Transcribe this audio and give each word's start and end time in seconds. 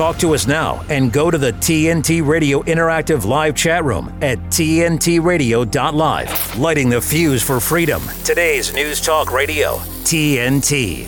Talk 0.00 0.16
to 0.20 0.34
us 0.34 0.46
now 0.46 0.82
and 0.88 1.12
go 1.12 1.30
to 1.30 1.36
the 1.36 1.52
TNT 1.52 2.26
Radio 2.26 2.62
Interactive 2.62 3.26
Live 3.26 3.54
chat 3.54 3.84
room 3.84 4.08
at 4.22 4.38
TNTRadio.live. 4.38 6.58
Lighting 6.58 6.88
the 6.88 7.02
fuse 7.02 7.42
for 7.42 7.60
freedom. 7.60 8.00
Today's 8.24 8.72
News 8.72 9.02
Talk 9.02 9.30
Radio, 9.30 9.76
TNT. 10.04 11.06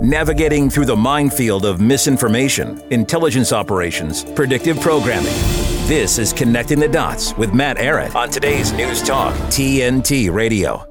Navigating 0.00 0.70
through 0.70 0.86
the 0.86 0.96
minefield 0.96 1.66
of 1.66 1.82
misinformation, 1.82 2.82
intelligence 2.90 3.52
operations, 3.52 4.24
predictive 4.24 4.80
programming. 4.80 5.34
This 5.86 6.18
is 6.18 6.32
Connecting 6.32 6.80
the 6.80 6.88
Dots 6.88 7.36
with 7.36 7.52
Matt 7.52 7.76
Ehret 7.76 8.14
on 8.14 8.30
today's 8.30 8.72
News 8.72 9.02
Talk, 9.02 9.34
TNT 9.50 10.32
Radio. 10.32 10.86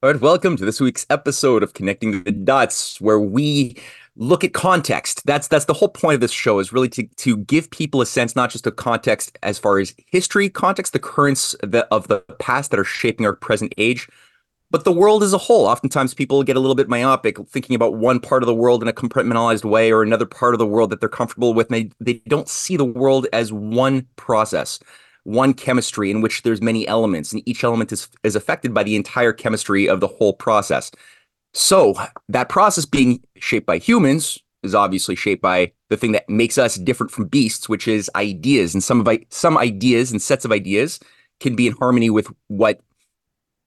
All 0.00 0.10
right, 0.10 0.20
welcome 0.20 0.56
to 0.56 0.64
this 0.64 0.80
week's 0.80 1.04
episode 1.10 1.62
of 1.62 1.74
Connecting 1.74 2.22
the 2.22 2.32
Dots, 2.32 2.98
where 2.98 3.20
we 3.20 3.76
look 4.18 4.42
at 4.44 4.52
context. 4.52 5.24
That's 5.24 5.48
that's 5.48 5.64
the 5.64 5.72
whole 5.72 5.88
point 5.88 6.16
of 6.16 6.20
this 6.20 6.32
show 6.32 6.58
is 6.58 6.72
really 6.72 6.88
to 6.90 7.06
to 7.06 7.36
give 7.38 7.70
people 7.70 8.02
a 8.02 8.06
sense 8.06 8.36
not 8.36 8.50
just 8.50 8.66
of 8.66 8.76
context 8.76 9.38
as 9.42 9.58
far 9.58 9.78
as 9.78 9.94
history 10.06 10.50
context, 10.50 10.92
the 10.92 10.98
currents 10.98 11.54
of 11.54 12.08
the 12.08 12.20
past 12.38 12.70
that 12.70 12.80
are 12.80 12.84
shaping 12.84 13.24
our 13.24 13.34
present 13.34 13.72
age, 13.78 14.08
but 14.70 14.84
the 14.84 14.92
world 14.92 15.22
as 15.22 15.32
a 15.32 15.38
whole. 15.38 15.66
Oftentimes 15.66 16.14
people 16.14 16.42
get 16.42 16.56
a 16.56 16.60
little 16.60 16.74
bit 16.74 16.88
myopic 16.88 17.38
thinking 17.48 17.76
about 17.76 17.94
one 17.94 18.18
part 18.20 18.42
of 18.42 18.48
the 18.48 18.54
world 18.54 18.82
in 18.82 18.88
a 18.88 18.92
compartmentalized 18.92 19.64
way 19.64 19.92
or 19.92 20.02
another 20.02 20.26
part 20.26 20.52
of 20.52 20.58
the 20.58 20.66
world 20.66 20.90
that 20.90 21.00
they're 21.00 21.08
comfortable 21.08 21.54
with. 21.54 21.70
And 21.70 21.90
they, 22.00 22.12
they 22.12 22.22
don't 22.28 22.48
see 22.48 22.76
the 22.76 22.84
world 22.84 23.26
as 23.32 23.52
one 23.52 24.06
process, 24.16 24.80
one 25.22 25.54
chemistry 25.54 26.10
in 26.10 26.20
which 26.20 26.42
there's 26.42 26.60
many 26.60 26.86
elements, 26.86 27.32
and 27.32 27.46
each 27.48 27.64
element 27.64 27.92
is, 27.92 28.08
is 28.24 28.36
affected 28.36 28.74
by 28.74 28.82
the 28.82 28.96
entire 28.96 29.32
chemistry 29.32 29.88
of 29.88 30.00
the 30.00 30.08
whole 30.08 30.32
process. 30.32 30.90
So 31.54 31.94
that 32.28 32.48
process 32.48 32.84
being 32.84 33.22
shaped 33.36 33.66
by 33.66 33.78
humans 33.78 34.38
is 34.62 34.74
obviously 34.74 35.14
shaped 35.16 35.42
by 35.42 35.72
the 35.88 35.96
thing 35.96 36.12
that 36.12 36.28
makes 36.28 36.58
us 36.58 36.76
different 36.76 37.10
from 37.10 37.26
beasts, 37.26 37.68
which 37.68 37.88
is 37.88 38.10
ideas. 38.14 38.74
And 38.74 38.82
some 38.82 39.06
of 39.06 39.18
some 39.30 39.56
ideas 39.56 40.10
and 40.10 40.20
sets 40.20 40.44
of 40.44 40.52
ideas 40.52 41.00
can 41.40 41.54
be 41.54 41.66
in 41.66 41.74
harmony 41.74 42.10
with 42.10 42.28
what 42.48 42.80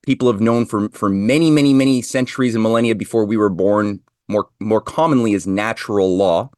people 0.04 0.32
have 0.32 0.42
known 0.42 0.66
for 0.66 0.90
for 0.90 1.10
many, 1.10 1.50
many, 1.50 1.74
many 1.74 2.02
centuries 2.02 2.56
and 2.56 2.64
millennia 2.64 2.96
before 2.96 3.26
we 3.26 3.38
were 3.38 3.50
born. 3.50 4.00
More 4.28 4.48
more 4.60 4.82
commonly 4.82 5.34
as 5.34 5.46
natural 5.46 6.16
law, 6.16 6.52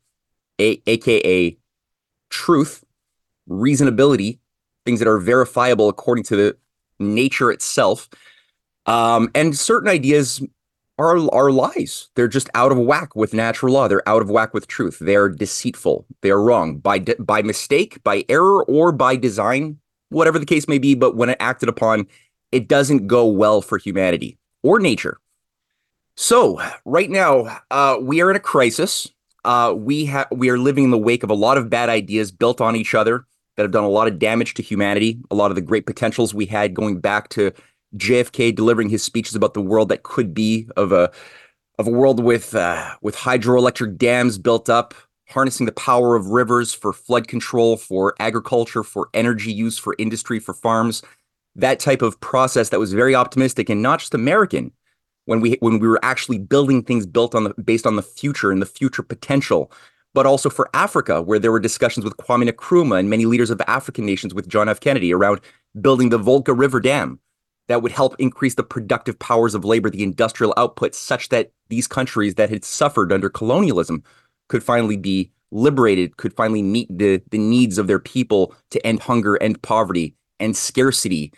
a, 0.59 0.79
aka 0.85 1.57
truth, 2.29 2.83
reasonability, 3.49 4.39
things 4.85 4.99
that 4.99 5.07
are 5.07 5.17
verifiable 5.17 5.89
according 5.89 6.25
to 6.25 6.35
the 6.35 6.57
nature 6.99 7.51
itself. 7.51 8.09
Um, 8.85 9.31
and 9.33 9.57
certain 9.57 9.89
ideas 9.89 10.41
are 10.97 11.17
are 11.33 11.51
lies. 11.51 12.09
They're 12.15 12.27
just 12.27 12.49
out 12.53 12.71
of 12.71 12.77
whack 12.77 13.15
with 13.15 13.33
natural 13.33 13.73
law. 13.73 13.87
They're 13.87 14.07
out 14.07 14.21
of 14.21 14.29
whack 14.29 14.53
with 14.53 14.67
truth. 14.67 14.97
They're 14.99 15.29
deceitful. 15.29 16.05
They're 16.21 16.39
wrong 16.39 16.77
by 16.77 16.99
de- 16.99 17.21
by 17.21 17.41
mistake, 17.41 18.03
by 18.03 18.25
error, 18.29 18.63
or 18.65 18.91
by 18.91 19.15
design, 19.15 19.79
whatever 20.09 20.39
the 20.39 20.45
case 20.45 20.67
may 20.67 20.77
be. 20.77 20.95
But 20.95 21.15
when 21.15 21.29
it 21.29 21.37
acted 21.39 21.69
upon, 21.69 22.07
it 22.51 22.67
doesn't 22.67 23.07
go 23.07 23.25
well 23.25 23.61
for 23.61 23.77
humanity 23.77 24.37
or 24.61 24.79
nature. 24.79 25.19
So 26.15 26.61
right 26.85 27.09
now, 27.09 27.59
uh, 27.71 27.97
we 27.99 28.21
are 28.21 28.29
in 28.29 28.35
a 28.35 28.39
crisis. 28.39 29.09
Uh, 29.43 29.73
we 29.75 30.05
have 30.05 30.27
we 30.31 30.49
are 30.49 30.57
living 30.57 30.85
in 30.85 30.91
the 30.91 30.97
wake 30.97 31.23
of 31.23 31.29
a 31.29 31.35
lot 31.35 31.57
of 31.57 31.69
bad 31.69 31.89
ideas 31.89 32.31
built 32.31 32.61
on 32.61 32.75
each 32.75 32.93
other 32.93 33.25
that 33.55 33.63
have 33.63 33.71
done 33.71 33.83
a 33.83 33.89
lot 33.89 34.07
of 34.07 34.19
damage 34.19 34.53
to 34.55 34.63
humanity. 34.63 35.19
A 35.31 35.35
lot 35.35 35.51
of 35.51 35.55
the 35.55 35.61
great 35.61 35.85
potentials 35.85 36.33
we 36.33 36.45
had 36.45 36.73
going 36.73 36.99
back 36.99 37.29
to 37.29 37.51
JFK 37.97 38.55
delivering 38.55 38.89
his 38.89 39.03
speeches 39.03 39.35
about 39.35 39.53
the 39.53 39.61
world 39.61 39.89
that 39.89 40.03
could 40.03 40.33
be 40.33 40.67
of 40.75 40.91
a 40.91 41.11
of 41.79 41.87
a 41.87 41.91
world 41.91 42.23
with 42.23 42.55
uh, 42.55 42.95
with 43.01 43.15
hydroelectric 43.15 43.97
dams 43.97 44.37
built 44.37 44.69
up, 44.69 44.93
harnessing 45.29 45.65
the 45.65 45.71
power 45.71 46.15
of 46.15 46.27
rivers 46.27 46.73
for 46.73 46.93
flood 46.93 47.27
control, 47.27 47.77
for 47.77 48.15
agriculture, 48.19 48.83
for 48.83 49.09
energy 49.13 49.51
use, 49.51 49.77
for 49.77 49.95
industry, 49.97 50.39
for 50.39 50.53
farms. 50.53 51.01
That 51.55 51.79
type 51.79 52.01
of 52.01 52.19
process 52.19 52.69
that 52.69 52.79
was 52.79 52.93
very 52.93 53.13
optimistic 53.13 53.69
and 53.69 53.81
not 53.81 53.99
just 53.99 54.13
American. 54.13 54.71
When 55.25 55.39
we 55.39 55.57
when 55.61 55.79
we 55.79 55.87
were 55.87 56.03
actually 56.03 56.39
building 56.39 56.83
things 56.83 57.05
built 57.05 57.33
on 57.33 57.45
the 57.45 57.53
based 57.63 57.87
on 57.87 57.95
the 57.95 58.01
future 58.01 58.51
and 58.51 58.61
the 58.61 58.67
future 58.67 59.03
potential, 59.03 59.71
but 60.13 60.25
also 60.25 60.49
for 60.49 60.69
Africa, 60.73 61.21
where 61.21 61.39
there 61.39 61.51
were 61.51 61.61
discussions 61.61 62.03
with 62.03 62.17
Kwame 62.17 62.49
Nkrumah 62.49 62.99
and 62.99 63.09
many 63.09 63.25
leaders 63.25 63.49
of 63.49 63.61
African 63.67 64.05
nations 64.05 64.33
with 64.33 64.49
John 64.49 64.67
F. 64.67 64.79
Kennedy 64.79 65.13
around 65.13 65.39
building 65.79 66.09
the 66.09 66.17
Volta 66.17 66.53
River 66.53 66.81
Dam 66.81 67.19
that 67.73 67.81
would 67.81 67.91
help 67.91 68.15
increase 68.19 68.53
the 68.53 68.61
productive 68.61 69.17
powers 69.17 69.55
of 69.55 69.65
labor, 69.65 69.89
the 69.89 70.03
industrial 70.03 70.53
output, 70.57 70.93
such 70.93 71.29
that 71.29 71.49
these 71.69 71.87
countries 71.87 72.35
that 72.35 72.51
had 72.51 72.63
suffered 72.63 73.11
under 73.11 73.31
colonialism 73.31 74.03
could 74.47 74.63
finally 74.63 74.95
be 74.95 75.31
liberated, 75.49 76.17
could 76.17 76.35
finally 76.35 76.61
meet 76.61 76.87
the, 76.95 77.19
the 77.31 77.39
needs 77.39 77.79
of 77.79 77.87
their 77.87 77.97
people 77.97 78.53
to 78.69 78.85
end 78.85 78.99
hunger, 78.99 79.41
end 79.41 79.59
poverty, 79.63 80.13
and 80.39 80.55
scarcity, 80.55 81.33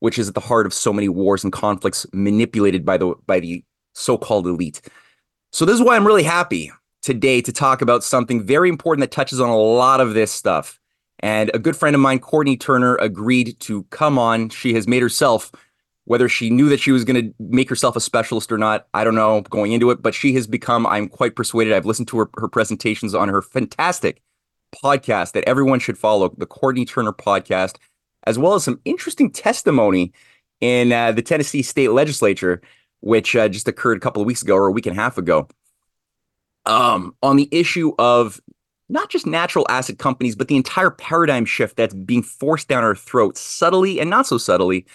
which 0.00 0.18
is 0.18 0.28
at 0.28 0.34
the 0.34 0.40
heart 0.40 0.66
of 0.66 0.74
so 0.74 0.92
many 0.92 1.08
wars 1.08 1.42
and 1.42 1.54
conflicts 1.54 2.04
manipulated 2.12 2.84
by 2.84 2.98
the 2.98 3.14
by 3.26 3.40
the 3.40 3.64
so-called 3.94 4.46
elite. 4.46 4.82
So 5.52 5.64
this 5.64 5.74
is 5.74 5.80
why 5.80 5.96
I'm 5.96 6.06
really 6.06 6.22
happy 6.22 6.70
today 7.00 7.40
to 7.40 7.50
talk 7.50 7.80
about 7.80 8.04
something 8.04 8.44
very 8.44 8.68
important 8.68 9.00
that 9.00 9.10
touches 9.10 9.40
on 9.40 9.48
a 9.48 9.56
lot 9.56 10.02
of 10.02 10.12
this 10.12 10.30
stuff. 10.30 10.78
And 11.20 11.50
a 11.54 11.58
good 11.58 11.76
friend 11.76 11.96
of 11.96 12.02
mine, 12.02 12.18
Courtenay 12.18 12.56
Turner, 12.56 12.96
agreed 12.96 13.58
to 13.60 13.84
come 13.84 14.18
on. 14.18 14.50
She 14.50 14.74
has 14.74 14.86
made 14.86 15.00
herself 15.00 15.50
whether 16.08 16.26
she 16.26 16.48
knew 16.48 16.70
that 16.70 16.80
she 16.80 16.90
was 16.90 17.04
going 17.04 17.22
to 17.22 17.34
make 17.38 17.68
herself 17.68 17.94
a 17.94 18.00
specialist 18.00 18.50
or 18.50 18.56
not, 18.56 18.86
I 18.94 19.04
don't 19.04 19.14
know 19.14 19.42
going 19.42 19.72
into 19.72 19.90
it, 19.90 20.00
but 20.00 20.14
she 20.14 20.32
has 20.32 20.46
become, 20.46 20.86
I'm 20.86 21.06
quite 21.06 21.36
persuaded. 21.36 21.74
I've 21.74 21.84
listened 21.84 22.08
to 22.08 22.18
her, 22.20 22.30
her 22.38 22.48
presentations 22.48 23.14
on 23.14 23.28
her 23.28 23.42
fantastic 23.42 24.22
podcast 24.82 25.32
that 25.32 25.44
everyone 25.46 25.80
should 25.80 25.98
follow, 25.98 26.34
the 26.38 26.46
Courtenay 26.46 26.86
Turner 26.86 27.12
podcast, 27.12 27.76
as 28.24 28.38
well 28.38 28.54
as 28.54 28.64
some 28.64 28.80
interesting 28.86 29.30
testimony 29.30 30.10
in 30.62 30.92
uh, 30.92 31.12
the 31.12 31.20
Tennessee 31.20 31.60
state 31.60 31.90
legislature, 31.90 32.62
which 33.00 33.36
uh, 33.36 33.46
just 33.46 33.68
occurred 33.68 33.98
a 33.98 34.00
couple 34.00 34.22
of 34.22 34.26
weeks 34.26 34.40
ago 34.40 34.54
or 34.54 34.68
a 34.68 34.72
week 34.72 34.86
and 34.86 34.98
a 34.98 35.00
half 35.00 35.18
ago, 35.18 35.46
um, 36.64 37.14
on 37.22 37.36
the 37.36 37.50
issue 37.52 37.92
of 37.98 38.40
not 38.88 39.10
just 39.10 39.26
natural 39.26 39.66
asset 39.68 39.98
companies, 39.98 40.36
but 40.36 40.48
the 40.48 40.56
entire 40.56 40.90
paradigm 40.90 41.44
shift 41.44 41.76
that's 41.76 41.92
being 41.92 42.22
forced 42.22 42.66
down 42.66 42.82
our 42.82 42.96
throats 42.96 43.42
subtly 43.42 44.00
and 44.00 44.08
not 44.08 44.26
so 44.26 44.38
subtly 44.38 44.86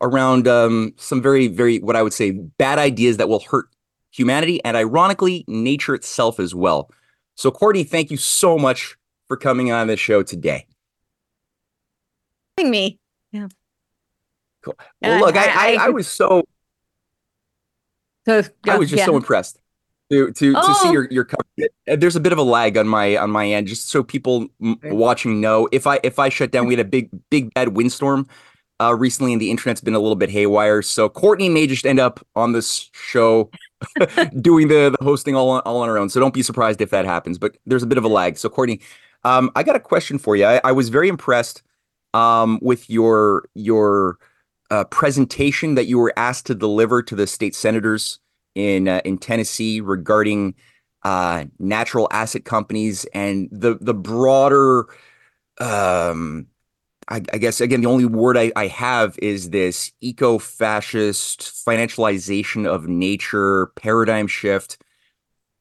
around 0.00 0.46
um, 0.48 0.92
some 0.96 1.22
very, 1.22 1.48
very, 1.48 1.78
what 1.78 1.96
I 1.96 2.02
would 2.02 2.12
say, 2.12 2.30
bad 2.32 2.78
ideas 2.78 3.16
that 3.16 3.28
will 3.28 3.40
hurt 3.40 3.68
humanity 4.10 4.62
and 4.64 4.76
ironically, 4.76 5.44
nature 5.46 5.94
itself 5.94 6.40
as 6.40 6.54
well. 6.54 6.90
So, 7.34 7.50
Courtenay, 7.50 7.84
thank 7.84 8.10
you 8.10 8.16
so 8.16 8.58
much 8.58 8.96
for 9.28 9.36
coming 9.36 9.72
on 9.72 9.86
the 9.88 9.96
show 9.96 10.22
today. 10.22 10.66
Me. 12.62 12.98
Yeah. 13.32 13.48
Cool. 14.62 14.74
Well, 15.02 15.20
look, 15.20 15.36
I, 15.36 15.74
I, 15.74 15.86
I, 15.86 15.88
was 15.90 16.08
so, 16.08 16.42
so 18.24 18.42
I 18.66 18.78
was 18.78 18.88
just 18.88 19.00
yeah. 19.00 19.06
so 19.06 19.16
impressed 19.16 19.60
to 20.10 20.32
to 20.32 20.54
oh. 20.56 20.66
to 20.66 20.74
see 20.76 20.92
your 20.92 21.08
your 21.10 21.24
cover. 21.24 21.42
There's 21.86 22.16
a 22.16 22.20
bit 22.20 22.32
of 22.32 22.38
a 22.38 22.42
lag 22.42 22.76
on 22.76 22.88
my 22.88 23.16
on 23.16 23.30
my 23.30 23.48
end, 23.48 23.66
just 23.66 23.88
so 23.88 24.02
people 24.02 24.48
m- 24.62 24.78
watching 24.84 25.40
know. 25.40 25.68
If 25.72 25.86
I 25.86 26.00
if 26.02 26.18
I 26.18 26.28
shut 26.28 26.50
down, 26.50 26.66
we 26.66 26.74
had 26.74 26.84
a 26.84 26.88
big 26.88 27.10
big 27.30 27.52
bad 27.54 27.76
windstorm 27.76 28.26
uh, 28.80 28.94
recently, 28.94 29.32
and 29.32 29.40
the 29.40 29.50
internet's 29.50 29.80
been 29.80 29.94
a 29.94 29.98
little 29.98 30.16
bit 30.16 30.30
haywire. 30.30 30.82
So 30.82 31.08
Courtenay 31.08 31.48
may 31.48 31.66
just 31.66 31.86
end 31.86 32.00
up 32.00 32.24
on 32.34 32.52
this 32.52 32.90
show 32.92 33.50
doing 34.40 34.68
the, 34.68 34.94
the 34.98 35.04
hosting 35.04 35.34
all 35.34 35.50
on, 35.50 35.60
all 35.62 35.80
on 35.80 35.88
her 35.88 35.98
own. 35.98 36.08
So 36.08 36.20
don't 36.20 36.34
be 36.34 36.42
surprised 36.42 36.80
if 36.80 36.90
that 36.90 37.04
happens. 37.04 37.38
But 37.38 37.56
there's 37.66 37.82
a 37.82 37.86
bit 37.86 37.98
of 37.98 38.04
a 38.04 38.08
lag. 38.08 38.36
So 38.38 38.48
Courtenay, 38.48 38.80
um, 39.24 39.50
I 39.56 39.62
got 39.62 39.76
a 39.76 39.80
question 39.80 40.18
for 40.18 40.36
you. 40.36 40.44
I, 40.44 40.60
I 40.64 40.72
was 40.72 40.88
very 40.88 41.08
impressed 41.08 41.62
um, 42.14 42.58
with 42.62 42.88
your 42.88 43.48
your 43.54 44.18
uh, 44.70 44.84
presentation 44.84 45.74
that 45.74 45.86
you 45.86 45.98
were 45.98 46.12
asked 46.16 46.46
to 46.46 46.54
deliver 46.54 47.02
to 47.02 47.14
the 47.14 47.26
state 47.26 47.54
senators 47.54 48.18
in 48.54 48.88
uh, 48.88 49.00
in 49.04 49.18
Tennessee 49.18 49.80
regarding 49.80 50.54
uh, 51.02 51.44
natural 51.58 52.08
asset 52.10 52.44
companies 52.44 53.04
and 53.14 53.48
the 53.52 53.78
the 53.80 53.94
broader 53.94 54.86
um, 55.60 56.46
I, 57.08 57.16
I, 57.32 57.38
guess 57.38 57.60
again 57.60 57.80
the 57.80 57.88
only 57.88 58.04
word 58.04 58.36
I, 58.36 58.52
I 58.56 58.66
have 58.66 59.18
is 59.22 59.50
this 59.50 59.92
eco-fascist 60.00 61.40
financialization 61.40 62.66
of 62.66 62.88
nature 62.88 63.66
paradigm 63.76 64.26
shift. 64.26 64.78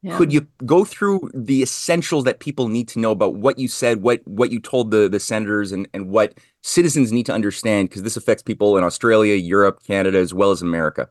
Yeah. 0.02 0.18
could 0.18 0.32
you 0.32 0.48
go 0.66 0.86
through 0.86 1.32
the 1.34 1.64
essentials 1.64 2.26
that 2.26 2.40
people 2.40 2.68
need 2.68 2.88
to 2.90 3.00
know 3.00 3.10
about 3.10 3.36
what 3.36 3.58
you 3.58 3.68
said 3.68 4.04
what 4.04 4.22
what 4.28 4.52
you 4.52 4.60
told 4.60 4.92
the 4.92 5.10
the 5.10 5.20
senators 5.20 5.72
and 5.72 5.88
and 5.96 6.10
what 6.10 6.38
citizens 6.62 7.12
need 7.12 7.26
to 7.26 7.34
understand? 7.34 7.90
Because 7.90 8.04
this 8.04 8.18
affects 8.18 8.44
people 8.44 8.78
in 8.78 8.84
australia 8.84 9.36
europe 9.36 9.82
canada 9.84 10.20
as 10.20 10.34
well 10.34 10.52
as 10.52 10.62
america 10.62 11.10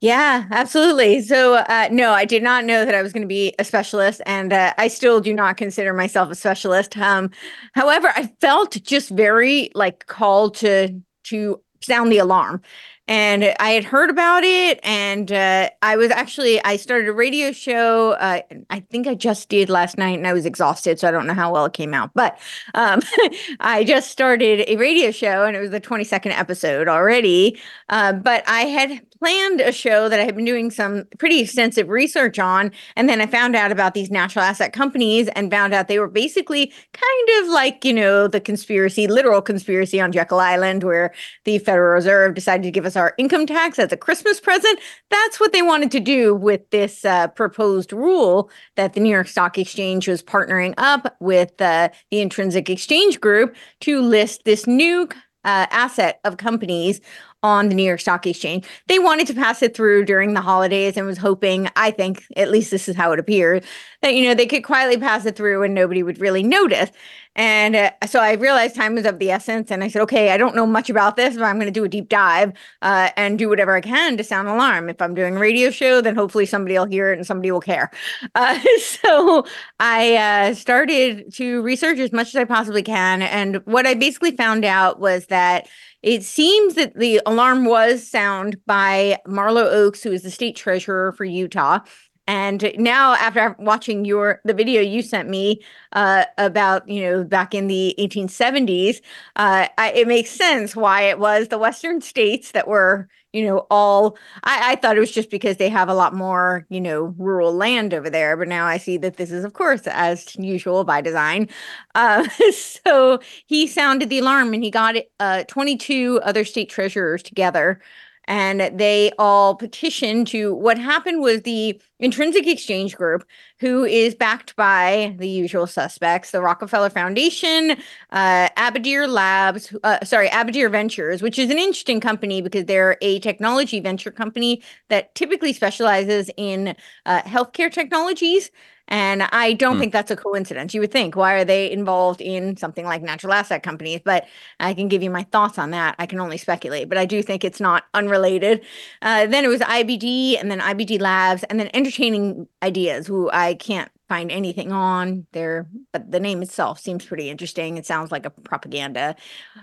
yeah, 0.00 0.46
absolutely. 0.50 1.22
So, 1.22 1.54
uh, 1.54 1.88
no, 1.90 2.12
I 2.12 2.24
did 2.26 2.42
not 2.42 2.64
know 2.64 2.84
that 2.84 2.94
I 2.94 3.02
was 3.02 3.12
going 3.12 3.22
to 3.22 3.26
be 3.28 3.54
a 3.58 3.64
specialist, 3.64 4.20
and 4.26 4.52
uh, 4.52 4.74
I 4.76 4.88
still 4.88 5.20
do 5.20 5.32
not 5.32 5.56
consider 5.56 5.94
myself 5.94 6.30
a 6.30 6.34
specialist. 6.34 6.96
Um, 6.98 7.30
however, 7.74 8.12
I 8.14 8.30
felt 8.40 8.72
just 8.82 9.08
very 9.10 9.70
like 9.74 10.06
called 10.06 10.54
to 10.56 11.00
to 11.24 11.60
sound 11.82 12.12
the 12.12 12.18
alarm 12.18 12.62
and 13.08 13.54
I 13.60 13.70
had 13.70 13.84
heard 13.84 14.10
about 14.10 14.42
it, 14.42 14.80
and 14.82 15.30
uh, 15.30 15.70
I 15.80 15.96
was 15.96 16.10
actually 16.10 16.62
I 16.64 16.76
started 16.76 17.08
a 17.08 17.12
radio 17.12 17.52
show. 17.52 18.12
Uh, 18.12 18.40
I 18.68 18.80
think 18.80 19.06
I 19.06 19.14
just 19.14 19.48
did 19.48 19.70
last 19.70 19.96
night, 19.96 20.18
and 20.18 20.26
I 20.26 20.32
was 20.32 20.44
exhausted, 20.44 20.98
so 20.98 21.06
I 21.06 21.12
don't 21.12 21.26
know 21.26 21.34
how 21.34 21.52
well 21.52 21.66
it 21.66 21.72
came 21.72 21.94
out. 21.94 22.10
But 22.14 22.38
um, 22.74 23.00
I 23.60 23.84
just 23.84 24.10
started 24.10 24.64
a 24.68 24.76
radio 24.76 25.12
show, 25.12 25.44
and 25.44 25.56
it 25.56 25.60
was 25.60 25.70
the 25.70 25.78
twenty 25.78 26.02
second 26.02 26.32
episode 26.32 26.88
already. 26.88 27.60
Uh, 27.88 28.12
but 28.12 28.42
I 28.48 28.62
had 28.62 29.00
planned 29.18 29.60
a 29.60 29.72
show 29.72 30.08
that 30.08 30.20
I 30.20 30.24
had 30.24 30.36
been 30.36 30.44
doing 30.44 30.70
some 30.70 31.04
pretty 31.18 31.40
extensive 31.40 31.88
research 31.88 32.38
on, 32.38 32.72
and 32.96 33.08
then 33.08 33.20
I 33.20 33.26
found 33.26 33.56
out 33.56 33.72
about 33.72 33.94
these 33.94 34.10
natural 34.10 34.44
asset 34.44 34.72
companies, 34.72 35.28
and 35.28 35.50
found 35.50 35.74
out 35.74 35.88
they 35.88 35.98
were 35.98 36.08
basically 36.08 36.72
kind 36.92 37.28
of 37.40 37.48
like 37.48 37.84
you 37.84 37.92
know 37.92 38.28
the 38.28 38.40
conspiracy, 38.40 39.06
literal 39.06 39.42
conspiracy 39.42 40.00
on 40.00 40.12
Jekyll 40.12 40.40
Island, 40.40 40.84
where 40.84 41.14
the 41.44 41.58
Federal 41.58 41.94
Reserve 41.94 42.34
decided 42.34 42.62
to 42.62 42.70
give 42.70 42.86
us 42.86 42.96
our 42.96 43.14
income 43.18 43.46
tax 43.46 43.78
as 43.78 43.92
a 43.92 43.96
Christmas 43.96 44.40
present. 44.40 44.78
That's 45.10 45.40
what 45.40 45.52
they 45.52 45.62
wanted 45.62 45.90
to 45.92 46.00
do 46.00 46.34
with 46.34 46.68
this 46.70 47.04
uh, 47.04 47.28
proposed 47.28 47.92
rule 47.92 48.50
that 48.76 48.92
the 48.92 49.00
New 49.00 49.10
York 49.10 49.28
Stock 49.28 49.58
Exchange 49.58 50.08
was 50.08 50.22
partnering 50.22 50.74
up 50.78 51.16
with 51.20 51.60
uh, 51.60 51.88
the 52.10 52.20
Intrinsic 52.20 52.70
Exchange 52.70 53.20
Group 53.20 53.54
to 53.80 54.00
list 54.00 54.42
this 54.44 54.66
new 54.66 55.08
uh, 55.44 55.66
asset 55.70 56.20
of 56.24 56.36
companies 56.36 57.00
on 57.46 57.68
the 57.68 57.76
New 57.76 57.84
York 57.84 58.00
Stock 58.00 58.26
Exchange. 58.26 58.66
They 58.88 58.98
wanted 58.98 59.28
to 59.28 59.34
pass 59.34 59.62
it 59.62 59.76
through 59.76 60.04
during 60.04 60.34
the 60.34 60.40
holidays 60.40 60.96
and 60.96 61.06
was 61.06 61.16
hoping, 61.16 61.68
I 61.76 61.92
think, 61.92 62.24
at 62.36 62.50
least 62.50 62.72
this 62.72 62.88
is 62.88 62.96
how 62.96 63.12
it 63.12 63.20
appeared, 63.20 63.64
that 64.02 64.14
you 64.14 64.24
know 64.24 64.34
they 64.34 64.46
could 64.46 64.64
quietly 64.64 64.98
pass 64.98 65.24
it 65.24 65.36
through 65.36 65.62
and 65.62 65.72
nobody 65.72 66.02
would 66.02 66.18
really 66.18 66.42
notice. 66.42 66.90
And 67.36 67.76
uh, 67.76 67.90
so 68.06 68.20
I 68.20 68.32
realized 68.32 68.74
time 68.74 68.94
was 68.94 69.04
of 69.04 69.18
the 69.18 69.30
essence, 69.30 69.70
and 69.70 69.84
I 69.84 69.88
said, 69.88 70.00
okay, 70.02 70.30
I 70.30 70.38
don't 70.38 70.56
know 70.56 70.66
much 70.66 70.88
about 70.88 71.16
this, 71.16 71.36
but 71.36 71.44
I'm 71.44 71.56
going 71.56 71.66
to 71.66 71.70
do 71.70 71.84
a 71.84 71.88
deep 71.88 72.08
dive 72.08 72.52
uh, 72.80 73.10
and 73.16 73.38
do 73.38 73.48
whatever 73.48 73.74
I 73.76 73.82
can 73.82 74.16
to 74.16 74.24
sound 74.24 74.48
alarm. 74.48 74.88
If 74.88 75.00
I'm 75.02 75.14
doing 75.14 75.36
a 75.36 75.38
radio 75.38 75.70
show, 75.70 76.00
then 76.00 76.16
hopefully 76.16 76.46
somebody 76.46 76.78
will 76.78 76.86
hear 76.86 77.12
it 77.12 77.18
and 77.18 77.26
somebody 77.26 77.50
will 77.52 77.60
care. 77.60 77.90
Uh, 78.34 78.58
so 78.80 79.46
I 79.80 80.16
uh, 80.16 80.54
started 80.54 81.32
to 81.34 81.62
research 81.62 81.98
as 81.98 82.12
much 82.12 82.28
as 82.28 82.36
I 82.36 82.44
possibly 82.44 82.82
can, 82.82 83.22
and 83.22 83.56
what 83.66 83.86
I 83.86 83.94
basically 83.94 84.36
found 84.36 84.64
out 84.64 84.98
was 85.00 85.26
that 85.26 85.68
it 86.02 86.22
seems 86.22 86.74
that 86.74 86.94
the 86.94 87.20
alarm 87.26 87.64
was 87.64 88.06
sound 88.08 88.56
by 88.66 89.18
Marlo 89.26 89.64
Oaks, 89.64 90.02
who 90.02 90.12
is 90.12 90.22
the 90.22 90.30
state 90.30 90.56
treasurer 90.56 91.12
for 91.12 91.24
Utah. 91.24 91.80
And 92.26 92.72
now, 92.76 93.14
after 93.14 93.54
watching 93.58 94.04
your 94.04 94.40
the 94.44 94.52
video 94.54 94.80
you 94.82 95.00
sent 95.00 95.28
me 95.28 95.60
uh, 95.92 96.24
about 96.38 96.88
you 96.88 97.02
know 97.02 97.24
back 97.24 97.54
in 97.54 97.68
the 97.68 97.94
1870s, 97.98 99.00
uh, 99.36 99.68
I, 99.78 99.92
it 99.92 100.08
makes 100.08 100.30
sense 100.30 100.74
why 100.74 101.02
it 101.02 101.18
was 101.20 101.48
the 101.48 101.58
Western 101.58 102.00
states 102.00 102.50
that 102.50 102.66
were 102.66 103.08
you 103.32 103.44
know 103.46 103.66
all. 103.70 104.16
I, 104.42 104.72
I 104.72 104.76
thought 104.76 104.96
it 104.96 105.00
was 105.00 105.12
just 105.12 105.30
because 105.30 105.58
they 105.58 105.68
have 105.68 105.88
a 105.88 105.94
lot 105.94 106.14
more 106.14 106.66
you 106.68 106.80
know 106.80 107.14
rural 107.16 107.52
land 107.54 107.94
over 107.94 108.10
there, 108.10 108.36
but 108.36 108.48
now 108.48 108.66
I 108.66 108.78
see 108.78 108.96
that 108.98 109.18
this 109.18 109.30
is 109.30 109.44
of 109.44 109.52
course 109.52 109.82
as 109.86 110.34
usual 110.36 110.82
by 110.82 111.00
design. 111.00 111.48
Uh, 111.94 112.26
so 112.52 113.20
he 113.46 113.68
sounded 113.68 114.10
the 114.10 114.18
alarm, 114.18 114.52
and 114.52 114.64
he 114.64 114.70
got 114.70 114.96
uh, 115.20 115.44
22 115.44 116.20
other 116.24 116.44
state 116.44 116.70
treasurers 116.70 117.22
together 117.22 117.80
and 118.28 118.78
they 118.78 119.12
all 119.18 119.54
petitioned 119.54 120.26
to 120.28 120.54
what 120.54 120.78
happened 120.78 121.20
was 121.20 121.42
the 121.42 121.80
intrinsic 122.00 122.46
exchange 122.46 122.96
group 122.96 123.24
who 123.58 123.84
is 123.84 124.14
backed 124.14 124.54
by 124.56 125.14
the 125.18 125.28
usual 125.28 125.66
suspects 125.66 126.30
the 126.30 126.40
rockefeller 126.40 126.90
foundation 126.90 127.72
uh, 128.10 128.48
Aberdare 128.56 129.06
labs 129.06 129.74
uh, 129.84 130.04
sorry 130.04 130.28
Aberdare 130.30 130.68
ventures 130.68 131.22
which 131.22 131.38
is 131.38 131.50
an 131.50 131.58
interesting 131.58 132.00
company 132.00 132.42
because 132.42 132.64
they're 132.66 132.96
a 133.00 133.18
technology 133.20 133.80
venture 133.80 134.10
company 134.10 134.62
that 134.88 135.14
typically 135.14 135.52
specializes 135.52 136.30
in 136.36 136.74
uh, 137.06 137.22
healthcare 137.22 137.72
technologies 137.72 138.50
and 138.88 139.22
I 139.24 139.54
don't 139.54 139.74
hmm. 139.74 139.80
think 139.80 139.92
that's 139.92 140.10
a 140.10 140.16
coincidence. 140.16 140.72
You 140.72 140.80
would 140.80 140.92
think, 140.92 141.16
why 141.16 141.34
are 141.34 141.44
they 141.44 141.70
involved 141.70 142.20
in 142.20 142.56
something 142.56 142.84
like 142.84 143.02
natural 143.02 143.32
asset 143.32 143.62
companies? 143.62 144.00
But 144.04 144.26
I 144.60 144.74
can 144.74 144.88
give 144.88 145.02
you 145.02 145.10
my 145.10 145.24
thoughts 145.24 145.58
on 145.58 145.70
that. 145.72 145.96
I 145.98 146.06
can 146.06 146.20
only 146.20 146.38
speculate, 146.38 146.88
but 146.88 146.98
I 146.98 147.04
do 147.04 147.22
think 147.22 147.44
it's 147.44 147.60
not 147.60 147.84
unrelated. 147.94 148.64
Uh, 149.02 149.26
then 149.26 149.44
it 149.44 149.48
was 149.48 149.60
IBD 149.60 150.40
and 150.40 150.50
then 150.50 150.60
IBD 150.60 151.00
Labs 151.00 151.42
and 151.44 151.58
then 151.58 151.68
Entertaining 151.74 152.46
Ideas, 152.62 153.06
who 153.06 153.28
I 153.32 153.45
can't 153.54 153.90
find 154.08 154.30
anything 154.30 154.70
on 154.70 155.26
there, 155.32 155.66
but 155.92 156.10
the 156.10 156.20
name 156.20 156.40
itself 156.40 156.78
seems 156.78 157.04
pretty 157.04 157.28
interesting. 157.28 157.76
It 157.76 157.86
sounds 157.86 158.12
like 158.12 158.24
a 158.24 158.30
propaganda 158.30 159.16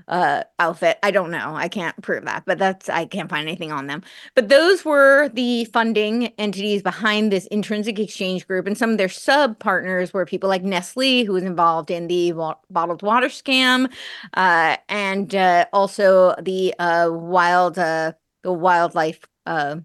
uh, 0.07 0.43
outfit. 0.59 0.99
I 1.01 1.11
don't 1.11 1.31
know. 1.31 1.55
I 1.55 1.69
can't 1.69 1.99
prove 2.01 2.25
that, 2.25 2.43
but 2.45 2.57
that's 2.57 2.89
I 2.89 3.05
can't 3.05 3.29
find 3.29 3.47
anything 3.47 3.71
on 3.71 3.87
them. 3.87 4.03
But 4.35 4.49
those 4.49 4.83
were 4.83 5.29
the 5.29 5.65
funding 5.65 6.27
entities 6.37 6.81
behind 6.81 7.31
this 7.31 7.47
intrinsic 7.47 7.99
exchange 7.99 8.45
group, 8.45 8.67
and 8.67 8.77
some 8.77 8.91
of 8.91 8.97
their 8.97 9.09
sub 9.09 9.59
partners 9.59 10.13
were 10.13 10.25
people 10.25 10.49
like 10.49 10.63
Nestle, 10.63 11.23
who 11.25 11.33
was 11.33 11.43
involved 11.43 11.89
in 11.89 12.07
the 12.07 12.33
wa- 12.33 12.55
bottled 12.69 13.01
water 13.01 13.27
scam, 13.27 13.91
uh, 14.33 14.75
and 14.89 15.33
uh, 15.35 15.65
also 15.71 16.35
the 16.41 16.73
uh, 16.79 17.09
wild 17.11 17.79
uh, 17.79 18.11
the 18.43 18.51
wildlife 18.51 19.21
uh, 19.45 19.77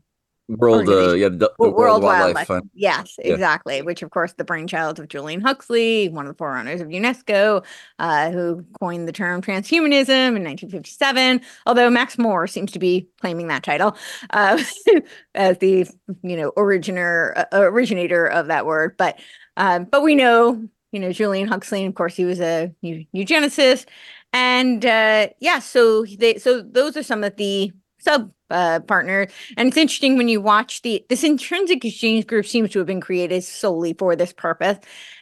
World, 0.49 0.89
uh, 0.89 1.13
yeah, 1.13 1.29
the, 1.29 1.37
the 1.37 1.51
World, 1.59 1.75
World 1.75 2.03
Wildlife, 2.03 2.25
Wildlife 2.25 2.47
Fund. 2.47 2.71
Yes, 2.73 3.17
yeah. 3.23 3.35
exactly. 3.35 3.83
Which, 3.83 4.03
of 4.03 4.11
course, 4.11 4.33
the 4.33 4.45
brainchild 4.45 4.99
of 4.99 5.09
Julian 5.09 5.43
Huxley, 5.43 6.09
one 6.09 6.27
of 6.27 6.33
the 6.33 6.39
forerunners 6.39 6.81
of 6.81 6.89
UNESCO, 6.89 7.63
uh, 7.99 8.31
who 8.31 8.65
coined 8.81 9.07
the 9.07 9.13
term 9.13 9.43
transhumanism 9.43 10.09
in 10.09 10.45
1957. 10.45 11.43
Although 11.67 11.91
Max 11.91 12.17
More 12.17 12.47
seems 12.47 12.73
to 12.73 12.79
be 12.79 13.09
claiming 13.21 13.49
that 13.49 13.63
title 13.63 13.95
uh, 14.31 14.63
as 15.35 15.59
the 15.59 15.87
you 16.23 16.37
know 16.37 16.53
originator 16.57 17.47
uh, 17.53 17.59
originator 17.61 18.27
of 18.27 18.47
that 18.47 18.65
word. 18.65 18.97
But 18.97 19.19
um, 19.59 19.85
but 19.85 20.03
we 20.03 20.15
know 20.15 20.67
you 20.93 21.01
know 21.01 21.13
Julian 21.13 21.47
Huxley, 21.47 21.83
and 21.83 21.91
of 21.91 21.95
course, 21.95 22.17
he 22.17 22.25
was 22.25 22.41
a 22.41 22.73
eugenicist. 22.83 23.85
And 24.33 24.85
uh, 24.87 25.29
yeah, 25.41 25.59
so 25.59 26.07
they 26.07 26.39
so 26.39 26.63
those 26.63 26.97
are 26.97 27.03
some 27.03 27.23
of 27.23 27.37
the 27.37 27.71
sub 27.99 28.33
uh, 28.51 28.81
partner. 28.81 29.29
And 29.57 29.69
it's 29.69 29.77
interesting 29.77 30.17
when 30.17 30.29
you 30.29 30.41
watch 30.41 30.83
the 30.83 31.05
this 31.09 31.25
intrinsic 31.25 31.85
exchange 31.85 32.27
group 32.27 32.47
seems 32.47 32.71
to 32.71 32.79
have 32.79 32.87
been 32.87 33.01
created 33.01 33.45
solely 33.45 33.95
for 33.95 34.17
this 34.17 34.33
purpose. 34.33 34.79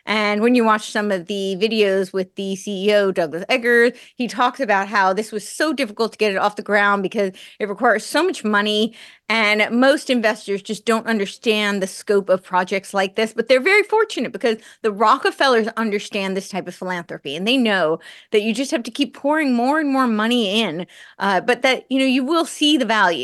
And 0.06 0.40
when 0.40 0.54
you 0.54 0.64
watch 0.64 0.90
some 0.90 1.10
of 1.10 1.26
the 1.26 1.56
videos 1.58 2.12
with 2.12 2.34
the 2.36 2.54
CEO, 2.54 3.12
Douglas 3.12 3.44
Eggers, 3.48 3.98
he 4.14 4.28
talks 4.28 4.60
about 4.60 4.86
how 4.88 5.12
this 5.12 5.32
was 5.32 5.46
so 5.46 5.72
difficult 5.72 6.12
to 6.12 6.18
get 6.18 6.30
it 6.30 6.38
off 6.38 6.56
the 6.56 6.62
ground 6.62 7.02
because 7.02 7.32
it 7.58 7.68
requires 7.68 8.06
so 8.06 8.22
much 8.22 8.44
money. 8.44 8.94
And 9.28 9.68
most 9.76 10.08
investors 10.08 10.62
just 10.62 10.84
don't 10.84 11.08
understand 11.08 11.82
the 11.82 11.88
scope 11.88 12.28
of 12.28 12.44
projects 12.44 12.94
like 12.94 13.16
this. 13.16 13.32
But 13.32 13.48
they're 13.48 13.60
very 13.60 13.82
fortunate 13.82 14.30
because 14.30 14.58
the 14.82 14.92
Rockefellers 14.92 15.66
understand 15.76 16.36
this 16.36 16.48
type 16.48 16.68
of 16.68 16.76
philanthropy 16.76 17.34
and 17.34 17.46
they 17.46 17.56
know 17.56 17.98
that 18.30 18.42
you 18.42 18.54
just 18.54 18.70
have 18.70 18.84
to 18.84 18.90
keep 18.92 19.14
pouring 19.14 19.52
more 19.52 19.80
and 19.80 19.92
more 19.92 20.06
money 20.06 20.62
in, 20.62 20.86
uh, 21.18 21.40
but 21.40 21.62
that, 21.62 21.84
you 21.90 21.98
know, 21.98 22.04
you 22.04 22.22
will 22.22 22.44
see 22.44 22.76
the 22.76 22.84
value. 22.84 23.15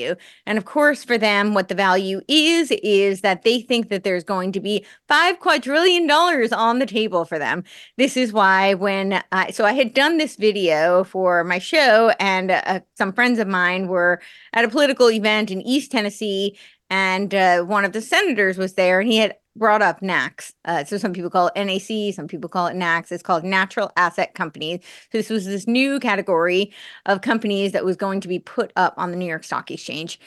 And 0.46 0.58
of 0.58 0.64
course, 0.64 1.04
for 1.04 1.16
them, 1.16 1.54
what 1.54 1.68
the 1.68 1.74
value 1.76 2.22
is, 2.26 2.72
is 2.82 3.20
that 3.20 3.42
they 3.42 3.60
think 3.60 3.88
that 3.88 4.02
there's 4.02 4.24
going 4.24 4.50
to 4.52 4.60
be 4.60 4.84
five 5.06 5.38
quadrillion 5.38 6.08
dollars 6.08 6.52
on 6.52 6.72
on 6.72 6.78
the 6.78 6.86
table 6.86 7.26
for 7.26 7.38
them. 7.38 7.62
This 7.98 8.16
is 8.16 8.32
why 8.32 8.72
when 8.74 9.22
I 9.30 9.50
so 9.50 9.66
I 9.66 9.74
had 9.74 9.92
done 9.92 10.16
this 10.16 10.36
video 10.36 11.04
for 11.04 11.44
my 11.44 11.58
show, 11.58 12.12
and 12.18 12.50
uh, 12.50 12.80
some 12.96 13.12
friends 13.12 13.38
of 13.38 13.46
mine 13.46 13.88
were 13.88 14.22
at 14.54 14.64
a 14.64 14.68
political 14.68 15.10
event 15.10 15.50
in 15.50 15.60
East 15.60 15.92
Tennessee, 15.92 16.58
and 16.88 17.34
uh, 17.34 17.62
one 17.64 17.84
of 17.84 17.92
the 17.92 18.00
senators 18.00 18.56
was 18.56 18.72
there, 18.72 19.00
and 19.00 19.10
he 19.12 19.18
had 19.18 19.36
brought 19.56 19.82
up 19.82 20.00
NACS. 20.00 20.52
Uh, 20.64 20.84
so 20.84 20.98
some 20.98 21.12
people 21.12 21.30
call 21.30 21.50
it 21.54 21.64
NAC, 21.64 22.14
some 22.14 22.26
people 22.26 22.48
call 22.48 22.66
it 22.66 22.74
NACS. 22.74 23.12
It's 23.12 23.22
called 23.22 23.44
Natural 23.44 23.90
Asset 23.96 24.34
Companies. 24.34 24.80
So 25.10 25.18
this 25.18 25.30
was 25.30 25.44
this 25.44 25.66
new 25.66 26.00
category 26.00 26.72
of 27.06 27.20
companies 27.20 27.72
that 27.72 27.84
was 27.84 27.96
going 27.96 28.20
to 28.20 28.28
be 28.28 28.38
put 28.38 28.72
up 28.76 28.94
on 28.96 29.10
the 29.10 29.16
New 29.16 29.26
York 29.26 29.44
Stock 29.44 29.70
Exchange 29.70 30.18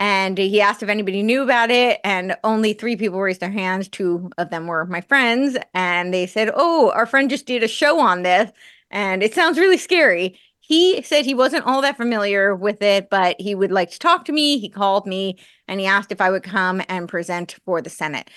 and 0.00 0.38
he 0.38 0.62
asked 0.62 0.82
if 0.82 0.88
anybody 0.88 1.22
knew 1.22 1.42
about 1.42 1.70
it 1.70 2.00
and 2.02 2.34
only 2.42 2.72
three 2.72 2.96
people 2.96 3.20
raised 3.20 3.40
their 3.40 3.50
hands 3.50 3.86
two 3.86 4.30
of 4.38 4.50
them 4.50 4.66
were 4.66 4.86
my 4.86 5.02
friends 5.02 5.56
and 5.74 6.12
they 6.12 6.26
said 6.26 6.50
oh 6.54 6.90
our 6.94 7.06
friend 7.06 7.30
just 7.30 7.46
did 7.46 7.62
a 7.62 7.68
show 7.68 8.00
on 8.00 8.22
this 8.22 8.50
and 8.90 9.22
it 9.22 9.34
sounds 9.34 9.58
really 9.58 9.78
scary 9.78 10.38
he 10.58 11.02
said 11.02 11.24
he 11.24 11.34
wasn't 11.34 11.64
all 11.66 11.82
that 11.82 11.96
familiar 11.96 12.56
with 12.56 12.82
it 12.82 13.08
but 13.10 13.36
he 13.38 13.54
would 13.54 13.70
like 13.70 13.90
to 13.90 13.98
talk 13.98 14.24
to 14.24 14.32
me 14.32 14.58
he 14.58 14.68
called 14.68 15.06
me 15.06 15.36
and 15.68 15.78
he 15.78 15.86
asked 15.86 16.10
if 16.10 16.20
i 16.20 16.30
would 16.30 16.42
come 16.42 16.82
and 16.88 17.08
present 17.08 17.56
for 17.64 17.80
the 17.82 17.90
senate 17.90 18.30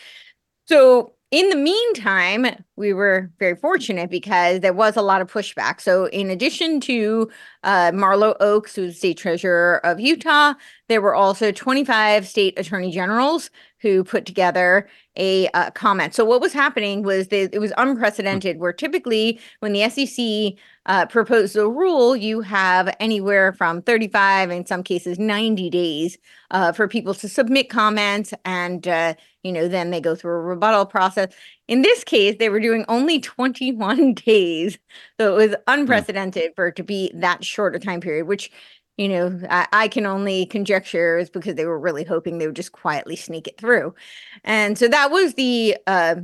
so 0.65 1.13
in 1.34 1.50
the 1.50 1.55
meantime, 1.55 2.46
we 2.75 2.93
were 2.93 3.32
very 3.39 3.55
fortunate 3.55 4.12
because 4.12 4.60
there 4.60 4.72
was 4.72 4.96
a 4.96 5.01
lot 5.01 5.20
of 5.20 5.34
pushback. 5.34 5.82
So, 5.82 6.05
in 6.10 6.29
addition 6.29 6.79
to 6.82 7.27
uh, 7.63 7.89
Marlo 7.89 8.36
Oaks, 8.39 8.75
who's 8.75 8.98
state 8.98 9.17
treasurer 9.17 9.84
of 9.84 10.00
Utah, 10.00 10.53
there 10.89 11.01
were 11.01 11.15
also 11.15 11.51
25 11.51 12.27
state 12.27 12.53
attorney 12.60 12.91
generals 12.91 13.50
who 13.83 14.03
put 14.03 14.25
together 14.25 14.87
a 15.17 15.47
uh, 15.49 15.69
comment. 15.71 16.15
So 16.15 16.23
what 16.25 16.41
was 16.41 16.53
happening 16.53 17.03
was 17.03 17.27
that 17.27 17.53
it 17.53 17.59
was 17.59 17.73
unprecedented. 17.77 18.57
Where 18.57 18.73
typically 18.73 19.39
when 19.59 19.73
the 19.73 19.87
SEC 19.89 20.57
uh, 20.85 21.05
proposed 21.05 21.55
a 21.57 21.67
rule, 21.67 22.15
you 22.15 22.41
have 22.41 22.95
anywhere 23.01 23.51
from 23.51 23.81
35, 23.81 24.51
in 24.51 24.65
some 24.65 24.83
cases 24.83 25.19
90 25.19 25.69
days, 25.69 26.17
uh, 26.51 26.71
for 26.71 26.87
people 26.87 27.13
to 27.13 27.27
submit 27.27 27.69
comments, 27.69 28.33
and 28.45 28.87
uh, 28.87 29.13
you 29.43 29.51
know 29.51 29.67
then 29.67 29.91
they 29.91 29.99
go 29.99 30.15
through 30.15 30.31
a 30.31 30.41
rebuttal 30.41 30.85
process. 30.85 31.33
In 31.67 31.81
this 31.81 32.03
case, 32.05 32.37
they 32.39 32.49
were 32.49 32.59
doing 32.61 32.85
only 32.87 33.19
21 33.19 34.13
days, 34.25 34.79
so 35.19 35.37
it 35.37 35.49
was 35.49 35.55
unprecedented 35.67 36.51
mm. 36.51 36.55
for 36.55 36.67
it 36.67 36.77
to 36.77 36.83
be 36.83 37.11
that 37.15 37.43
short 37.43 37.75
a 37.75 37.79
time 37.79 37.99
period, 37.99 38.27
which 38.27 38.49
you 38.97 39.09
know, 39.09 39.39
I, 39.50 39.67
I, 39.73 39.88
can 39.88 40.05
only 40.05 40.45
conjecture 40.45 41.17
is 41.17 41.29
because 41.29 41.55
they 41.55 41.65
were 41.65 41.79
really 41.79 42.03
hoping 42.03 42.38
they 42.38 42.45
would 42.45 42.55
just 42.55 42.73
quietly 42.73 43.15
sneak 43.15 43.47
it 43.47 43.57
through. 43.57 43.95
And 44.43 44.77
so 44.77 44.88
that 44.88 45.09
was 45.09 45.33
the 45.33 45.77
uh, 45.88 46.15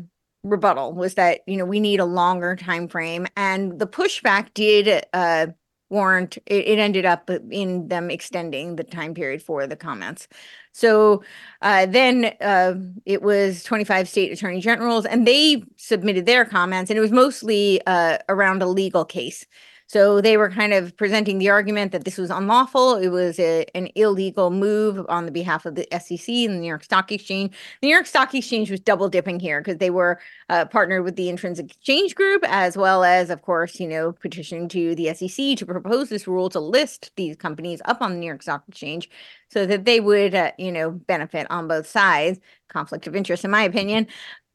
rebuttal 0.43 0.93
was 0.93 1.15
that, 1.15 1.41
you 1.47 1.57
know, 1.57 1.65
we 1.65 1.79
need 1.79 1.99
a 1.99 2.05
longer 2.05 2.55
time 2.55 2.87
frame. 2.87 3.27
And 3.35 3.79
the 3.79 3.87
pushback 3.87 4.53
did 4.53 5.03
uh, 5.13 5.47
warrant, 5.89 6.37
it, 6.45 6.67
it 6.67 6.79
ended 6.79 7.05
up 7.05 7.29
in 7.51 7.87
them 7.87 8.11
extending 8.11 8.75
the 8.75 8.83
time 8.83 9.13
period 9.13 9.41
for 9.41 9.65
the 9.67 9.75
comments. 9.75 10.27
So 10.71 11.23
uh, 11.61 11.87
then 11.87 12.33
uh, 12.39 12.75
it 13.05 13.21
was 13.21 13.63
25 13.63 14.07
state 14.07 14.31
attorney 14.31 14.61
generals, 14.61 15.05
and 15.05 15.25
they 15.25 15.63
submitted 15.77 16.25
their 16.25 16.45
comments, 16.45 16.91
and 16.91 16.97
it 16.97 17.01
was 17.01 17.11
mostly 17.11 17.81
uh, 17.87 18.19
around 18.29 18.61
a 18.61 18.67
legal 18.67 19.03
case. 19.03 19.45
So 19.89 20.21
they 20.21 20.37
were 20.37 20.51
kind 20.51 20.71
of 20.71 20.95
presenting 20.97 21.39
the 21.39 21.49
argument 21.49 21.91
that 21.93 22.05
this 22.05 22.19
was 22.19 22.29
unlawful. 22.29 22.97
It 22.97 23.07
was 23.07 23.39
a, 23.39 23.65
an 23.73 23.89
illegal 23.95 24.51
move 24.51 25.03
on 25.09 25.25
the 25.25 25.31
behalf 25.31 25.65
of 25.65 25.73
the 25.73 25.87
SEC 25.91 26.29
and 26.29 26.53
the 26.53 26.59
New 26.59 26.67
York 26.67 26.83
Stock 26.83 27.11
Exchange. 27.11 27.55
The 27.81 27.87
New 27.87 27.93
York 27.93 28.05
Stock 28.05 28.35
Exchange 28.35 28.69
was 28.69 28.81
double 28.81 29.09
dipping 29.09 29.39
here 29.39 29.61
because 29.61 29.79
they 29.79 29.89
were 29.89 30.19
uh, 30.49 30.65
partnered 30.65 31.03
with 31.03 31.15
the 31.15 31.27
Intrinsic 31.27 31.71
Exchange 31.71 32.13
Group, 32.13 32.45
as 32.47 32.77
well 32.77 33.03
as, 33.03 33.31
of 33.31 33.41
course, 33.41 33.79
you 33.79 33.87
know, 33.87 34.11
petitioning 34.11 34.69
to 34.69 34.93
the 34.93 35.11
SEC 35.15 35.57
to 35.57 35.65
propose 35.65 36.09
this 36.09 36.27
rule 36.27 36.49
to 36.49 36.59
list 36.59 37.09
these 37.15 37.35
companies 37.35 37.81
up 37.85 37.99
on 37.99 38.11
the 38.11 38.19
New 38.19 38.27
York 38.27 38.43
Stock 38.43 38.63
Exchange 38.69 39.09
so 39.49 39.65
that 39.65 39.85
they 39.85 39.99
would, 39.99 40.35
uh, 40.35 40.51
you 40.59 40.71
know, 40.71 40.91
benefit 40.91 41.47
on 41.49 41.67
both 41.67 41.87
sides. 41.87 42.39
Conflict 42.67 43.07
of 43.07 43.15
interest, 43.15 43.43
in 43.43 43.49
my 43.49 43.63
opinion. 43.63 44.05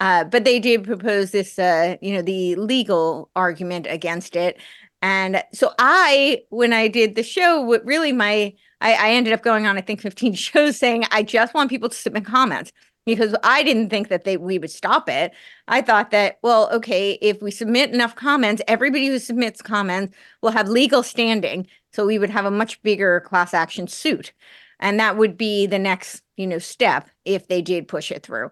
Uh, 0.00 0.22
but 0.24 0.44
they 0.44 0.60
did 0.60 0.84
propose 0.84 1.30
this, 1.30 1.58
uh, 1.58 1.96
you 2.00 2.14
know, 2.14 2.22
the 2.22 2.54
legal 2.56 3.30
argument 3.34 3.86
against 3.88 4.36
it. 4.36 4.60
And 5.04 5.44
so 5.52 5.74
I, 5.78 6.44
when 6.48 6.72
I 6.72 6.88
did 6.88 7.14
the 7.14 7.22
show, 7.22 7.60
what 7.60 7.84
really 7.84 8.10
my 8.10 8.54
I, 8.80 8.94
I 8.94 9.10
ended 9.10 9.34
up 9.34 9.42
going 9.42 9.66
on, 9.66 9.76
I 9.76 9.82
think, 9.82 10.00
15 10.00 10.32
shows 10.34 10.78
saying 10.78 11.04
I 11.10 11.22
just 11.22 11.52
want 11.52 11.68
people 11.68 11.90
to 11.90 11.94
submit 11.94 12.24
comments 12.24 12.72
because 13.04 13.34
I 13.44 13.62
didn't 13.62 13.90
think 13.90 14.08
that 14.08 14.24
they 14.24 14.38
we 14.38 14.58
would 14.58 14.70
stop 14.70 15.10
it. 15.10 15.32
I 15.68 15.82
thought 15.82 16.10
that, 16.12 16.38
well, 16.42 16.70
okay, 16.72 17.18
if 17.20 17.42
we 17.42 17.50
submit 17.50 17.92
enough 17.92 18.16
comments, 18.16 18.62
everybody 18.66 19.08
who 19.08 19.18
submits 19.18 19.60
comments 19.60 20.16
will 20.40 20.52
have 20.52 20.70
legal 20.70 21.02
standing. 21.02 21.66
So 21.92 22.06
we 22.06 22.18
would 22.18 22.30
have 22.30 22.46
a 22.46 22.50
much 22.50 22.82
bigger 22.82 23.20
class 23.20 23.52
action 23.52 23.86
suit. 23.86 24.32
And 24.80 24.98
that 25.00 25.18
would 25.18 25.36
be 25.36 25.66
the 25.66 25.78
next, 25.78 26.22
you 26.38 26.46
know, 26.46 26.58
step 26.58 27.10
if 27.26 27.46
they 27.48 27.60
did 27.60 27.88
push 27.88 28.10
it 28.10 28.22
through. 28.22 28.50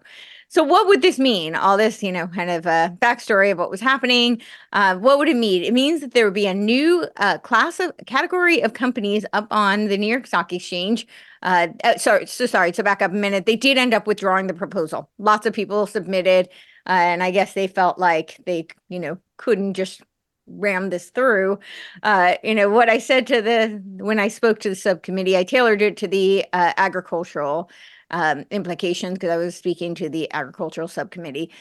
So, 0.53 0.61
what 0.63 0.85
would 0.85 1.01
this 1.01 1.17
mean? 1.17 1.55
All 1.55 1.77
this, 1.77 2.03
you 2.03 2.11
know, 2.11 2.27
kind 2.27 2.51
of 2.51 2.67
a 2.67 2.95
backstory 3.01 3.51
of 3.51 3.57
what 3.57 3.71
was 3.71 3.81
happening. 3.81 4.39
Uh, 4.71 4.95
what 4.97 5.17
would 5.17 5.27
it 5.27 5.35
mean? 5.35 5.63
It 5.63 5.73
means 5.73 6.01
that 6.01 6.13
there 6.13 6.25
would 6.25 6.35
be 6.35 6.45
a 6.45 6.53
new 6.53 7.07
uh, 7.17 7.39
class 7.39 7.79
of 7.79 7.91
category 8.05 8.61
of 8.61 8.73
companies 8.73 9.25
up 9.33 9.47
on 9.49 9.87
the 9.87 9.97
New 9.97 10.05
York 10.05 10.27
Stock 10.27 10.53
Exchange. 10.53 11.07
Uh, 11.41 11.69
uh 11.83 11.97
sorry, 11.97 12.27
so 12.27 12.45
sorry. 12.45 12.71
To 12.73 12.83
back 12.83 13.01
up 13.01 13.09
a 13.09 13.15
minute, 13.15 13.47
they 13.47 13.55
did 13.55 13.79
end 13.79 13.95
up 13.95 14.05
withdrawing 14.05 14.45
the 14.45 14.53
proposal. 14.53 15.09
Lots 15.17 15.47
of 15.47 15.53
people 15.53 15.87
submitted, 15.87 16.49
uh, 16.85 16.91
and 16.91 17.23
I 17.23 17.31
guess 17.31 17.53
they 17.53 17.65
felt 17.65 17.97
like 17.97 18.39
they, 18.45 18.67
you 18.89 18.99
know, 18.99 19.17
couldn't 19.37 19.73
just 19.73 20.03
ram 20.45 20.91
this 20.91 21.09
through. 21.09 21.57
Uh, 22.03 22.35
you 22.43 22.53
know, 22.53 22.69
what 22.69 22.89
I 22.89 22.99
said 22.99 23.25
to 23.27 23.41
the 23.41 23.81
when 23.97 24.19
I 24.19 24.27
spoke 24.27 24.59
to 24.59 24.69
the 24.69 24.75
subcommittee, 24.75 25.35
I 25.35 25.45
tailored 25.45 25.81
it 25.81 25.97
to 25.97 26.07
the 26.07 26.45
uh, 26.53 26.73
agricultural 26.77 27.71
um, 28.13 28.45
implications 28.51 29.15
because 29.15 29.31
I 29.31 29.37
was 29.37 29.55
speaking 29.55 29.95
to 29.95 30.07
the 30.07 30.31
agricultural 30.31 30.87
subcommittee. 30.87 31.51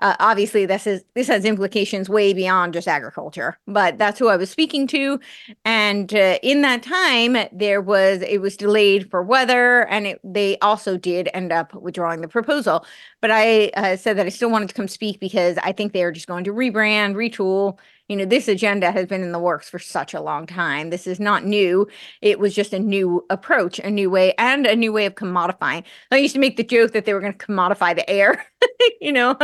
Uh, 0.00 0.14
obviously, 0.18 0.66
this 0.66 0.86
is 0.86 1.04
this 1.14 1.28
has 1.28 1.44
implications 1.44 2.08
way 2.08 2.34
beyond 2.34 2.74
just 2.74 2.86
agriculture, 2.86 3.58
but 3.66 3.96
that's 3.96 4.18
who 4.18 4.28
I 4.28 4.36
was 4.36 4.50
speaking 4.50 4.86
to. 4.88 5.18
And 5.64 6.12
uh, 6.12 6.38
in 6.42 6.60
that 6.62 6.82
time, 6.82 7.36
there 7.50 7.80
was 7.80 8.20
it 8.20 8.42
was 8.42 8.56
delayed 8.58 9.10
for 9.10 9.22
weather, 9.22 9.86
and 9.88 10.06
it, 10.08 10.20
they 10.22 10.58
also 10.58 10.98
did 10.98 11.30
end 11.32 11.50
up 11.50 11.72
withdrawing 11.72 12.20
the 12.20 12.28
proposal. 12.28 12.84
But 13.22 13.30
I 13.30 13.68
uh, 13.68 13.96
said 13.96 14.18
that 14.18 14.26
I 14.26 14.30
still 14.30 14.50
wanted 14.50 14.68
to 14.68 14.74
come 14.74 14.88
speak 14.88 15.18
because 15.18 15.56
I 15.62 15.72
think 15.72 15.92
they 15.92 16.02
are 16.02 16.12
just 16.12 16.26
going 16.26 16.44
to 16.44 16.52
rebrand, 16.52 17.14
retool, 17.14 17.78
you 18.08 18.16
know, 18.16 18.24
this 18.24 18.46
agenda 18.46 18.92
has 18.92 19.06
been 19.06 19.22
in 19.22 19.32
the 19.32 19.38
works 19.38 19.68
for 19.68 19.78
such 19.78 20.14
a 20.14 20.20
long 20.20 20.46
time. 20.46 20.90
This 20.90 21.06
is 21.06 21.18
not 21.18 21.44
new. 21.44 21.88
It 22.22 22.38
was 22.38 22.54
just 22.54 22.72
a 22.72 22.78
new 22.78 23.24
approach, 23.30 23.78
a 23.80 23.90
new 23.90 24.10
way, 24.10 24.34
and 24.38 24.66
a 24.66 24.76
new 24.76 24.92
way 24.92 25.06
of 25.06 25.14
commodifying. 25.14 25.84
I 26.12 26.18
used 26.18 26.34
to 26.34 26.40
make 26.40 26.56
the 26.56 26.64
joke 26.64 26.92
that 26.92 27.04
they 27.04 27.14
were 27.14 27.20
going 27.20 27.32
to 27.32 27.46
commodify 27.46 27.96
the 27.96 28.08
air, 28.08 28.46
you 29.00 29.12
know, 29.12 29.36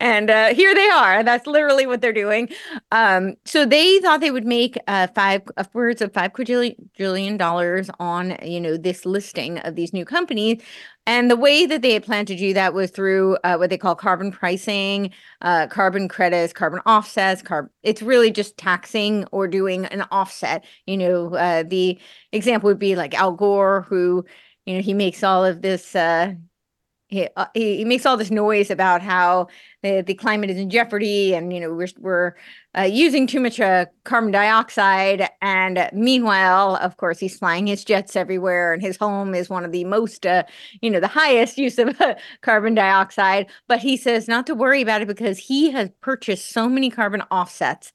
and 0.00 0.30
uh, 0.30 0.54
here 0.54 0.74
they 0.74 0.88
are. 0.88 1.22
That's 1.22 1.46
literally 1.46 1.86
what 1.86 2.00
they're 2.02 2.12
doing. 2.12 2.50
Um, 2.90 3.36
so 3.44 3.64
they 3.64 3.98
thought 4.00 4.20
they 4.20 4.30
would 4.30 4.46
make 4.46 4.76
uh, 4.88 5.06
five 5.14 5.42
upwards 5.56 6.02
of 6.02 6.12
five 6.12 6.34
quadrillion 6.34 7.36
dollars 7.36 7.88
on, 7.98 8.36
you 8.42 8.60
know, 8.60 8.76
this 8.76 9.06
listing 9.06 9.58
of 9.60 9.74
these 9.74 9.92
new 9.92 10.04
companies. 10.04 10.62
And 11.06 11.28
the 11.28 11.36
way 11.36 11.66
that 11.66 11.82
they 11.82 11.94
had 11.94 12.04
planned 12.04 12.28
to 12.28 12.36
do 12.36 12.54
that 12.54 12.74
was 12.74 12.92
through 12.92 13.36
uh, 13.42 13.56
what 13.56 13.70
they 13.70 13.78
call 13.78 13.96
carbon 13.96 14.30
pricing, 14.30 15.10
uh, 15.40 15.66
carbon 15.66 16.08
credits, 16.08 16.52
carbon 16.52 16.80
offsets. 16.86 17.42
Carb- 17.42 17.70
it's 17.82 18.02
really 18.02 18.30
just 18.30 18.56
taxing 18.56 19.24
or 19.32 19.48
doing 19.48 19.84
an 19.86 20.02
offset. 20.12 20.64
You 20.86 20.98
know, 20.98 21.34
uh, 21.34 21.64
the 21.64 21.98
example 22.30 22.68
would 22.68 22.78
be 22.78 22.94
like 22.94 23.14
Al 23.14 23.32
Gore, 23.32 23.82
who, 23.88 24.24
you 24.64 24.74
know, 24.76 24.80
he 24.80 24.94
makes 24.94 25.24
all 25.24 25.44
of 25.44 25.60
this. 25.60 25.96
Uh, 27.12 27.14
he, 27.14 27.28
uh, 27.36 27.46
he 27.54 27.84
makes 27.84 28.06
all 28.06 28.16
this 28.16 28.30
noise 28.30 28.70
about 28.70 29.02
how 29.02 29.48
the, 29.82 30.02
the 30.06 30.14
climate 30.14 30.50
is 30.50 30.56
in 30.56 30.70
jeopardy 30.70 31.34
and 31.34 31.52
you 31.52 31.60
know 31.60 31.72
we're 31.72 31.88
we're 31.98 32.34
uh, 32.76 32.82
using 32.82 33.26
too 33.26 33.40
much 33.40 33.60
uh, 33.60 33.86
carbon 34.04 34.30
dioxide. 34.30 35.28
And 35.42 35.88
meanwhile 35.92 36.76
of 36.76 36.96
course 36.96 37.18
he's 37.18 37.38
flying 37.38 37.66
his 37.66 37.84
jets 37.84 38.16
everywhere 38.16 38.72
and 38.72 38.82
his 38.82 38.96
home 38.96 39.34
is 39.34 39.50
one 39.50 39.64
of 39.64 39.72
the 39.72 39.84
most 39.84 40.24
uh, 40.24 40.44
you 40.80 40.90
know 40.90 41.00
the 41.00 41.08
highest 41.08 41.58
use 41.58 41.78
of 41.78 42.00
carbon 42.40 42.74
dioxide. 42.74 43.46
But 43.68 43.80
he 43.80 43.96
says 43.96 44.28
not 44.28 44.46
to 44.46 44.54
worry 44.54 44.82
about 44.82 45.02
it 45.02 45.08
because 45.08 45.38
he 45.38 45.70
has 45.72 45.90
purchased 46.00 46.50
so 46.50 46.68
many 46.68 46.90
carbon 46.90 47.22
offsets 47.30 47.92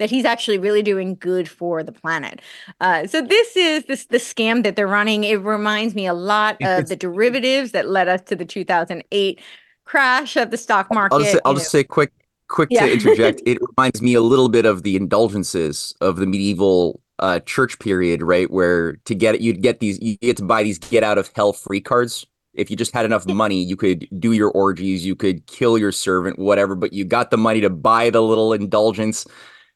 that 0.00 0.10
he's 0.10 0.24
actually 0.24 0.58
really 0.58 0.82
doing 0.82 1.14
good 1.14 1.48
for 1.48 1.84
the 1.84 1.92
planet. 1.92 2.40
Uh, 2.80 3.06
so 3.06 3.20
this 3.20 3.56
is 3.56 3.84
this 3.84 4.06
the 4.06 4.16
scam 4.16 4.64
that 4.64 4.74
they're 4.74 4.88
running. 4.88 5.22
It 5.24 5.40
reminds 5.42 5.94
me 5.94 6.06
a 6.06 6.14
lot 6.14 6.56
of 6.62 6.88
the 6.88 6.96
derivatives 6.96 7.72
that 7.72 7.88
led 7.88 8.08
us 8.08 8.22
to 8.22 8.34
the 8.34 8.46
2008 8.46 9.40
crash 9.84 10.36
of 10.36 10.50
the 10.50 10.56
stock 10.56 10.92
market. 10.92 11.14
I'll 11.14 11.20
just 11.20 11.32
say, 11.32 11.40
I'll 11.44 11.54
just 11.54 11.70
say 11.70 11.84
quick, 11.84 12.12
quick 12.48 12.70
yeah. 12.70 12.86
to 12.86 12.92
interject. 12.92 13.42
it 13.46 13.58
reminds 13.76 14.00
me 14.00 14.14
a 14.14 14.22
little 14.22 14.48
bit 14.48 14.64
of 14.64 14.84
the 14.84 14.96
indulgences 14.96 15.94
of 16.00 16.16
the 16.16 16.26
medieval 16.26 17.00
uh, 17.18 17.40
church 17.40 17.78
period, 17.78 18.22
right? 18.22 18.50
Where 18.50 18.94
to 19.04 19.14
get 19.14 19.34
it, 19.34 19.42
you'd 19.42 19.60
get 19.60 19.80
these, 19.80 20.00
you 20.00 20.16
get 20.16 20.38
to 20.38 20.44
buy 20.44 20.62
these 20.62 20.78
get 20.78 21.04
out 21.04 21.18
of 21.18 21.30
hell 21.36 21.52
free 21.52 21.80
cards. 21.80 22.26
If 22.54 22.70
you 22.70 22.76
just 22.76 22.94
had 22.94 23.04
enough 23.04 23.26
money, 23.28 23.62
you 23.62 23.76
could 23.76 24.08
do 24.18 24.32
your 24.32 24.50
orgies, 24.52 25.04
you 25.04 25.14
could 25.14 25.46
kill 25.46 25.76
your 25.76 25.92
servant, 25.92 26.38
whatever. 26.38 26.74
But 26.74 26.94
you 26.94 27.04
got 27.04 27.30
the 27.30 27.36
money 27.36 27.60
to 27.60 27.68
buy 27.68 28.08
the 28.08 28.22
little 28.22 28.54
indulgence, 28.54 29.26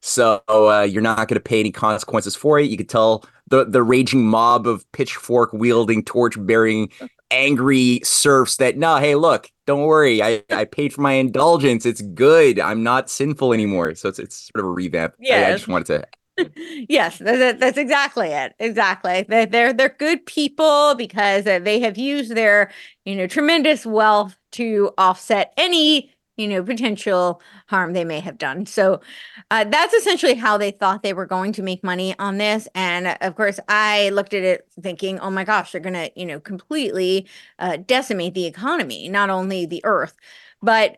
so 0.07 0.43
uh, 0.51 0.83
you're 0.83 1.01
not 1.01 1.17
going 1.17 1.29
to 1.29 1.41
pay 1.41 1.61
any 1.61 1.73
consequences 1.73 2.37
for 2.37 2.59
it. 2.59 2.71
You 2.71 2.77
could 2.77 2.91
tell 2.91 3.25
the 3.49 3.65
the 3.65 3.83
raging 3.83 4.27
mob 4.27 4.67
of 4.67 4.91
pitchfork 4.93 5.51
wielding, 5.55 6.05
torch 6.05 6.35
bearing 6.39 6.91
angry 7.31 8.01
serfs 8.05 8.59
that 8.59 8.77
no 8.77 8.97
hey 8.97 9.15
look 9.15 9.51
don't 9.67 9.85
worry. 9.85 10.23
I 10.23 10.43
i 10.51 10.67
paid 10.67 10.93
for 10.93 11.01
my 11.01 11.13
indulgence. 11.13 11.87
It's 11.87 12.03
good. 12.03 12.61
I'm 12.61 12.83
not 12.83 13.09
sinful 13.09 13.55
anymore. 13.55 13.95
So 13.95 14.11
it's 14.11 14.19
it's 14.19 14.51
sort 14.53 14.63
of 14.63 14.67
a 14.67 14.75
revamp. 14.75 15.15
Yeah 15.19 15.41
I, 15.41 15.49
I, 15.49 15.53
just 15.53 15.69
wanted 15.69 15.87
to 15.87 16.07
yes 16.89 17.19
that's, 17.19 17.59
that's 17.59 17.79
exactly 17.79 18.29
it. 18.29 18.55
Exactly. 18.59 19.25
They're, 19.27 19.47
they're 19.47 19.73
they're 19.73 19.97
good 19.99 20.27
people 20.27 20.95
because 20.97 21.45
they 21.45 21.81
have 21.81 21.97
used 21.97 22.35
their 22.35 22.71
you 23.07 23.17
know 23.17 23.27
tremendous 23.27 23.87
wealth 23.87 24.37
to 24.53 24.93
offset 24.99 25.55
any 25.57 26.14
you 26.37 26.49
know 26.49 26.63
potential 26.63 27.41
harm 27.69 27.93
they 27.93 28.05
may 28.05 28.21
have 28.21 28.39
done. 28.39 28.67
So 28.67 29.01
uh, 29.51 29.65
that's 29.65 29.95
essentially 29.95 30.35
how 30.35 30.59
they 30.59 30.71
thought 30.71 31.03
they 31.03 31.13
were 31.13 31.27
going 31.27 31.53
to 31.55 31.63
make 31.63 31.85
money 31.85 32.15
on 32.19 32.39
this. 32.39 32.69
And 32.75 33.07
uh, 33.07 33.17
of 33.21 33.37
course 33.37 33.61
i 33.69 34.11
looked 34.11 34.35
at 34.35 34.43
it 34.43 34.67
thinking 34.81 35.19
oh 35.21 35.31
my 35.31 35.45
gosh 35.45 35.73
they're 35.73 35.81
going 35.81 35.95
to 35.95 36.11
you 36.17 36.27
know 36.27 36.41
completely 36.41 37.27
uh, 37.59 37.77
decimate 37.77 38.35
the 38.35 38.47
economy 38.47 39.09
not 39.09 39.31
only 39.31 39.67
the 39.67 39.85
earth. 39.85 40.15
But 40.63 40.97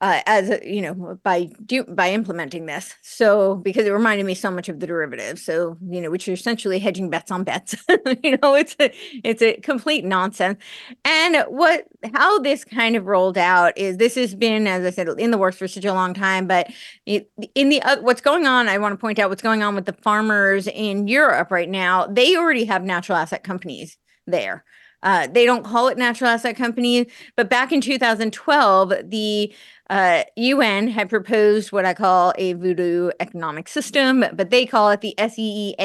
uh, 0.00 0.20
as 0.26 0.60
you 0.62 0.82
know 0.82 1.18
by 1.22 1.48
do, 1.64 1.84
by 1.84 2.10
implementing 2.10 2.66
this. 2.66 2.94
So 3.02 3.56
because 3.56 3.86
it 3.86 3.90
reminded 3.90 4.26
me 4.26 4.34
so 4.34 4.50
much 4.50 4.68
of 4.68 4.80
the 4.80 4.86
derivatives. 4.86 5.42
So 5.42 5.78
you 5.88 6.00
know 6.00 6.10
which 6.10 6.28
are 6.28 6.32
essentially 6.32 6.78
hedging 6.78 7.10
bets 7.10 7.30
on 7.30 7.44
bets. 7.44 7.74
You 8.22 8.38
know 8.42 8.54
it's 8.54 8.76
a 8.80 8.92
it's 9.24 9.42
a 9.42 9.54
complete 9.58 10.04
nonsense. 10.04 10.62
And 11.04 11.44
what 11.48 11.84
how 12.14 12.38
this 12.40 12.64
kind 12.64 12.96
of 12.96 13.06
rolled 13.06 13.38
out 13.38 13.76
is 13.76 13.96
this 13.96 14.14
has 14.14 14.34
been 14.34 14.66
as 14.66 14.84
i 14.84 14.90
said 14.90 15.08
in 15.18 15.30
the 15.30 15.38
works 15.38 15.56
for 15.56 15.68
such 15.68 15.84
a 15.84 15.92
long 15.92 16.14
time 16.14 16.46
but 16.46 16.70
in 17.06 17.68
the 17.68 17.82
uh, 17.82 18.00
what's 18.00 18.20
going 18.20 18.46
on 18.46 18.68
i 18.68 18.78
want 18.78 18.92
to 18.92 18.96
point 18.96 19.18
out 19.18 19.28
what's 19.28 19.42
going 19.42 19.62
on 19.62 19.74
with 19.74 19.86
the 19.86 19.92
farmers 19.92 20.66
in 20.68 21.08
europe 21.08 21.50
right 21.50 21.68
now 21.68 22.06
they 22.06 22.36
already 22.36 22.64
have 22.64 22.84
natural 22.84 23.18
asset 23.18 23.42
companies 23.42 23.96
there. 24.26 24.64
Uh, 25.02 25.26
they 25.28 25.44
don't 25.44 25.64
call 25.64 25.88
it 25.88 25.98
natural 25.98 26.30
asset 26.30 26.56
companies, 26.56 27.06
but 27.36 27.48
back 27.48 27.70
in 27.70 27.80
2012, 27.80 28.92
the 29.04 29.54
uh, 29.88 30.24
UN 30.36 30.88
had 30.88 31.08
proposed 31.08 31.72
what 31.72 31.84
I 31.84 31.94
call 31.94 32.32
a 32.36 32.54
voodoo 32.54 33.10
economic 33.20 33.68
system, 33.68 34.24
but 34.32 34.50
they 34.50 34.66
call 34.66 34.90
it 34.90 35.00
the 35.00 35.14
SEEA 35.18 35.76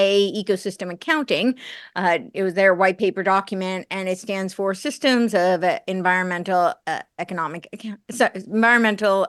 ecosystem 0.44 0.92
accounting. 0.92 1.56
Uh, 1.96 2.20
it 2.34 2.44
was 2.44 2.56
their 2.56 2.74
white 2.74 2.98
paper 2.98 3.24
document, 3.24 3.88
and 3.92 4.10
it 4.10 4.18
stands 4.18 4.54
for 4.54 4.74
Systems 4.74 5.34
of 5.34 5.64
Environmental 5.88 6.74
uh, 6.88 7.02
Economic 7.20 7.68
Sorry, 8.10 8.32
Environmental 8.48 9.28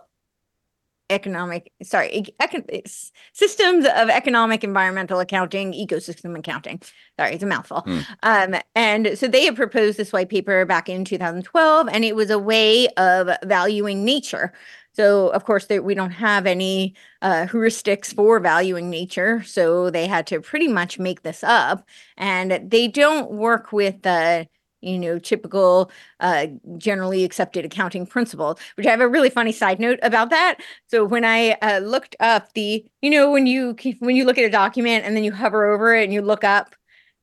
economic 1.13 1.73
sorry 1.83 2.25
econ- 2.41 3.11
systems 3.33 3.85
of 3.85 4.09
economic 4.09 4.65
environmental 4.65 5.21
accounting 5.21 5.73
ecosystem 5.73 6.39
accounting. 6.39 6.81
Sorry 7.19 7.35
it's 7.35 7.43
a 7.43 7.47
mouthful. 7.47 7.83
Mm. 7.83 8.07
um, 8.23 8.61
and 8.75 9.19
so 9.19 9.29
they 9.29 9.45
had 9.45 9.57
proposed 9.57 9.99
this 9.99 10.13
white 10.13 10.29
paper 10.29 10.65
back 10.65 10.89
in 10.89 11.05
2012 11.05 11.89
and 11.89 12.05
it 12.05 12.17
was 12.17 12.31
a 12.31 12.39
way 12.39 12.89
of 12.97 13.31
valuing 13.45 14.05
nature. 14.05 14.53
So 14.95 15.29
of 15.29 15.45
course 15.45 15.67
they, 15.67 15.81
we 15.81 15.95
don't 15.95 16.11
have 16.11 16.47
any 16.47 16.95
uh, 17.23 17.47
heuristics 17.49 18.15
for 18.15 18.41
valuing 18.41 18.91
nature 18.91 19.43
so 19.43 19.91
they 19.91 20.07
had 20.07 20.27
to 20.29 20.41
pretty 20.41 20.69
much 20.69 20.99
make 20.99 21.23
this 21.23 21.43
up. 21.43 21.87
And 22.17 22.71
they 22.71 22.89
don't 22.89 23.31
work 23.31 23.73
with 23.73 24.03
the 24.03 24.47
you 24.83 24.99
know, 24.99 25.19
typical 25.19 25.91
uh, 26.21 26.47
generally 26.77 27.25
accepted 27.25 27.65
accounting 27.65 28.07
principles, 28.07 28.59
which 28.75 28.87
I 28.87 28.91
have 28.91 29.01
a 29.01 29.09
really 29.09 29.31
funny 29.31 29.53
side 29.53 29.81
note 29.81 29.99
about 30.03 30.31
that. 30.31 30.59
So 30.89 31.05
when 31.05 31.25
I 31.25 31.53
uh, 31.63 31.79
looked 31.79 32.17
up 32.21 32.53
the, 32.55 32.85
you 33.01 33.11
know, 33.11 33.31
when 33.31 33.47
you 33.47 33.77
when 34.01 34.17
you 34.17 34.25
look 34.25 34.39
at 34.39 34.45
a 34.45 34.51
document 34.51 35.05
and 35.05 35.17
then 35.17 35.25
you 35.25 35.33
hover 35.33 35.73
over 35.73 35.95
it 35.95 36.05
and 36.05 36.13
you 36.13 36.21
look 36.23 36.45
up, 36.45 36.75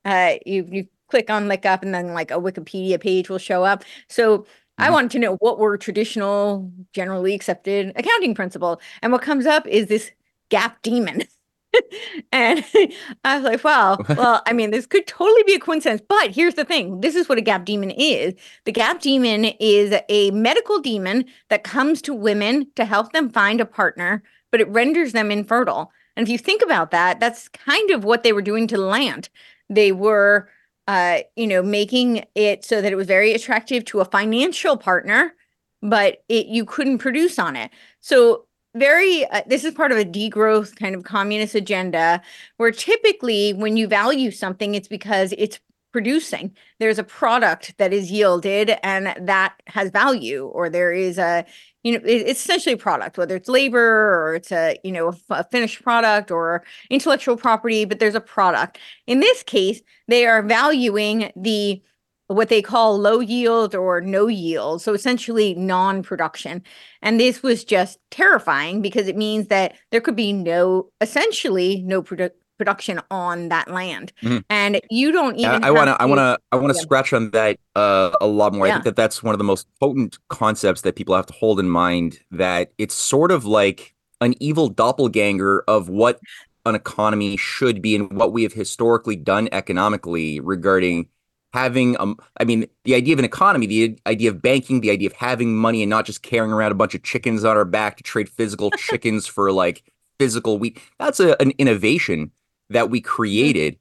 uh, 0.06 0.36
you 0.46 0.68
you 0.72 0.88
click 1.10 1.30
on 1.30 1.48
look 1.48 1.66
up 1.66 1.84
and 1.84 1.94
then 1.94 2.14
like 2.14 2.32
a 2.32 2.36
Wikipedia 2.36 3.00
page 3.00 3.30
will 3.30 3.38
show 3.38 3.64
up. 3.64 3.84
So 4.08 4.46
I 4.78 4.86
mm-hmm. 4.86 4.94
wanted 4.94 5.12
to 5.12 5.20
know 5.20 5.36
what 5.36 5.60
were 5.60 5.78
traditional, 5.78 6.72
generally 6.94 7.34
accepted 7.34 7.92
accounting 7.96 8.34
principles, 8.36 8.80
and 9.02 9.12
what 9.12 9.22
comes 9.22 9.46
up 9.46 9.68
is 9.68 9.88
this 9.88 10.12
gap 10.50 10.82
daemon. 10.82 11.24
and 12.32 12.66
I 13.24 13.36
was 13.36 13.44
like, 13.44 13.64
wow, 13.64 13.98
well, 14.10 14.42
I 14.46 14.54
mean, 14.54 14.72
this 14.72 14.86
could 14.86 15.08
totally 15.08 15.44
be 15.44 15.54
a 15.54 15.60
coincidence. 15.60 16.02
But 16.08 16.32
here's 16.32 16.56
the 16.56 16.66
thing 16.66 17.02
this 17.02 17.16
is 17.16 17.30
what 17.30 17.38
a 17.38 17.42
gap 17.42 17.66
demon 17.66 17.92
is. 17.92 18.34
The 18.66 18.72
gap 18.72 19.02
demon 19.02 19.46
is 19.60 20.00
a 20.10 20.32
medical 20.32 20.80
demon 20.80 21.26
that 21.50 21.64
comes 21.64 22.02
to 22.04 22.14
women 22.14 22.68
to 22.76 22.86
help 22.86 23.14
them 23.14 23.30
find 23.30 23.62
a 23.62 23.66
partner, 23.66 24.24
but 24.52 24.62
it 24.62 24.70
renders 24.70 25.14
them 25.14 25.32
infertile. 25.32 25.92
And 26.16 26.28
if 26.28 26.32
you 26.32 26.38
think 26.38 26.62
about 26.62 26.92
that, 26.92 27.20
that's 27.20 27.48
kind 27.50 27.92
of 27.92 28.04
what 28.04 28.24
they 28.24 28.34
were 28.34 28.42
doing 28.42 28.68
to 28.68 28.78
the 28.78 28.86
land. 28.86 29.30
They 29.70 29.92
were, 29.92 30.50
uh, 30.88 31.20
you 31.36 31.48
know, 31.48 31.62
making 31.62 32.26
it 32.36 32.66
so 32.66 32.82
that 32.82 32.92
it 32.92 32.96
was 32.96 33.08
very 33.08 33.34
attractive 33.34 33.86
to 33.86 34.00
a 34.02 34.06
financial 34.06 34.76
partner, 34.76 35.34
but 35.82 36.24
it 36.28 36.48
you 36.48 36.66
couldn't 36.66 36.98
produce 36.98 37.40
on 37.40 37.56
it. 37.56 37.72
So 38.02 38.46
very 38.76 39.26
uh, 39.26 39.42
this 39.48 39.64
is 39.64 39.74
part 39.74 39.92
of 39.92 39.98
a 39.98 40.06
degrowth 40.06 40.76
kind 40.76 40.96
of 40.96 41.04
communist 41.04 41.56
agenda 41.56 42.22
where 42.58 42.72
typically 42.72 43.54
when 43.54 43.78
you 43.78 43.88
value 43.88 44.32
something 44.32 44.76
it's 44.76 44.88
because 44.88 45.34
it's 45.38 45.60
producing. 45.92 46.56
There's 46.80 47.00
a 47.00 47.04
product 47.04 47.76
that 47.78 47.94
is 47.94 48.12
yielded 48.12 48.78
and 48.84 49.14
that 49.28 49.56
has 49.68 49.90
value 49.90 50.46
or 50.46 50.70
there 50.70 50.92
is 50.92 51.18
a 51.18 51.46
you 51.84 51.94
know 51.94 52.02
it's 52.06 52.42
essentially 52.42 52.74
a 52.74 52.78
product 52.78 53.18
whether 53.18 53.36
it's 53.36 53.48
labor 53.48 53.80
or 53.80 54.36
it's 54.36 54.52
a 54.52 54.78
you 54.84 54.92
know 54.92 55.14
a 55.30 55.44
finished 55.46 55.82
product 55.82 56.30
or 56.30 56.64
intellectual 56.90 57.38
property 57.38 57.86
but 57.86 58.00
there's 58.00 58.16
a 58.16 58.22
product. 58.22 58.78
In 59.08 59.20
this 59.20 59.44
case 59.44 59.82
they 60.08 60.26
are 60.26 60.44
valuing 60.44 61.32
the 61.36 61.82
what 62.30 62.50
they 62.50 62.62
call 62.62 62.98
low 62.98 63.20
yield 63.20 63.74
or 63.74 64.02
no 64.02 64.28
yield. 64.28 64.84
So 64.84 64.94
essentially 64.94 65.56
non 65.56 66.04
production. 66.04 66.64
And 67.02 67.20
this 67.20 67.42
was 67.42 67.64
just 67.64 67.98
terrifying 68.12 68.82
because 68.82 69.08
it 69.08 69.18
means 69.18 69.48
that 69.48 69.76
there 69.90 70.00
could 70.00 70.16
be 70.16 70.32
no, 70.32 70.90
essentially, 71.02 71.82
no 71.82 72.04
produ- 72.04 72.30
production 72.60 73.02
on 73.10 73.50
that 73.50 73.72
land. 73.72 74.14
Mm-hmm. 74.22 74.40
And 74.52 74.80
you 74.92 75.12
don't 75.12 75.38
even. 75.38 75.64
I 75.64 75.72
want 75.72 75.88
to, 75.88 76.00
I 76.00 76.06
want 76.06 76.20
to, 76.20 76.38
I 76.52 76.58
want 76.58 76.72
to 76.72 76.80
scratch 76.80 77.14
on 77.14 77.32
that 77.32 77.58
uh, 77.76 78.12
a 78.22 78.28
lot 78.28 78.54
more. 78.54 78.68
Yeah. 78.68 78.74
I 78.74 78.76
think 78.76 78.86
that 78.86 78.96
that's 78.96 79.24
one 79.24 79.34
of 79.34 79.40
the 79.40 79.44
most 79.44 79.68
potent 79.80 80.20
concepts 80.28 80.82
that 80.82 80.96
people 80.96 81.16
have 81.16 81.26
to 81.26 81.34
hold 81.34 81.60
in 81.60 81.68
mind 81.68 82.20
that 82.30 82.72
it's 82.78 82.94
sort 82.94 83.32
of 83.32 83.46
like 83.46 83.96
an 84.22 84.36
evil 84.40 84.70
doppelganger 84.70 85.64
of 85.68 85.90
what 85.90 86.20
an 86.68 86.76
economy 86.76 87.38
should 87.38 87.82
be 87.82 87.96
and 87.96 88.12
what 88.12 88.34
we 88.34 88.44
have 88.44 88.54
historically 88.54 89.16
done 89.16 89.50
economically 89.52 90.40
regarding 90.40 91.08
having 91.54 92.00
um 92.00 92.18
i 92.40 92.44
mean 92.44 92.68
the 92.84 92.94
idea 92.94 93.14
of 93.14 93.20
an 93.20 93.26
economy 93.26 93.66
the 93.66 93.98
idea 94.06 94.30
of 94.30 94.42
banking 94.42 94.82
the 94.82 94.92
idea 94.92 95.08
of 95.08 95.14
having 95.14 95.56
money 95.56 95.82
and 95.82 95.90
not 95.90 96.06
just 96.06 96.22
carrying 96.22 96.52
around 96.52 96.72
a 96.72 96.76
bunch 96.76 96.94
of 96.94 97.04
chickens 97.04 97.44
on 97.44 97.58
our 97.58 97.66
back 97.66 97.98
to 97.98 98.04
trade 98.04 98.30
physical 98.30 98.72
chickens 98.78 99.26
for 99.26 99.52
like 99.52 99.84
physical 100.20 100.60
wheat 100.60 100.80
that's 101.00 101.20
a, 101.20 101.40
an 101.42 101.52
innovation 101.58 102.32
that 102.70 102.90
we 102.90 103.02
created 103.02 103.78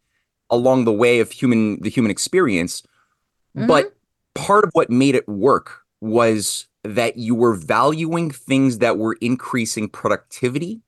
along 0.51 0.85
the 0.85 0.93
way 0.93 1.21
of 1.21 1.31
human 1.31 1.81
the 1.83 1.91
human 1.91 2.11
experience 2.11 2.83
mm-hmm. 3.57 3.67
but 3.67 3.95
part 4.35 4.65
of 4.65 4.71
what 4.73 4.89
made 4.91 5.15
it 5.15 5.29
work 5.29 5.83
was 6.01 6.67
that 6.85 7.17
you 7.17 7.35
were 7.35 7.55
valuing 7.55 8.31
things 8.31 8.79
that 8.79 8.99
were 8.99 9.17
increasing 9.21 9.89
productivity 9.89 10.81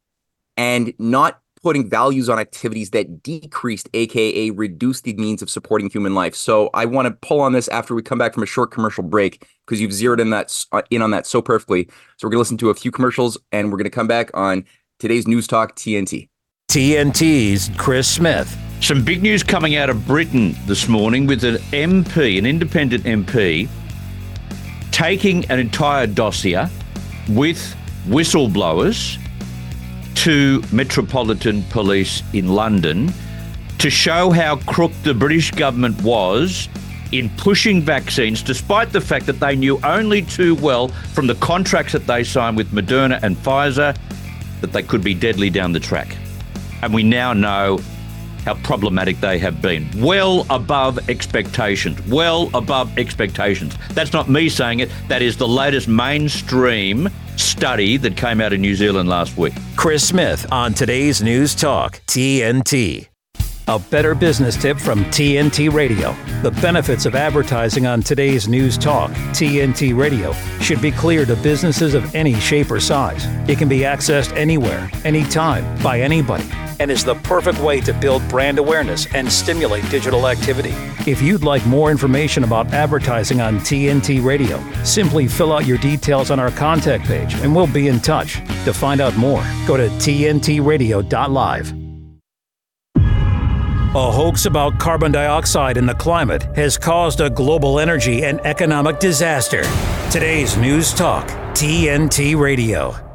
and 0.57 0.95
not 0.99 1.40
putting 1.63 1.89
values 1.89 2.29
on 2.29 2.39
activities 2.39 2.91
that 2.91 3.23
decreased, 3.23 3.89
aka 3.95 4.51
reduced 4.51 5.05
the 5.05 5.15
means 5.15 5.43
of 5.43 5.51
supporting 5.51 5.91
human 5.91 6.15
life. 6.15 6.35
So 6.35 6.71
I 6.75 6.87
want 6.87 7.07
to 7.07 7.13
pull 7.27 7.41
on 7.41 7.53
this 7.53 7.69
after 7.69 7.95
we 7.95 8.03
come 8.03 8.19
back 8.19 8.35
from 8.35 8.43
a 8.43 8.47
short 8.47 8.71
commercial 8.71 9.03
break 9.05 9.47
because 9.67 9.81
you've 9.81 9.93
zeroed 9.93 10.21
in 10.21 10.31
that 10.31 10.65
uh, 10.73 10.83
in 10.91 11.03
on 11.03 11.11
that 11.11 11.27
so 11.27 11.43
perfectly. 11.43 11.89
So 12.17 12.27
we're 12.27 12.31
gonna 12.31 12.41
listen 12.41 12.59
to 12.59 12.71
a 12.71 12.75
few 12.75 12.91
commercials 12.91 13.39
and 13.53 13.71
we're 13.71 13.79
gonna 13.79 13.91
come 13.91 14.07
back 14.07 14.31
on 14.35 14.65
today's 14.99 15.27
News 15.27 15.47
Talk 15.47 15.77
TNT. 15.77 16.29
TNT's 16.71 17.71
Chris 17.77 18.09
Smith. 18.09 18.57
Some 18.81 19.05
big 19.05 19.23
news 19.23 19.43
coming 19.43 19.77
out 19.77 19.91
of 19.91 20.07
Britain 20.07 20.57
this 20.67 20.89
morning 20.89 21.27
with 21.27 21.45
an 21.45 21.57
MP, 21.73 22.39
an 22.39 22.47
independent 22.47 23.05
MP, 23.05 23.69
taking 24.91 25.45
an 25.51 25.59
entire 25.59 26.07
dossier 26.07 26.67
with 27.29 27.59
whistleblowers 28.07 29.19
to 30.21 30.63
Metropolitan 30.71 31.63
Police 31.71 32.23
in 32.35 32.49
London 32.49 33.11
to 33.79 33.89
show 33.89 34.29
how 34.31 34.57
crooked 34.57 35.03
the 35.03 35.15
British 35.15 35.51
government 35.51 36.03
was 36.03 36.69
in 37.11 37.31
pushing 37.39 37.81
vaccines, 37.81 38.43
despite 38.43 38.93
the 38.93 39.01
fact 39.01 39.25
that 39.25 39.41
they 39.41 39.57
knew 39.57 39.81
only 39.83 40.21
too 40.21 40.57
well 40.57 40.89
from 41.15 41.27
the 41.27 41.37
contracts 41.37 41.95
that 41.95 42.07
they 42.07 42.23
signed 42.23 42.59
with 42.59 42.71
Moderna 42.71 43.19
and 43.23 43.35
Pfizer 43.39 43.97
that 44.61 44.75
they 44.75 44.83
could 44.83 45.03
be 45.03 45.15
deadly 45.15 45.49
down 45.49 45.73
the 45.73 45.81
track. 45.81 46.15
And 46.83 46.93
we 46.93 47.03
now 47.03 47.33
know 47.33 47.81
how 48.45 48.57
problematic 48.57 49.21
they 49.21 49.39
have 49.39 49.63
been. 49.63 49.89
Well 49.97 50.47
above 50.51 51.09
expectations. 51.09 51.99
Well 52.09 52.51
above 52.53 52.99
expectations. 52.99 53.75
That's 53.95 54.13
not 54.13 54.29
me 54.29 54.51
saying 54.51 54.81
it, 54.81 54.91
that 55.09 55.23
is 55.23 55.39
the 55.39 55.49
latest 55.49 55.89
mainstream 55.89 57.09
study 57.41 57.97
that 57.97 58.17
came 58.17 58.41
out 58.41 58.53
of 58.53 58.61
New 58.61 58.75
Zealand 58.75 59.09
last 59.09 59.37
week. 59.37 59.55
Chris 59.77 60.07
Smith 60.07 60.47
on 60.53 60.75
today's 60.75 61.23
News 61.23 61.55
Talk, 61.55 62.01
TNT. 62.07 63.09
A 63.69 63.79
better 63.79 64.17
business 64.17 64.57
tip 64.57 64.79
from 64.79 65.05
TNT 65.07 65.73
Radio. 65.73 66.17
The 66.43 66.51
benefits 66.61 67.07
of 67.07 67.15
advertising 67.15 67.87
on 67.87 68.03
today's 68.03 68.49
News 68.49 68.77
Talk, 68.77 69.13
TNT 69.31 69.97
Radio, 69.97 70.33
should 70.61 70.83
be 70.83 70.91
clear 70.91 71.25
to 71.25 71.37
businesses 71.37 71.95
of 71.95 72.13
any 72.13 72.35
shape 72.35 72.71
or 72.73 72.81
size. 72.81 73.27
It 73.49 73.59
can 73.59 73.69
be 73.69 73.81
accessed 73.81 74.37
anywhere, 74.37 74.91
anytime, 75.05 75.65
by 75.85 76.01
anybody, 76.01 76.51
and 76.81 76.91
is 76.91 77.05
the 77.05 77.15
perfect 77.15 77.61
way 77.61 77.81
to 77.83 77.93
build 77.93 78.27
brand 78.29 78.59
awareness 78.59 79.07
and 79.15 79.31
stimulate 79.31 79.89
digital 79.91 80.27
activity. 80.27 80.75
If 81.09 81.23
you'd 81.23 81.45
like 81.45 81.65
more 81.67 81.91
information 81.91 82.43
about 82.43 82.73
advertising 82.73 83.41
on 83.41 83.59
TNT 83.61 84.25
Radio, 84.25 84.61
simply 84.83 85.29
fill 85.29 85.53
out 85.53 85.67
your 85.67 85.79
details 85.79 86.31
on 86.31 86.41
our 86.41 86.51
contact 86.51 87.05
page 87.05 87.35
and 87.35 87.55
we'll 87.55 87.67
be 87.69 87.87
in 87.87 88.01
touch. 88.01 88.35
To 88.65 88.73
find 88.73 89.01
out 89.01 89.17
more, 89.17 89.45
go 89.67 89.77
to 89.77 89.89
tntradio.live. 89.89 91.75
A 93.93 94.11
hoax 94.13 94.47
about 94.47 94.79
carbon 94.79 95.11
dioxide 95.11 95.77
in 95.77 95.85
the 95.85 95.95
climate 95.95 96.45
has 96.55 96.79
caused 96.79 97.21
a 97.21 97.29
global 97.29 97.81
energy 97.81 98.23
and 98.23 98.41
economic 98.47 99.01
disaster. 99.01 99.65
Today's 100.13 100.57
News 100.57 100.95
Talk 100.95 101.27
TNT 101.55 102.39
Radio. 102.39 103.10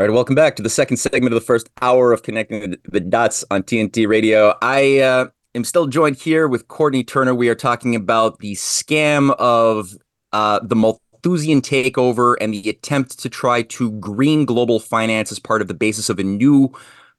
All 0.00 0.06
right, 0.06 0.14
welcome 0.14 0.34
back 0.34 0.56
to 0.56 0.62
the 0.62 0.70
second 0.70 0.96
segment 0.96 1.34
of 1.34 1.38
the 1.38 1.44
first 1.44 1.68
hour 1.82 2.10
of 2.14 2.22
Connecting 2.22 2.74
the, 2.90 3.00
Dots 3.00 3.44
on 3.50 3.62
TNT 3.62 4.08
Radio. 4.08 4.54
I 4.62 5.00
uh, 5.00 5.26
am 5.54 5.62
still 5.62 5.86
joined 5.86 6.16
here 6.16 6.48
with 6.48 6.68
Courtenay 6.68 7.02
Turner. 7.02 7.34
We 7.34 7.50
are 7.50 7.54
talking 7.54 7.94
about 7.94 8.38
the 8.38 8.54
scam 8.54 9.32
of 9.32 9.94
uh, 10.32 10.60
the 10.62 10.74
Malthusian 10.74 11.60
takeover 11.60 12.36
and 12.40 12.54
the 12.54 12.70
attempt 12.70 13.18
to 13.18 13.28
try 13.28 13.60
to 13.60 13.90
green 14.00 14.46
global 14.46 14.80
finance 14.80 15.30
as 15.30 15.38
part 15.38 15.60
of 15.60 15.68
the 15.68 15.74
basis 15.74 16.08
of 16.08 16.18
a 16.18 16.24
new 16.24 16.74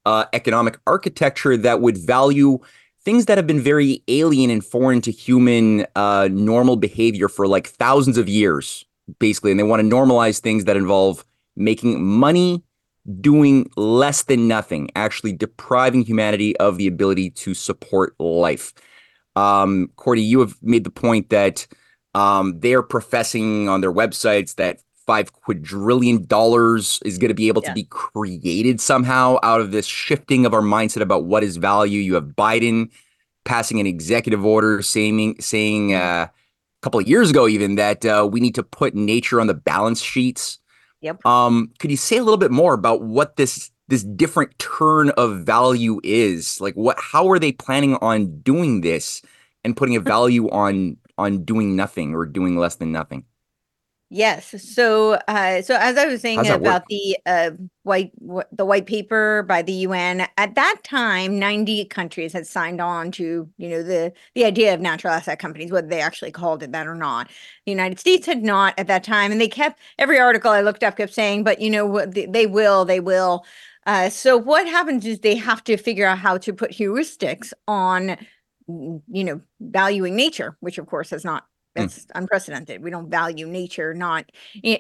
uh, 0.08 0.26
economic 0.34 0.80
architecture 0.88 1.56
that 1.58 1.82
would 1.82 2.00
value 2.00 2.58
things 3.06 3.28
that 3.28 3.38
have 3.38 3.46
been 3.46 3.62
very 3.62 4.04
alien 4.08 4.50
and 4.50 4.66
foreign 4.66 5.02
to 5.02 5.12
human 5.12 5.86
uh, 5.96 6.30
normal 6.32 6.78
behavior 6.78 7.30
for 7.30 7.46
like 7.46 7.68
thousands 7.68 8.18
of 8.18 8.28
years, 8.28 8.84
basically. 9.20 9.52
And 9.52 9.60
they 9.60 9.64
want 9.64 9.88
to 9.88 9.96
normalize 9.96 10.40
things 10.40 10.66
that 10.66 10.76
involve 10.76 11.24
making 11.56 12.04
money 12.04 12.64
doing 13.20 13.70
less 13.76 14.24
than 14.24 14.48
nothing, 14.48 14.90
actually 14.96 15.34
depriving 15.34 16.04
humanity 16.04 16.56
of 16.58 16.78
the 16.78 16.88
ability 16.88 17.32
to 17.32 17.54
support 17.54 18.16
life. 18.20 18.74
Um, 19.36 19.90
Cordy, 19.96 20.22
you 20.22 20.40
have 20.40 20.56
made 20.62 20.84
the 20.84 20.92
point 20.92 21.30
that 21.30 21.66
um, 22.14 22.60
they're 22.60 22.84
professing 22.84 23.70
on 23.70 23.82
their 23.82 23.92
websites 23.92 24.56
that 24.56 24.80
five 25.06 25.34
quadrillion 25.34 26.26
dollars 26.26 27.00
is 27.04 27.18
going 27.18 27.30
to 27.30 27.36
be 27.36 27.48
able 27.48 27.62
yeah. 27.64 27.70
to 27.70 27.76
be 27.76 27.84
created 27.86 28.80
somehow 28.80 29.38
out 29.44 29.62
of 29.62 29.72
this 29.72 29.86
shifting 29.86 30.46
of 30.46 30.54
our 30.54 30.62
mindset 30.62 31.02
about 31.02 31.26
what 31.26 31.44
is 31.44 31.58
value. 31.58 32.00
You 32.00 32.14
have 32.16 32.26
Biden 32.26 32.92
passing 33.44 33.80
an 33.80 33.88
executive 33.88 34.46
order 34.46 34.82
saying 34.82 35.36
saying 35.40 35.94
uh, 35.94 36.28
a 36.30 36.32
couple 36.82 37.00
of 37.00 37.08
years 37.08 37.32
ago 37.32 37.48
even 37.48 37.76
that 37.76 38.06
uh, 38.06 38.28
we 38.32 38.40
need 38.40 38.56
to 38.56 38.64
put 38.64 38.94
nature 38.94 39.42
on 39.42 39.48
the 39.48 39.54
balance 39.54 40.02
sheets 40.02 40.60
Yep. 41.02 41.26
Um, 41.26 41.72
could 41.80 41.92
you 41.92 41.98
say 41.98 42.18
a 42.18 42.24
little 42.24 42.38
bit 42.38 42.52
more 42.52 42.74
about 42.74 43.02
what 43.02 43.36
this 43.36 43.72
this 43.88 44.04
different 44.04 44.58
turn 44.60 45.10
of 45.12 45.40
value 45.40 46.00
is? 46.04 46.62
Like 46.62 46.76
what 46.76 46.98
how 47.00 47.30
are 47.30 47.40
they 47.40 47.52
planning 47.52 47.96
on 47.96 48.40
doing 48.42 48.82
this 48.82 49.22
and 49.64 49.76
putting 49.76 49.96
a 49.96 50.00
value 50.00 50.50
on 50.50 50.98
on 51.18 51.44
doing 51.44 51.76
nothing 51.76 52.16
or 52.16 52.26
doing 52.26 52.58
less 52.58 52.76
than 52.76 52.92
nothing? 52.92 53.26
Yes. 54.14 54.54
So, 54.62 55.14
uh, 55.30 55.62
so 55.62 55.78
as 55.80 55.96
I 55.98 56.06
was 56.06 56.20
saying 56.20 56.46
about 56.46 56.62
work? 56.62 56.84
the 56.90 57.18
uh, 57.26 57.52
white 57.84 58.12
w- 58.20 58.44
the 58.52 58.66
white 58.66 58.86
paper 58.86 59.46
by 59.48 59.62
the 59.62 59.72
UN, 59.72 60.28
at 60.36 60.54
that 60.56 60.82
time, 60.84 61.40
ninety 61.40 61.86
countries 61.86 62.34
had 62.34 62.46
signed 62.46 62.82
on 62.82 63.12
to 63.12 63.50
you 63.58 63.70
know 63.70 63.82
the 63.82 64.12
the 64.36 64.44
idea 64.44 64.74
of 64.74 64.82
natural 64.82 65.14
asset 65.14 65.40
companies, 65.40 65.72
whether 65.72 65.88
they 65.88 66.02
actually 66.02 66.32
called 66.32 66.62
it 66.62 66.74
that 66.74 66.88
or 66.88 66.96
not. 66.96 67.30
The 67.66 67.72
United 67.72 68.02
States 68.02 68.26
had 68.26 68.44
not 68.44 68.74
at 68.78 68.88
that 68.88 69.06
time, 69.06 69.32
and 69.32 69.40
they 69.40 69.48
kept 69.48 69.80
every 69.98 70.20
article 70.20 70.52
I 70.52 70.60
looked 70.60 70.84
up 70.84 70.98
kept 70.98 71.14
saying, 71.14 71.46
but 71.46 71.62
you 71.62 71.70
know 71.70 72.06
they 72.06 72.48
will, 72.48 72.84
they 72.84 73.00
will. 73.00 73.46
Uh, 73.86 74.10
so 74.10 74.36
what 74.36 74.68
happens 74.68 75.06
is 75.06 75.20
they 75.20 75.36
have 75.38 75.64
to 75.64 75.78
figure 75.78 76.06
out 76.06 76.18
how 76.20 76.38
to 76.40 76.52
put 76.54 76.72
heuristics 76.72 77.54
on 77.66 78.18
you 78.68 79.24
know 79.24 79.42
valuing 79.62 80.16
nature 80.18 80.58
which 80.60 80.78
of 80.78 80.86
course 80.86 81.12
has 81.12 81.24
not. 81.24 81.46
That's 81.76 82.06
mm. 82.06 82.12
unprecedented. 82.16 82.84
We 82.84 82.90
don't 82.90 83.10
value 83.10 83.48
nature 83.48 83.94
not 83.94 84.32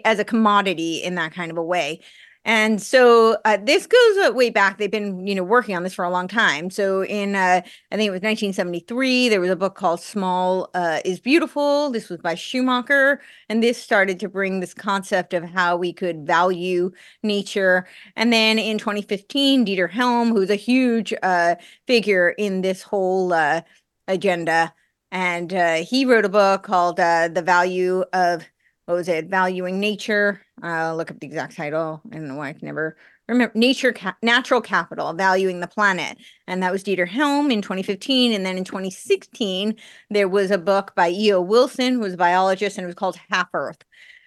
as 0.05 0.19
a 0.19 0.25
commodity 0.25 0.97
in 0.97 1.15
that 1.15 1.33
kind 1.33 1.51
of 1.51 1.57
a 1.57 1.63
way. 1.63 2.01
And 2.43 2.81
so 2.81 3.37
uh, 3.45 3.57
this 3.63 3.85
goes 3.85 4.33
way 4.33 4.49
back. 4.49 4.79
They've 4.79 4.89
been, 4.89 5.27
you 5.27 5.35
know, 5.35 5.43
working 5.43 5.75
on 5.75 5.83
this 5.83 5.93
for 5.93 6.03
a 6.03 6.09
long 6.09 6.27
time. 6.27 6.71
So 6.71 7.03
in, 7.03 7.35
uh, 7.35 7.61
I 7.91 7.95
think 7.95 8.07
it 8.07 8.11
was 8.11 8.21
1973, 8.21 9.29
there 9.29 9.39
was 9.39 9.51
a 9.51 9.55
book 9.55 9.75
called 9.75 10.01
"Small 10.01 10.71
uh, 10.73 11.01
is 11.05 11.19
Beautiful." 11.19 11.91
This 11.91 12.09
was 12.09 12.19
by 12.19 12.33
Schumacher, 12.33 13.21
and 13.47 13.61
this 13.61 13.77
started 13.77 14.19
to 14.21 14.27
bring 14.27 14.59
this 14.59 14.73
concept 14.73 15.35
of 15.35 15.43
how 15.43 15.77
we 15.77 15.93
could 15.93 16.25
value 16.25 16.91
nature. 17.21 17.87
And 18.15 18.33
then 18.33 18.57
in 18.57 18.79
2015, 18.79 19.63
Dieter 19.63 19.89
Helm, 19.89 20.29
who's 20.29 20.49
a 20.49 20.55
huge 20.55 21.13
uh, 21.21 21.55
figure 21.85 22.29
in 22.29 22.61
this 22.61 22.81
whole 22.81 23.33
uh, 23.33 23.61
agenda, 24.07 24.73
and 25.11 25.53
uh, 25.53 25.75
he 25.75 26.05
wrote 26.05 26.25
a 26.25 26.29
book 26.29 26.63
called 26.63 26.99
uh, 26.99 27.27
"The 27.27 27.41
Value 27.41 28.03
of 28.13 28.45
what 28.85 28.95
was 28.95 29.07
it? 29.07 29.27
Valuing 29.27 29.79
Nature." 29.79 30.41
I'll 30.61 30.95
look 30.95 31.11
up 31.11 31.19
the 31.19 31.27
exact 31.27 31.55
title. 31.55 32.01
I 32.11 32.15
don't 32.15 32.27
know 32.27 32.35
why 32.35 32.49
I 32.49 32.53
can 32.53 32.67
never 32.67 32.97
remember. 33.27 33.57
Nature, 33.57 33.93
Ca- 33.93 34.17
Natural 34.21 34.61
Capital: 34.61 35.13
Valuing 35.13 35.59
the 35.59 35.67
Planet, 35.67 36.17
and 36.47 36.61
that 36.63 36.71
was 36.71 36.83
Dieter 36.83 37.07
Helm 37.07 37.51
in 37.51 37.61
2015. 37.61 38.33
And 38.33 38.45
then 38.45 38.57
in 38.57 38.63
2016, 38.63 39.75
there 40.09 40.27
was 40.27 40.51
a 40.51 40.57
book 40.57 40.93
by 40.95 41.09
E.O. 41.09 41.41
Wilson, 41.41 41.93
who 41.93 41.99
was 41.99 42.13
a 42.13 42.17
biologist, 42.17 42.77
and 42.77 42.85
it 42.85 42.87
was 42.87 42.95
called 42.95 43.17
Half 43.29 43.49
Earth. 43.53 43.83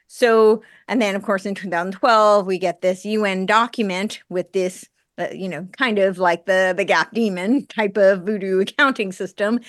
So, 0.06 0.62
and 0.86 1.00
then 1.00 1.16
of 1.16 1.22
course 1.22 1.46
in 1.46 1.54
2012, 1.54 2.46
we 2.46 2.58
get 2.58 2.80
this 2.80 3.04
UN 3.04 3.46
document 3.46 4.20
with 4.28 4.52
this 4.52 4.88
uh, 5.18 5.28
you 5.32 5.48
know, 5.48 5.66
kind 5.78 5.98
of 5.98 6.18
like 6.18 6.46
the 6.46 6.74
the 6.76 6.84
gap 6.84 7.12
demon 7.12 7.66
type 7.68 7.96
of 7.96 8.22
voodoo 8.22 8.60
accounting 8.62 9.12
system. 9.12 9.60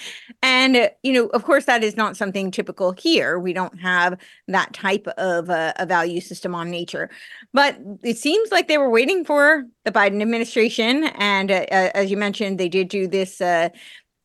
And 0.42 0.76
uh, 0.76 0.90
you 1.04 1.14
know, 1.14 1.28
of 1.28 1.44
course, 1.44 1.66
that 1.66 1.84
is 1.84 1.96
not 1.96 2.18
something 2.18 2.52
typical 2.52 2.94
here. 2.94 3.40
We 3.40 3.54
don't 3.54 3.80
have 3.80 4.20
that 4.48 4.74
type 4.74 5.08
of 5.18 5.50
uh, 5.50 5.74
a 5.78 5.86
value 5.86 6.22
system 6.22 6.56
on 6.56 6.70
nature. 6.72 7.10
But 7.54 7.78
it 8.04 8.18
seems 8.18 8.52
like 8.52 8.68
they 8.68 8.78
were 8.78 8.90
waiting 8.90 9.24
for 9.26 9.64
the 9.84 9.92
Biden 9.92 10.22
administration, 10.22 11.06
and 11.16 11.52
uh, 11.52 11.66
as 11.70 12.10
you 12.10 12.18
mentioned, 12.18 12.60
they 12.60 12.70
did 12.70 12.88
do 12.88 13.08
this 13.08 13.42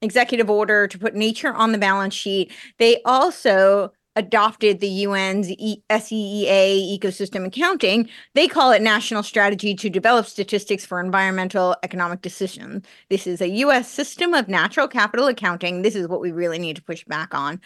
executive 0.03 0.49
order 0.49 0.89
to 0.89 0.99
put 0.99 1.15
nature 1.15 1.53
on 1.53 1.73
the 1.73 1.79
balance 1.79 2.15
sheet. 2.15 2.53
They 2.79 3.03
also 3.05 3.93
adopted 4.21 4.81
the 4.81 5.07
UN's 5.07 5.49
SEEA 5.49 6.99
ecosystem 6.99 7.47
accounting. 7.47 8.09
They 8.35 8.47
call 8.47 8.71
it 8.71 8.83
National 8.83 9.23
Strategy 9.23 9.75
to 9.75 9.89
Develop 9.89 10.27
Statistics 10.27 10.85
for 10.85 11.01
Environmental 11.01 11.75
Economic 11.83 12.21
Decisions. 12.21 12.85
This 13.09 13.27
is 13.27 13.41
a 13.41 13.49
US 13.65 13.91
system 13.91 14.35
of 14.35 14.47
natural 14.47 14.87
capital 14.87 15.27
accounting. 15.27 15.81
This 15.81 15.97
is 15.97 16.07
what 16.07 16.21
we 16.21 16.33
really 16.33 16.59
need 16.59 16.77
to 16.77 16.83
push 16.83 17.03
back 17.07 17.35
on. 17.35 17.61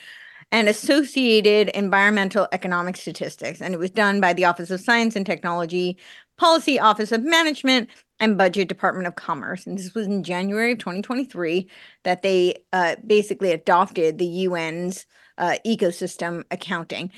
And 0.53 0.69
associated 0.69 1.71
environmental 1.71 2.47
economic 2.53 2.97
statistics. 2.97 3.61
And 3.61 3.75
it 3.75 3.79
was 3.79 3.91
done 3.91 4.21
by 4.21 4.33
the 4.33 4.45
Office 4.45 4.71
of 4.71 4.81
Science 4.81 5.17
and 5.17 5.27
Technology, 5.27 5.99
Policy 6.39 6.79
Office 6.79 7.11
of 7.11 7.25
Management, 7.25 7.91
and 8.21 8.39
Budget 8.39 8.69
Department 8.69 9.09
of 9.09 9.17
Commerce. 9.17 9.67
And 9.67 9.77
this 9.77 9.93
was 9.93 10.07
in 10.07 10.23
January 10.23 10.73
of 10.73 10.79
2023 10.79 11.69
that 12.05 12.23
they 12.23 12.63
uh, 12.73 12.95
basically 13.05 13.51
adopted 13.51 14.19
the 14.19 14.47
UN's 14.47 15.07
uh, 15.39 15.57
ecosystem 15.67 16.45
accounting. 16.51 17.11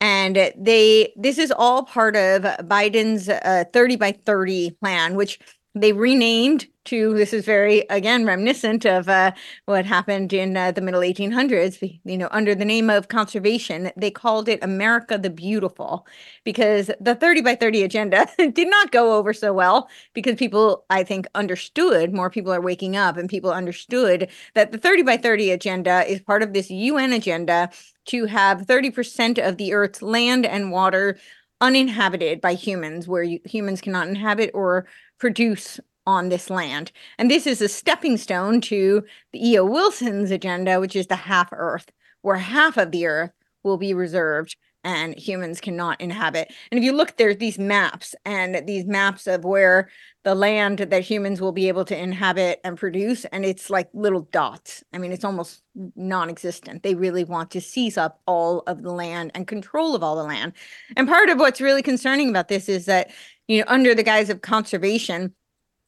And 0.00 0.52
they 0.56 1.12
this 1.16 1.38
is 1.38 1.52
all 1.56 1.84
part 1.84 2.16
of 2.16 2.42
Biden's 2.42 3.28
uh, 3.28 3.64
30 3.72 3.96
by 3.96 4.12
30 4.12 4.72
plan, 4.72 5.14
which 5.14 5.38
they 5.74 5.92
renamed 5.92 6.66
to 6.84 7.14
this 7.14 7.32
is 7.32 7.44
very 7.44 7.80
again 7.90 8.24
reminiscent 8.24 8.84
of 8.84 9.08
uh, 9.08 9.32
what 9.64 9.86
happened 9.86 10.32
in 10.32 10.56
uh, 10.56 10.70
the 10.70 10.80
middle 10.80 11.00
1800s 11.00 12.00
you 12.04 12.18
know 12.18 12.28
under 12.30 12.54
the 12.54 12.64
name 12.64 12.90
of 12.90 13.08
conservation 13.08 13.90
they 13.96 14.10
called 14.10 14.48
it 14.48 14.62
america 14.62 15.18
the 15.18 15.30
beautiful 15.30 16.06
because 16.44 16.90
the 17.00 17.14
30 17.14 17.40
by 17.40 17.54
30 17.54 17.82
agenda 17.82 18.26
did 18.52 18.68
not 18.68 18.92
go 18.92 19.14
over 19.14 19.32
so 19.32 19.52
well 19.52 19.88
because 20.12 20.36
people 20.36 20.84
i 20.90 21.02
think 21.02 21.26
understood 21.34 22.12
more 22.12 22.30
people 22.30 22.52
are 22.52 22.60
waking 22.60 22.96
up 22.96 23.16
and 23.16 23.28
people 23.28 23.50
understood 23.50 24.28
that 24.54 24.72
the 24.72 24.78
30 24.78 25.02
by 25.02 25.16
30 25.16 25.50
agenda 25.50 26.04
is 26.06 26.20
part 26.20 26.42
of 26.42 26.52
this 26.52 26.70
un 26.70 27.12
agenda 27.12 27.70
to 28.06 28.26
have 28.26 28.66
30% 28.66 29.38
of 29.46 29.56
the 29.56 29.72
earth's 29.72 30.02
land 30.02 30.44
and 30.44 30.70
water 30.70 31.16
uninhabited 31.60 32.40
by 32.40 32.54
humans 32.54 33.08
where 33.08 33.22
you, 33.22 33.40
humans 33.44 33.80
cannot 33.80 34.08
inhabit 34.08 34.50
or 34.54 34.86
produce 35.18 35.80
on 36.06 36.28
this 36.28 36.50
land. 36.50 36.92
And 37.18 37.30
this 37.30 37.46
is 37.46 37.62
a 37.62 37.68
stepping 37.68 38.16
stone 38.16 38.60
to 38.62 39.04
the 39.32 39.50
E.O. 39.50 39.64
Wilson's 39.64 40.30
agenda, 40.30 40.80
which 40.80 40.96
is 40.96 41.06
the 41.06 41.16
half 41.16 41.48
Earth, 41.52 41.90
where 42.22 42.36
half 42.36 42.76
of 42.76 42.90
the 42.90 43.06
Earth 43.06 43.32
will 43.62 43.78
be 43.78 43.94
reserved 43.94 44.56
and 44.84 45.18
humans 45.18 45.60
cannot 45.60 46.00
inhabit. 46.00 46.52
And 46.70 46.78
if 46.78 46.84
you 46.84 46.92
look, 46.92 47.16
there's 47.16 47.38
these 47.38 47.58
maps 47.58 48.14
and 48.24 48.66
these 48.66 48.84
maps 48.84 49.26
of 49.26 49.44
where 49.44 49.88
the 50.24 50.34
land 50.34 50.78
that 50.78 51.02
humans 51.02 51.40
will 51.40 51.52
be 51.52 51.68
able 51.68 51.84
to 51.84 51.96
inhabit 51.96 52.58
and 52.64 52.78
produce, 52.78 53.26
and 53.26 53.44
it's 53.44 53.68
like 53.68 53.90
little 53.92 54.22
dots. 54.32 54.82
I 54.92 54.98
mean, 54.98 55.12
it's 55.12 55.24
almost 55.24 55.62
non 55.96 56.30
existent. 56.30 56.82
They 56.82 56.94
really 56.94 57.24
want 57.24 57.50
to 57.52 57.60
seize 57.60 57.98
up 57.98 58.20
all 58.26 58.62
of 58.66 58.82
the 58.82 58.90
land 58.90 59.32
and 59.34 59.46
control 59.46 59.94
of 59.94 60.02
all 60.02 60.16
the 60.16 60.24
land. 60.24 60.54
And 60.96 61.06
part 61.06 61.28
of 61.28 61.38
what's 61.38 61.60
really 61.60 61.82
concerning 61.82 62.30
about 62.30 62.48
this 62.48 62.70
is 62.70 62.86
that, 62.86 63.10
you 63.48 63.58
know, 63.58 63.64
under 63.68 63.94
the 63.94 64.02
guise 64.02 64.30
of 64.30 64.40
conservation, 64.40 65.34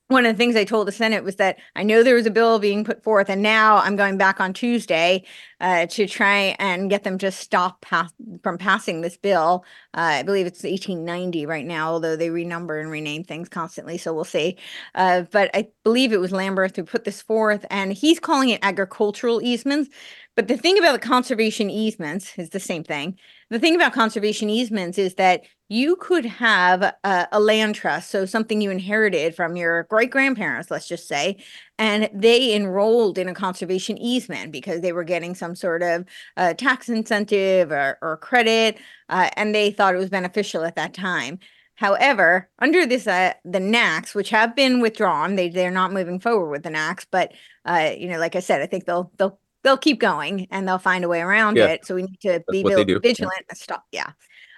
one 0.08 0.24
of 0.24 0.32
the 0.32 0.38
things 0.38 0.54
I 0.54 0.64
told 0.64 0.86
the 0.86 0.92
Senate 0.92 1.24
was 1.24 1.36
that 1.36 1.58
I 1.74 1.82
know 1.82 2.02
there 2.02 2.14
was 2.14 2.26
a 2.26 2.30
bill 2.30 2.60
being 2.60 2.84
put 2.84 3.02
forth, 3.02 3.28
and 3.28 3.42
now 3.42 3.78
I'm 3.78 3.96
going 3.96 4.16
back 4.16 4.40
on 4.40 4.52
Tuesday 4.52 5.24
uh, 5.60 5.86
to 5.86 6.06
try 6.06 6.54
and 6.60 6.88
get 6.88 7.02
them 7.02 7.18
to 7.18 7.32
stop 7.32 7.80
pass- 7.80 8.12
from 8.42 8.56
passing 8.56 9.00
this 9.00 9.16
bill. 9.16 9.64
Uh, 9.94 10.00
I 10.00 10.22
believe 10.22 10.46
it's 10.46 10.62
1890 10.62 11.46
right 11.46 11.66
now, 11.66 11.90
although 11.90 12.14
they 12.14 12.28
renumber 12.28 12.80
and 12.80 12.88
rename 12.90 13.24
things 13.24 13.48
constantly, 13.48 13.98
so 13.98 14.14
we'll 14.14 14.24
see. 14.24 14.56
Uh, 14.94 15.22
but 15.22 15.50
I 15.54 15.68
believe 15.82 16.12
it 16.12 16.20
was 16.20 16.30
Lamberth 16.30 16.76
who 16.76 16.84
put 16.84 17.04
this 17.04 17.20
forth, 17.20 17.66
and 17.68 17.92
he's 17.92 18.20
calling 18.20 18.50
it 18.50 18.60
agricultural 18.62 19.42
easements 19.42 19.90
but 20.36 20.48
the 20.48 20.56
thing 20.56 20.78
about 20.78 20.92
the 20.92 21.08
conservation 21.08 21.70
easements 21.70 22.38
is 22.38 22.50
the 22.50 22.60
same 22.60 22.84
thing. 22.84 23.18
The 23.48 23.58
thing 23.58 23.74
about 23.74 23.94
conservation 23.94 24.50
easements 24.50 24.98
is 24.98 25.14
that 25.14 25.44
you 25.68 25.96
could 25.96 26.26
have 26.26 26.82
a, 26.82 27.28
a 27.32 27.40
land 27.40 27.74
trust, 27.74 28.10
so 28.10 28.26
something 28.26 28.60
you 28.60 28.70
inherited 28.70 29.34
from 29.34 29.56
your 29.56 29.84
great 29.84 30.10
grandparents, 30.10 30.70
let's 30.70 30.86
just 30.86 31.08
say, 31.08 31.38
and 31.78 32.10
they 32.12 32.54
enrolled 32.54 33.16
in 33.18 33.28
a 33.28 33.34
conservation 33.34 33.96
easement 33.98 34.52
because 34.52 34.82
they 34.82 34.92
were 34.92 35.04
getting 35.04 35.34
some 35.34 35.54
sort 35.56 35.82
of 35.82 36.04
uh, 36.36 36.52
tax 36.52 36.90
incentive 36.90 37.72
or, 37.72 37.98
or 38.02 38.18
credit, 38.18 38.78
uh, 39.08 39.30
and 39.36 39.54
they 39.54 39.70
thought 39.70 39.94
it 39.94 39.98
was 39.98 40.10
beneficial 40.10 40.64
at 40.64 40.76
that 40.76 40.92
time. 40.92 41.38
However, 41.76 42.48
under 42.58 42.86
this, 42.86 43.06
uh, 43.06 43.34
the 43.44 43.58
NACs, 43.58 44.14
which 44.14 44.30
have 44.30 44.54
been 44.54 44.80
withdrawn, 44.80 45.36
they 45.36 45.48
they're 45.48 45.70
not 45.70 45.92
moving 45.92 46.20
forward 46.20 46.50
with 46.50 46.62
the 46.62 46.70
NACs. 46.70 47.06
But 47.10 47.32
uh, 47.64 47.92
you 47.96 48.08
know, 48.08 48.18
like 48.18 48.34
I 48.34 48.40
said, 48.40 48.62
I 48.62 48.66
think 48.66 48.86
they'll 48.86 49.12
they'll 49.18 49.38
they'll 49.66 49.76
keep 49.76 49.98
going 49.98 50.46
and 50.52 50.66
they'll 50.66 50.78
find 50.78 51.04
a 51.04 51.08
way 51.08 51.20
around 51.20 51.56
Yeah. 51.56 51.66
it. 51.66 51.84
So 51.84 51.96
we 51.96 52.02
need 52.02 52.20
to 52.20 52.42
be 52.50 52.62
vil- 52.62 52.84
do. 52.84 53.00
vigilant 53.00 53.44
and 53.50 53.58
stop. 53.58 53.84
Yeah. 53.90 54.12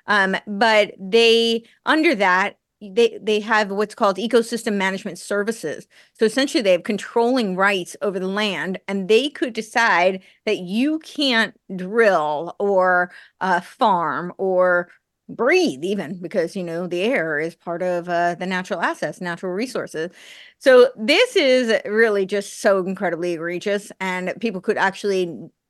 Um, 0.07 0.37
but 0.47 0.93
they 0.99 1.65
under 1.87 2.15
that 2.15 2.59
they 2.81 3.19
they 3.21 3.41
have 3.41 3.71
what's 3.71 3.95
called 3.95 4.19
ecosystem 4.19 4.75
management 4.75 5.19
services. 5.19 5.89
So 6.13 6.25
essentially, 6.25 6.63
they 6.63 6.73
have 6.73 6.85
controlling 6.85 7.57
rights 7.57 7.97
over 8.03 8.21
the 8.21 8.29
land, 8.29 8.79
and 8.87 9.09
they 9.09 9.31
could 9.31 9.53
decide 9.53 10.23
that 10.47 10.59
you 10.59 11.01
can't 11.01 11.59
drill 11.75 12.55
or 12.61 13.11
uh, 13.41 13.61
farm 13.61 14.33
or 14.39 14.91
breathe 15.29 15.85
even 15.85 16.19
because 16.21 16.57
you 16.57 16.65
know 16.65 16.87
the 16.87 17.03
air 17.03 17.39
is 17.39 17.55
part 17.55 17.83
of 17.83 18.09
uh, 18.09 18.35
the 18.37 18.47
natural 18.47 18.81
assets 18.81 19.21
natural 19.21 19.53
resources. 19.53 20.11
So 20.59 20.91
this 20.97 21.37
is 21.37 21.73
really 21.85 22.27
just 22.27 22.61
so 22.61 22.79
incredibly 22.85 23.33
egregious 23.35 23.93
and 24.01 24.33
people 24.41 24.61
could 24.61 24.79
actually 24.79 25.25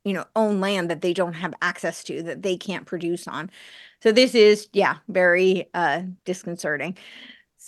you 0.05 0.12
know 0.14 0.25
own 0.37 0.61
land 0.61 0.90
that 0.90 1.01
they 1.03 1.12
don't 1.12 1.35
have 1.35 1.55
access 1.62 2.05
to 2.05 2.23
that 2.23 2.42
they 2.42 2.57
can't 2.57 2.87
produce 2.87 3.27
on. 3.29 3.51
So 4.03 4.12
this 4.12 4.35
is 4.35 4.68
yeah 4.73 4.99
very 5.09 5.68
uh 5.75 6.03
disconcerting 6.25 6.97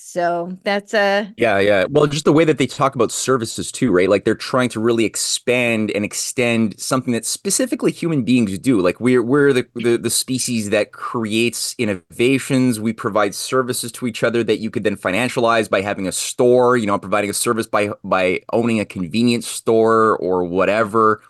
so 0.03 0.59
that's 0.65 0.95
a 0.95 1.35
Yeah, 1.37 1.59
yeah. 1.59 1.85
Well, 1.89 2.07
just 2.07 2.27
the 2.27 2.33
way 2.33 2.45
that 2.45 2.59
they 2.59 2.67
talk 2.67 2.95
about 2.95 3.11
services 3.11 3.73
too, 3.73 3.91
right? 3.91 4.11
Like 4.11 4.25
they're 4.25 4.35
trying 4.35 4.69
to 4.71 4.81
really 4.81 5.07
expand 5.07 5.91
and 5.93 6.05
extend 6.05 6.79
something 6.79 7.15
that 7.15 7.25
specifically 7.25 7.93
human 7.93 8.25
beings 8.25 8.59
do. 8.59 8.81
Like 8.81 9.01
we're 9.01 9.23
we're 9.23 9.53
the 9.55 9.67
the, 9.75 9.97
the 9.97 10.11
species 10.11 10.69
that 10.71 10.93
creates 10.93 11.75
innovations. 11.79 12.79
We 12.79 12.93
provide 12.93 13.35
services 13.35 13.91
to 13.93 14.07
each 14.07 14.23
other 14.23 14.45
that 14.45 14.59
you 14.59 14.71
could 14.71 14.85
then 14.85 14.97
financialize 14.97 15.71
by 15.71 15.81
having 15.81 16.07
a 16.07 16.13
store, 16.13 16.77
you 16.77 16.87
know, 16.87 16.99
providing 16.99 17.31
a 17.31 17.35
service 17.35 17.67
by 17.67 17.91
by 18.05 18.43
owning 18.53 18.81
a 18.81 18.85
convenience 18.85 19.47
store 19.47 20.17
or 20.19 20.45
whatever. 20.45 21.23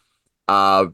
Uh 0.49 0.87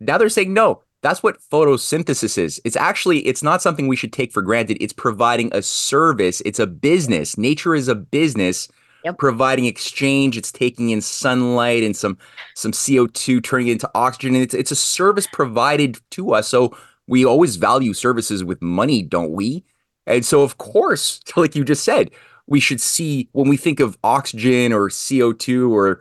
now 0.00 0.18
they're 0.18 0.30
saying 0.30 0.54
no. 0.54 0.83
That's 1.04 1.22
what 1.22 1.38
photosynthesis 1.52 2.38
is. 2.38 2.62
It's 2.64 2.76
actually 2.76 3.18
it's 3.26 3.42
not 3.42 3.60
something 3.60 3.88
we 3.88 3.94
should 3.94 4.12
take 4.12 4.32
for 4.32 4.40
granted. 4.40 4.78
It's 4.80 4.94
providing 4.94 5.50
a 5.52 5.60
service. 5.60 6.40
It's 6.46 6.58
a 6.58 6.66
business. 6.66 7.36
Nature 7.36 7.74
is 7.74 7.88
a 7.88 7.94
business 7.94 8.68
Yep. 9.04 9.18
providing 9.18 9.66
exchange. 9.66 10.38
It's 10.38 10.50
taking 10.50 10.88
in 10.88 11.02
sunlight 11.02 11.82
and 11.82 11.94
some 11.94 12.16
some 12.54 12.72
CO2 12.72 13.42
turning 13.42 13.68
it 13.68 13.72
into 13.72 13.90
oxygen. 13.94 14.34
And 14.34 14.42
it's 14.42 14.54
it's 14.54 14.70
a 14.70 14.76
service 14.76 15.26
provided 15.30 15.98
to 16.12 16.32
us. 16.32 16.48
So 16.48 16.74
we 17.06 17.22
always 17.26 17.56
value 17.56 17.92
services 17.92 18.42
with 18.42 18.62
money, 18.62 19.02
don't 19.02 19.32
we? 19.32 19.62
And 20.06 20.24
so 20.24 20.40
of 20.40 20.56
course, 20.56 21.20
like 21.36 21.54
you 21.54 21.64
just 21.64 21.84
said, 21.84 22.12
we 22.46 22.60
should 22.60 22.80
see 22.80 23.28
when 23.32 23.50
we 23.50 23.58
think 23.58 23.78
of 23.78 23.98
oxygen 24.02 24.72
or 24.72 24.88
CO2 24.88 25.70
or 25.70 26.00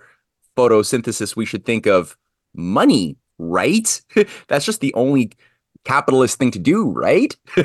photosynthesis, 0.56 1.36
we 1.36 1.46
should 1.46 1.66
think 1.66 1.86
of 1.86 2.16
money, 2.56 3.18
right? 3.50 4.02
That's 4.48 4.66
just 4.66 4.82
the 4.82 4.94
only 4.94 5.32
capitalist 5.84 6.38
thing 6.38 6.52
to 6.52 6.60
do, 6.60 6.90
right? 6.92 7.36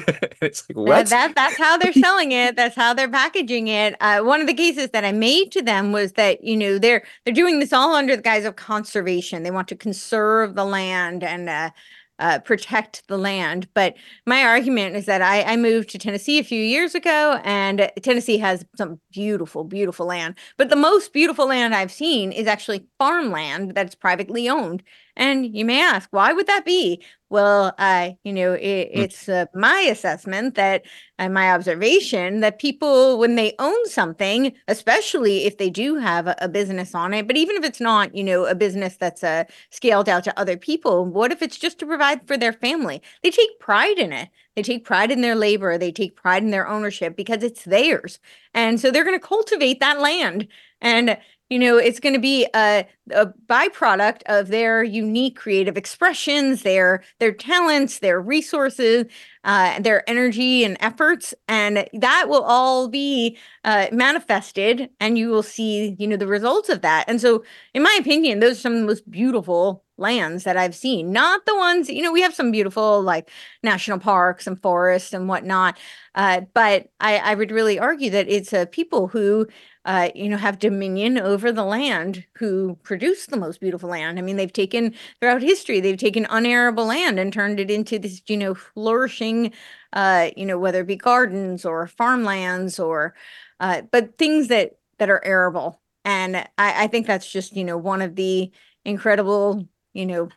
it's 0.42 0.68
like 0.68 0.76
what? 0.76 1.06
that 1.08 1.34
that's 1.34 1.56
how 1.56 1.78
they're 1.78 1.92
selling 2.04 2.32
it. 2.32 2.56
That's 2.56 2.74
how 2.74 2.94
they're 2.94 3.08
packaging 3.08 3.68
it. 3.68 3.94
Uh, 4.00 4.22
one 4.22 4.40
of 4.40 4.46
the 4.46 4.54
cases 4.54 4.90
that 4.90 5.04
I 5.04 5.12
made 5.12 5.52
to 5.52 5.62
them 5.62 5.92
was 5.92 6.12
that 6.14 6.42
you 6.42 6.56
know 6.56 6.78
they're 6.78 7.04
they're 7.24 7.34
doing 7.34 7.60
this 7.60 7.72
all 7.72 7.94
under 7.94 8.16
the 8.16 8.22
guise 8.22 8.44
of 8.44 8.56
conservation. 8.56 9.42
They 9.42 9.50
want 9.50 9.68
to 9.68 9.76
conserve 9.76 10.54
the 10.54 10.64
land 10.64 11.22
and 11.22 11.48
uh, 11.48 11.70
uh, 12.18 12.40
protect 12.40 13.06
the 13.08 13.18
land. 13.18 13.68
But 13.74 13.94
my 14.26 14.42
argument 14.42 14.96
is 14.96 15.06
that 15.06 15.22
I, 15.22 15.42
I 15.42 15.56
moved 15.56 15.90
to 15.90 15.98
Tennessee 15.98 16.38
a 16.38 16.44
few 16.44 16.60
years 16.60 16.94
ago, 16.94 17.40
and 17.44 17.90
Tennessee 18.02 18.38
has 18.38 18.64
some 18.76 19.00
beautiful, 19.12 19.64
beautiful 19.64 20.06
land. 20.06 20.36
But 20.56 20.68
the 20.68 20.76
most 20.76 21.12
beautiful 21.12 21.46
land 21.46 21.74
I've 21.74 21.92
seen 21.92 22.32
is 22.32 22.46
actually 22.46 22.86
farmland 22.98 23.74
that's 23.74 23.94
privately 23.94 24.48
owned. 24.48 24.82
And 25.18 25.54
you 25.54 25.66
may 25.66 25.82
ask, 25.82 26.08
why 26.12 26.32
would 26.32 26.46
that 26.46 26.64
be? 26.64 27.02
Well, 27.28 27.74
uh, 27.78 28.12
you 28.24 28.32
know, 28.32 28.54
it, 28.54 28.88
Hmm. 28.94 29.04
it's 29.04 29.28
uh, 29.28 29.46
my 29.54 29.80
assessment 29.90 30.54
that 30.54 30.86
and 31.18 31.34
my 31.34 31.50
observation 31.52 32.40
that 32.40 32.58
people, 32.58 33.18
when 33.18 33.34
they 33.34 33.54
own 33.58 33.86
something, 33.88 34.54
especially 34.68 35.44
if 35.44 35.58
they 35.58 35.68
do 35.70 35.96
have 35.96 36.26
a, 36.28 36.36
a 36.40 36.48
business 36.48 36.94
on 36.94 37.12
it, 37.12 37.26
but 37.26 37.36
even 37.36 37.56
if 37.56 37.64
it's 37.64 37.80
not, 37.80 38.14
you 38.14 38.24
know, 38.24 38.46
a 38.46 38.54
business 38.54 38.96
that's 38.96 39.22
uh, 39.24 39.44
scaled 39.70 40.08
out 40.08 40.24
to 40.24 40.40
other 40.40 40.56
people, 40.56 41.04
what 41.04 41.32
if 41.32 41.42
it's 41.42 41.58
just 41.58 41.78
to 41.80 41.86
provide 41.86 42.26
for 42.26 42.38
their 42.38 42.52
family? 42.54 43.02
They 43.22 43.30
take 43.30 43.58
pride 43.60 43.98
in 43.98 44.12
it. 44.12 44.30
They 44.56 44.62
take 44.62 44.84
pride 44.84 45.10
in 45.10 45.20
their 45.20 45.36
labor. 45.36 45.76
They 45.78 45.92
take 45.92 46.16
pride 46.16 46.42
in 46.42 46.50
their 46.50 46.66
ownership 46.68 47.16
because 47.16 47.42
it's 47.42 47.64
theirs. 47.64 48.18
And 48.54 48.80
so 48.80 48.90
they're 48.90 49.04
going 49.04 49.18
to 49.18 49.26
cultivate 49.26 49.80
that 49.80 50.00
land. 50.00 50.48
And 50.80 51.18
you 51.48 51.58
know 51.58 51.76
it's 51.76 52.00
going 52.00 52.14
to 52.14 52.20
be 52.20 52.46
a, 52.54 52.86
a 53.10 53.26
byproduct 53.46 54.22
of 54.26 54.48
their 54.48 54.82
unique 54.82 55.36
creative 55.36 55.76
expressions 55.76 56.62
their 56.62 57.02
their 57.18 57.32
talents 57.32 57.98
their 58.00 58.20
resources 58.20 59.06
uh, 59.44 59.80
their 59.80 60.08
energy 60.08 60.62
and 60.64 60.76
efforts 60.80 61.32
and 61.46 61.88
that 61.94 62.26
will 62.28 62.42
all 62.42 62.88
be 62.88 63.38
uh, 63.64 63.86
manifested 63.92 64.90
and 65.00 65.16
you 65.16 65.28
will 65.28 65.42
see 65.42 65.96
you 65.98 66.06
know 66.06 66.16
the 66.16 66.26
results 66.26 66.68
of 66.68 66.82
that. 66.82 67.04
And 67.08 67.20
so 67.20 67.44
in 67.72 67.82
my 67.82 67.96
opinion 68.00 68.40
those 68.40 68.58
are 68.58 68.60
some 68.60 68.74
of 68.74 68.80
the 68.80 68.86
most 68.86 69.10
beautiful 69.10 69.84
lands 70.00 70.44
that 70.44 70.56
i've 70.56 70.76
seen 70.76 71.10
not 71.10 71.44
the 71.44 71.56
ones 71.56 71.90
you 71.90 72.00
know 72.02 72.12
we 72.12 72.22
have 72.22 72.32
some 72.32 72.52
beautiful 72.52 73.02
like 73.02 73.28
national 73.64 73.98
parks 73.98 74.46
and 74.46 74.62
forests 74.62 75.12
and 75.12 75.28
whatnot 75.28 75.76
uh, 76.14 76.42
but 76.54 76.88
I, 77.00 77.18
I 77.18 77.34
would 77.34 77.50
really 77.50 77.78
argue 77.78 78.10
that 78.10 78.28
it's 78.28 78.52
uh, 78.52 78.66
people 78.66 79.08
who 79.08 79.46
uh, 79.88 80.10
you 80.14 80.28
know, 80.28 80.36
have 80.36 80.58
dominion 80.58 81.18
over 81.18 81.50
the 81.50 81.64
land 81.64 82.22
who 82.34 82.78
produce 82.82 83.24
the 83.24 83.38
most 83.38 83.58
beautiful 83.58 83.88
land. 83.88 84.18
I 84.18 84.22
mean, 84.22 84.36
they've 84.36 84.52
taken 84.52 84.94
throughout 85.18 85.40
history, 85.40 85.80
they've 85.80 85.96
taken 85.96 86.26
unarable 86.28 86.84
land 86.84 87.18
and 87.18 87.32
turned 87.32 87.58
it 87.58 87.70
into 87.70 87.98
this, 87.98 88.20
you 88.26 88.36
know, 88.36 88.54
flourishing, 88.54 89.50
uh, 89.94 90.28
you 90.36 90.44
know, 90.44 90.58
whether 90.58 90.82
it 90.82 90.86
be 90.88 90.96
gardens 90.96 91.64
or 91.64 91.86
farmlands 91.86 92.78
or, 92.78 93.14
uh, 93.60 93.80
but 93.90 94.18
things 94.18 94.48
that 94.48 94.72
that 94.98 95.08
are 95.08 95.24
arable. 95.24 95.80
And 96.04 96.36
I, 96.36 96.84
I 96.84 96.86
think 96.88 97.06
that's 97.06 97.30
just, 97.32 97.56
you 97.56 97.64
know, 97.64 97.78
one 97.78 98.02
of 98.02 98.14
the 98.14 98.52
incredible, 98.84 99.66
you 99.94 100.04
know, 100.04 100.28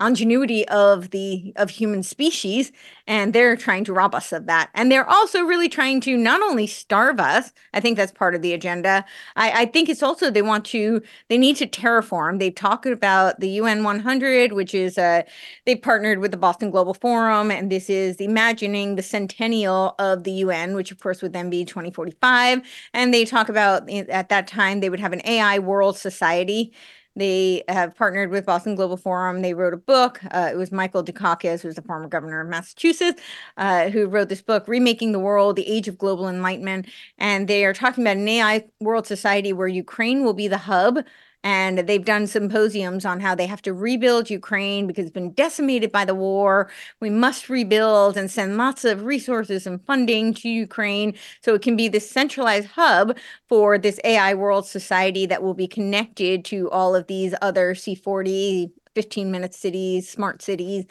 ingenuity 0.00 0.66
of 0.68 1.10
the 1.10 1.52
of 1.56 1.70
human 1.70 2.02
species 2.02 2.72
and 3.06 3.32
they're 3.32 3.56
trying 3.56 3.84
to 3.84 3.92
rob 3.92 4.14
us 4.14 4.32
of 4.32 4.46
that. 4.46 4.70
And 4.74 4.90
they're 4.90 5.08
also 5.08 5.42
really 5.42 5.68
trying 5.68 6.00
to 6.02 6.16
not 6.16 6.42
only 6.42 6.66
starve 6.66 7.20
us 7.20 7.52
i 7.72 7.80
think 7.80 7.96
that's 7.96 8.12
part 8.12 8.34
of 8.34 8.42
the 8.42 8.52
agenda 8.52 9.04
i, 9.36 9.62
I 9.62 9.66
think 9.66 9.88
it's 9.88 10.02
also 10.02 10.30
they 10.30 10.42
want 10.42 10.64
to 10.66 11.02
they 11.28 11.38
need 11.38 11.56
to 11.56 11.66
terraform. 11.66 12.38
They've 12.38 12.54
talked 12.54 12.86
about 12.86 13.40
the 13.40 13.60
un 13.60 13.84
100 13.84 14.52
which 14.52 14.74
is 14.74 14.98
uh 14.98 15.22
they 15.66 15.76
partnered 15.76 16.18
with 16.18 16.30
the 16.30 16.36
boston 16.36 16.70
global 16.70 16.94
forum 16.94 17.50
and 17.50 17.70
this 17.70 17.88
is 17.88 18.16
imagining 18.16 18.96
the 18.96 19.02
centennial 19.02 19.94
of 19.98 20.24
the 20.24 20.32
un 20.32 20.74
which 20.74 20.90
of 20.90 21.00
course 21.00 21.22
would 21.22 21.32
then 21.32 21.50
be 21.50 21.64
2045 21.64 22.62
and 22.92 23.14
they 23.14 23.24
talk 23.24 23.48
about 23.48 23.88
eh, 23.88 24.04
at 24.08 24.28
that 24.28 24.46
time 24.46 24.80
they 24.80 24.90
would 24.90 25.00
have 25.00 25.12
an 25.12 25.22
ai 25.26 25.58
world 25.58 25.96
society 25.96 26.72
they 27.16 27.62
have 27.68 27.94
partnered 27.94 28.30
with 28.30 28.46
Boston 28.46 28.74
Global 28.74 28.96
Forum. 28.96 29.42
They 29.42 29.54
wrote 29.54 29.74
a 29.74 29.78
book. 29.78 30.20
Uh, 30.30 30.50
it 30.52 30.56
was 30.56 30.72
Michael 30.72 31.04
Dukakis, 31.04 31.62
who's 31.62 31.76
the 31.76 31.82
former 31.82 32.08
governor 32.08 32.40
of 32.40 32.48
Massachusetts, 32.48 33.22
uh, 33.56 33.90
who 33.90 34.06
wrote 34.06 34.28
this 34.28 34.42
book, 34.42 34.66
Remaking 34.66 35.12
the 35.12 35.18
World, 35.18 35.56
The 35.56 35.68
Age 35.68 35.88
of 35.88 35.98
Global 35.98 36.28
Enlightenment. 36.28 36.88
And 37.18 37.46
they 37.48 37.64
are 37.64 37.74
talking 37.74 38.04
about 38.04 38.16
an 38.16 38.28
AI 38.28 38.64
world 38.80 39.06
society 39.06 39.52
where 39.52 39.68
Ukraine 39.68 40.24
will 40.24 40.34
be 40.34 40.48
the 40.48 40.58
hub. 40.58 40.98
And 41.44 41.80
they've 41.80 42.04
done 42.04 42.26
symposiums 42.26 43.04
on 43.04 43.20
how 43.20 43.34
they 43.34 43.46
have 43.46 43.62
to 43.62 43.74
rebuild 43.74 44.30
Ukraine 44.30 44.86
because 44.86 45.04
it's 45.04 45.14
been 45.14 45.32
decimated 45.32 45.92
by 45.92 46.06
the 46.06 46.14
war. 46.14 46.70
We 47.00 47.10
must 47.10 47.50
rebuild 47.50 48.16
and 48.16 48.30
send 48.30 48.56
lots 48.56 48.84
of 48.84 49.04
resources 49.04 49.66
and 49.66 49.84
funding 49.84 50.34
to 50.34 50.48
Ukraine 50.48 51.14
so 51.42 51.54
it 51.54 51.62
can 51.62 51.76
be 51.76 51.88
this 51.88 52.10
centralized 52.10 52.68
hub 52.68 53.16
for 53.48 53.76
this 53.78 54.00
AI 54.04 54.34
world 54.34 54.66
society 54.66 55.26
that 55.26 55.42
will 55.42 55.54
be 55.54 55.68
connected 55.68 56.46
to 56.46 56.70
all 56.70 56.96
of 56.96 57.06
these 57.08 57.34
other 57.42 57.74
C40, 57.74 58.72
15 58.94 59.30
minute 59.30 59.54
cities, 59.54 60.08
smart 60.08 60.40
cities 60.42 60.86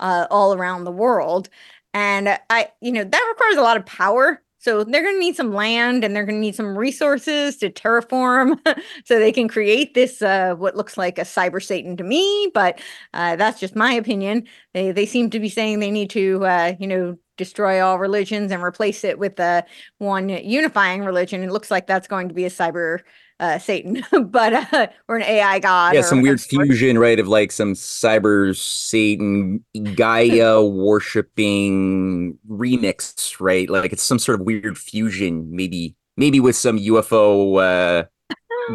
uh, 0.00 0.26
all 0.30 0.54
around 0.54 0.84
the 0.84 0.92
world. 0.92 1.50
And 1.94 2.38
I, 2.50 2.70
you 2.80 2.92
know, 2.92 3.04
that 3.04 3.26
requires 3.30 3.56
a 3.56 3.62
lot 3.62 3.76
of 3.76 3.84
power 3.86 4.42
So 4.58 4.84
they're 4.84 5.02
going 5.02 5.14
to 5.14 5.20
need 5.20 5.36
some 5.36 5.52
land 5.52 6.04
and 6.04 6.14
they're 6.14 6.24
going 6.24 6.36
to 6.36 6.40
need 6.40 6.54
some 6.54 6.76
resources 6.76 7.56
to 7.58 7.70
terraform 7.70 8.58
so 9.04 9.18
they 9.18 9.32
can 9.32 9.48
create 9.48 9.94
this, 9.94 10.20
uh, 10.20 10.54
what 10.54 10.76
looks 10.76 10.96
like 10.96 11.18
a 11.18 11.22
cyber 11.22 11.62
Satan 11.62 11.96
to 11.96 12.04
me. 12.04 12.50
But 12.52 12.80
uh, 13.14 13.36
that's 13.36 13.60
just 13.60 13.76
my 13.76 13.92
opinion. 13.92 14.46
They, 14.74 14.90
they 14.92 15.06
seem 15.06 15.30
to 15.30 15.40
be 15.40 15.48
saying 15.48 15.78
they 15.78 15.90
need 15.90 16.10
to, 16.10 16.44
uh, 16.44 16.74
you 16.78 16.86
know, 16.86 17.16
destroy 17.36 17.80
all 17.80 17.98
religions 17.98 18.50
and 18.50 18.62
replace 18.62 19.04
it 19.04 19.18
with 19.18 19.38
uh, 19.38 19.62
one 19.98 20.28
unifying 20.28 21.04
religion. 21.04 21.42
It 21.44 21.52
looks 21.52 21.70
like 21.70 21.86
that's 21.86 22.08
going 22.08 22.28
to 22.28 22.34
be 22.34 22.44
a 22.44 22.50
cyber 22.50 23.00
uh, 23.40 23.58
Satan, 23.58 24.04
but 24.26 24.52
uh, 24.72 24.86
or 25.08 25.16
an 25.16 25.22
AI 25.22 25.58
god. 25.58 25.94
Yeah, 25.94 26.02
some 26.02 26.22
weird 26.22 26.40
fusion, 26.40 26.98
right, 26.98 27.18
of 27.18 27.28
like 27.28 27.52
some 27.52 27.74
cyber 27.74 28.56
Satan 28.56 29.64
Gaia 29.94 30.62
worshipping 30.64 32.38
remix, 32.48 33.40
right? 33.40 33.68
Like 33.68 33.92
it's 33.92 34.02
some 34.02 34.18
sort 34.18 34.40
of 34.40 34.46
weird 34.46 34.78
fusion, 34.78 35.48
maybe 35.54 35.94
maybe 36.16 36.40
with 36.40 36.56
some 36.56 36.78
UFO 36.78 38.02
uh, 38.02 38.04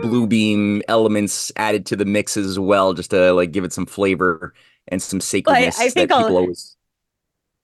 blue 0.01 0.27
beam 0.27 0.81
elements 0.87 1.51
added 1.55 1.85
to 1.87 1.95
the 1.95 2.05
mix 2.05 2.37
as 2.37 2.57
well, 2.57 2.93
just 2.93 3.11
to 3.11 3.33
like 3.33 3.51
give 3.51 3.63
it 3.63 3.73
some 3.73 3.85
flavor 3.85 4.53
and 4.87 5.01
some 5.01 5.19
sacredness 5.19 5.77
well, 5.77 5.85
I, 5.85 5.87
I 5.87 5.89
think 5.89 6.09
that 6.09 6.17
people 6.17 6.37
I'll, 6.37 6.43
always 6.43 6.75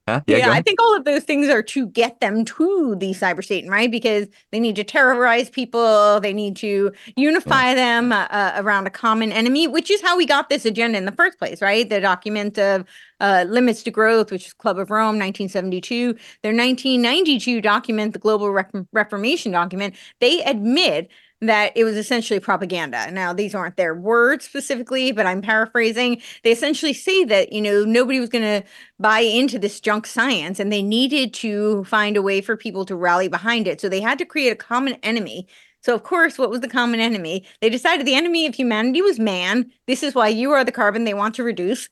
Huh? 0.10 0.22
Yeah, 0.28 0.38
yeah 0.38 0.52
I 0.52 0.62
think 0.62 0.82
all 0.82 0.96
of 0.96 1.06
those 1.06 1.24
things 1.24 1.50
are 1.50 1.62
to 1.62 1.88
get 1.88 2.20
them 2.20 2.44
to 2.46 2.96
the 2.98 3.12
cyber 3.12 3.46
Satan, 3.46 3.70
right? 3.70 3.92
Because 3.92 4.28
they 4.52 4.60
need 4.60 4.76
to 4.78 4.84
terrorize 4.84 5.50
people, 5.50 6.20
they 6.20 6.34
need 6.34 6.56
to 6.58 6.92
unify 7.16 7.70
yeah. 7.70 7.76
them 7.76 8.12
uh, 8.12 8.28
uh, 8.32 8.54
around 8.56 8.88
a 8.88 8.90
common 8.90 9.32
enemy, 9.32 9.68
which 9.68 9.92
is 9.92 10.02
how 10.02 10.18
we 10.18 10.26
got 10.26 10.50
this 10.50 10.66
agenda 10.66 10.98
in 10.98 11.06
the 11.06 11.12
first 11.12 11.38
place, 11.38 11.62
right? 11.62 11.90
The 11.90 12.02
document 12.02 12.58
of 12.58 12.86
uh, 13.20 13.46
Limits 13.48 13.84
to 13.84 13.92
Growth, 13.92 14.32
which 14.32 14.48
is 14.48 14.54
Club 14.54 14.80
of 14.80 14.90
Rome, 14.90 15.20
1972, 15.20 16.14
their 16.42 16.56
1992 16.56 17.62
document, 17.62 18.14
the 18.14 18.20
Global 18.20 18.50
Re- 18.50 18.64
Reformation 18.92 19.52
document, 19.52 19.96
they 20.20 20.42
admit 20.44 21.10
that 21.42 21.72
it 21.76 21.84
was 21.86 21.96
essentially 21.96 22.40
propaganda. 22.40 23.10
Now, 23.12 23.32
these 23.34 23.56
aren't 23.56 23.78
their 23.78 23.96
words 23.96 24.46
specifically, 24.46 25.12
but 25.12 25.26
I'm 25.26 25.42
paraphrasing. 25.42 26.22
They 26.44 26.52
essentially 26.52 26.94
say 26.94 27.24
that, 27.26 27.54
you 27.54 27.62
know, 27.62 27.86
nobody 27.86 28.20
was 28.20 28.30
going 28.30 28.44
to 28.44 28.68
buy 29.00 29.20
into 29.20 29.58
this 29.58 29.80
junk 29.80 30.06
science 30.06 30.60
and 30.60 30.72
they 30.72 30.82
needed 30.82 31.34
to 31.36 31.86
find 31.86 32.18
a 32.18 32.22
way 32.22 32.42
for 32.42 32.58
people 32.58 32.86
to 32.86 32.96
rally 32.96 33.30
behind 33.30 33.68
it. 33.68 33.80
So 33.80 33.88
they 33.88 34.02
had 34.02 34.18
to 34.20 34.26
create 34.26 34.52
a 34.52 34.56
common 34.56 34.96
enemy 35.02 35.48
so, 35.82 35.96
of 35.96 36.04
course, 36.04 36.38
what 36.38 36.50
was 36.50 36.60
the 36.60 36.68
common 36.68 37.00
enemy? 37.00 37.46
They 37.62 37.70
decided 37.70 38.06
the 38.06 38.16
enemy 38.16 38.46
of 38.46 38.54
humanity 38.54 39.02
was 39.02 39.18
man. 39.18 39.72
This 39.88 40.04
is 40.04 40.14
why 40.14 40.28
you 40.28 40.52
are 40.52 40.66
the 40.66 40.74
carbon 40.74 41.06
they 41.06 41.14
want 41.14 41.36
to 41.36 41.44
reduce. 41.44 41.88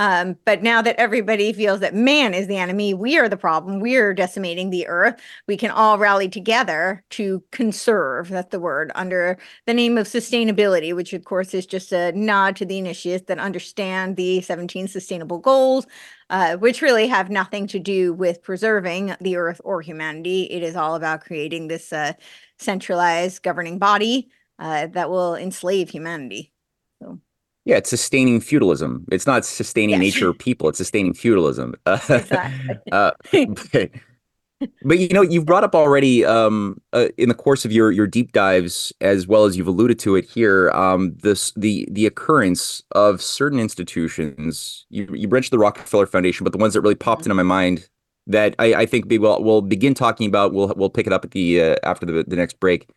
Um, 0.00 0.38
but 0.46 0.62
now 0.62 0.80
that 0.80 0.96
everybody 0.96 1.52
feels 1.52 1.80
that 1.80 1.94
man 1.94 2.32
is 2.32 2.46
the 2.46 2.56
enemy, 2.56 2.94
we 2.94 3.18
are 3.18 3.28
the 3.28 3.36
problem. 3.36 3.80
We 3.80 3.96
are 3.96 4.14
decimating 4.14 4.70
the 4.70 4.86
earth. 4.86 5.20
We 5.46 5.58
can 5.58 5.70
all 5.70 5.98
rally 5.98 6.26
together 6.26 7.04
to 7.10 7.44
conserve, 7.52 8.30
that's 8.30 8.50
the 8.50 8.60
word, 8.60 8.92
under 8.94 9.36
the 9.66 9.74
name 9.74 9.98
of 9.98 10.06
sustainability, 10.06 10.96
which, 10.96 11.12
of 11.12 11.26
course, 11.26 11.52
is 11.52 11.66
just 11.66 11.92
a 11.92 12.12
nod 12.12 12.56
to 12.56 12.64
the 12.64 12.78
initiates 12.78 13.26
that 13.26 13.38
understand 13.38 14.16
the 14.16 14.40
17 14.40 14.88
sustainable 14.88 15.38
goals. 15.38 15.86
Uh, 16.30 16.56
which 16.56 16.80
really 16.80 17.08
have 17.08 17.28
nothing 17.28 17.66
to 17.66 17.80
do 17.80 18.12
with 18.12 18.40
preserving 18.40 19.16
the 19.20 19.34
earth 19.34 19.60
or 19.64 19.82
humanity. 19.82 20.44
It 20.44 20.62
is 20.62 20.76
all 20.76 20.94
about 20.94 21.22
creating 21.22 21.66
this 21.66 21.92
uh, 21.92 22.12
centralized 22.56 23.42
governing 23.42 23.80
body 23.80 24.28
uh, 24.60 24.86
that 24.86 25.10
will 25.10 25.34
enslave 25.34 25.90
humanity. 25.90 26.49
Yeah, 27.64 27.76
it's 27.76 27.90
sustaining 27.90 28.40
feudalism. 28.40 29.04
It's 29.12 29.26
not 29.26 29.44
sustaining 29.44 29.90
yes. 29.90 30.00
nature 30.00 30.30
or 30.30 30.34
people. 30.34 30.68
It's 30.68 30.78
sustaining 30.78 31.12
feudalism. 31.12 31.74
exactly. 31.86 32.76
uh, 32.90 33.12
but, 33.32 33.90
but, 34.82 34.98
you 34.98 35.08
know, 35.08 35.22
you've 35.22 35.44
brought 35.44 35.64
up 35.64 35.74
already 35.74 36.24
um, 36.24 36.80
uh, 36.92 37.08
in 37.18 37.28
the 37.28 37.34
course 37.34 37.64
of 37.64 37.72
your 37.72 37.90
your 37.90 38.06
deep 38.06 38.32
dives, 38.32 38.92
as 39.00 39.26
well 39.26 39.44
as 39.44 39.56
you've 39.56 39.66
alluded 39.66 39.98
to 40.00 40.16
it 40.16 40.24
here, 40.24 40.70
um, 40.70 41.14
this 41.22 41.52
the 41.52 41.86
the 41.90 42.06
occurrence 42.06 42.82
of 42.92 43.20
certain 43.20 43.60
institutions. 43.60 44.86
You 44.88 45.06
you 45.14 45.28
mentioned 45.28 45.52
the 45.52 45.58
Rockefeller 45.58 46.06
Foundation, 46.06 46.44
but 46.44 46.52
the 46.52 46.58
ones 46.58 46.74
that 46.74 46.80
really 46.80 46.94
popped 46.94 47.22
mm-hmm. 47.22 47.30
into 47.30 47.42
my 47.42 47.42
mind 47.42 47.88
that 48.26 48.54
I, 48.58 48.74
I 48.74 48.86
think 48.86 49.06
we 49.08 49.18
will 49.18 49.42
we'll 49.42 49.62
begin 49.62 49.94
talking 49.94 50.26
about. 50.26 50.52
We'll 50.52 50.72
we'll 50.76 50.90
pick 50.90 51.06
it 51.06 51.12
up 51.12 51.24
at 51.24 51.32
the 51.32 51.62
uh, 51.62 51.76
after 51.82 52.06
the 52.06 52.24
the 52.26 52.36
next 52.36 52.60
break. 52.60 52.88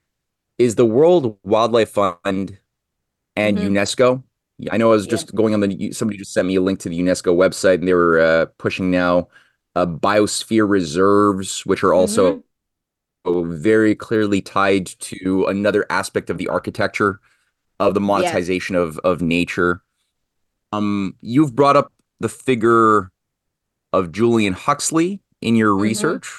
Is 0.58 0.76
the 0.76 0.86
World 0.86 1.38
Wildlife 1.44 1.90
Fund 1.90 2.58
and 3.36 3.58
mm-hmm. 3.58 3.68
UNESCO? 3.68 4.24
I 4.72 4.78
know 4.78 4.90
I 4.92 4.96
was 4.96 5.08
just 5.08 5.28
yeah. 5.28 5.38
going 5.38 5.54
on 5.54 5.60
the. 5.62 5.92
Somebody 5.92 6.18
just 6.18 6.34
sent 6.34 6.48
me 6.48 6.56
a 6.56 6.62
link 6.62 6.80
to 6.80 6.90
the 6.90 7.00
UNESCO 7.00 7.36
website, 7.36 7.76
and 7.76 7.88
they 7.88 7.94
were 7.94 8.20
uh, 8.20 8.46
pushing 8.58 8.92
now 8.92 9.28
uh, 9.76 9.86
biosphere 9.86 10.70
reserves, 10.70 11.66
which 11.66 11.84
are 11.84 11.94
also 11.94 12.44
mm-hmm. 13.26 13.54
very 13.54 13.96
clearly 13.96 14.42
tied 14.42 14.88
to 14.88 15.46
another 15.46 15.86
aspect 15.90 16.30
of 16.30 16.38
the 16.38 16.48
architecture 16.48 17.20
of 17.80 17.94
the 17.94 18.02
monetization 18.02 18.76
yeah. 18.76 18.82
of 18.82 18.98
of 19.00 19.22
nature. 19.22 19.82
Um, 20.72 21.16
you've 21.22 21.56
brought 21.56 21.78
up 21.78 21.92
the 22.20 22.30
figure 22.30 23.12
of 23.92 24.12
Julian 24.12 24.54
Huxley 24.54 25.22
in 25.42 25.56
your 25.56 25.74
mm-hmm. 25.74 25.84
research 25.84 26.32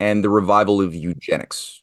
and 0.00 0.22
the 0.22 0.30
revival 0.30 0.80
of 0.80 0.94
eugenics. 0.94 1.82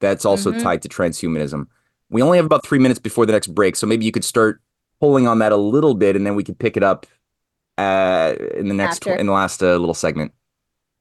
That's 0.00 0.24
also 0.24 0.50
mm-hmm. 0.50 0.62
tied 0.62 0.82
to 0.82 0.88
transhumanism. 0.88 1.66
We 2.10 2.22
only 2.22 2.38
have 2.38 2.44
about 2.44 2.66
three 2.66 2.78
minutes 2.78 3.00
before 3.00 3.24
the 3.24 3.32
next 3.32 3.48
break, 3.48 3.76
so 3.76 3.86
maybe 3.86 4.04
you 4.04 4.12
could 4.12 4.24
start 4.24 4.60
pulling 5.02 5.26
on 5.26 5.40
that 5.40 5.50
a 5.50 5.56
little 5.56 5.94
bit, 5.94 6.14
and 6.14 6.24
then 6.24 6.36
we 6.36 6.44
could 6.44 6.56
pick 6.56 6.76
it 6.76 6.84
up 6.84 7.06
uh, 7.76 8.34
in 8.54 8.68
the 8.68 8.74
next 8.74 9.04
in 9.04 9.26
the 9.26 9.32
last 9.32 9.60
uh, 9.60 9.76
little 9.76 9.94
segment. 9.94 10.32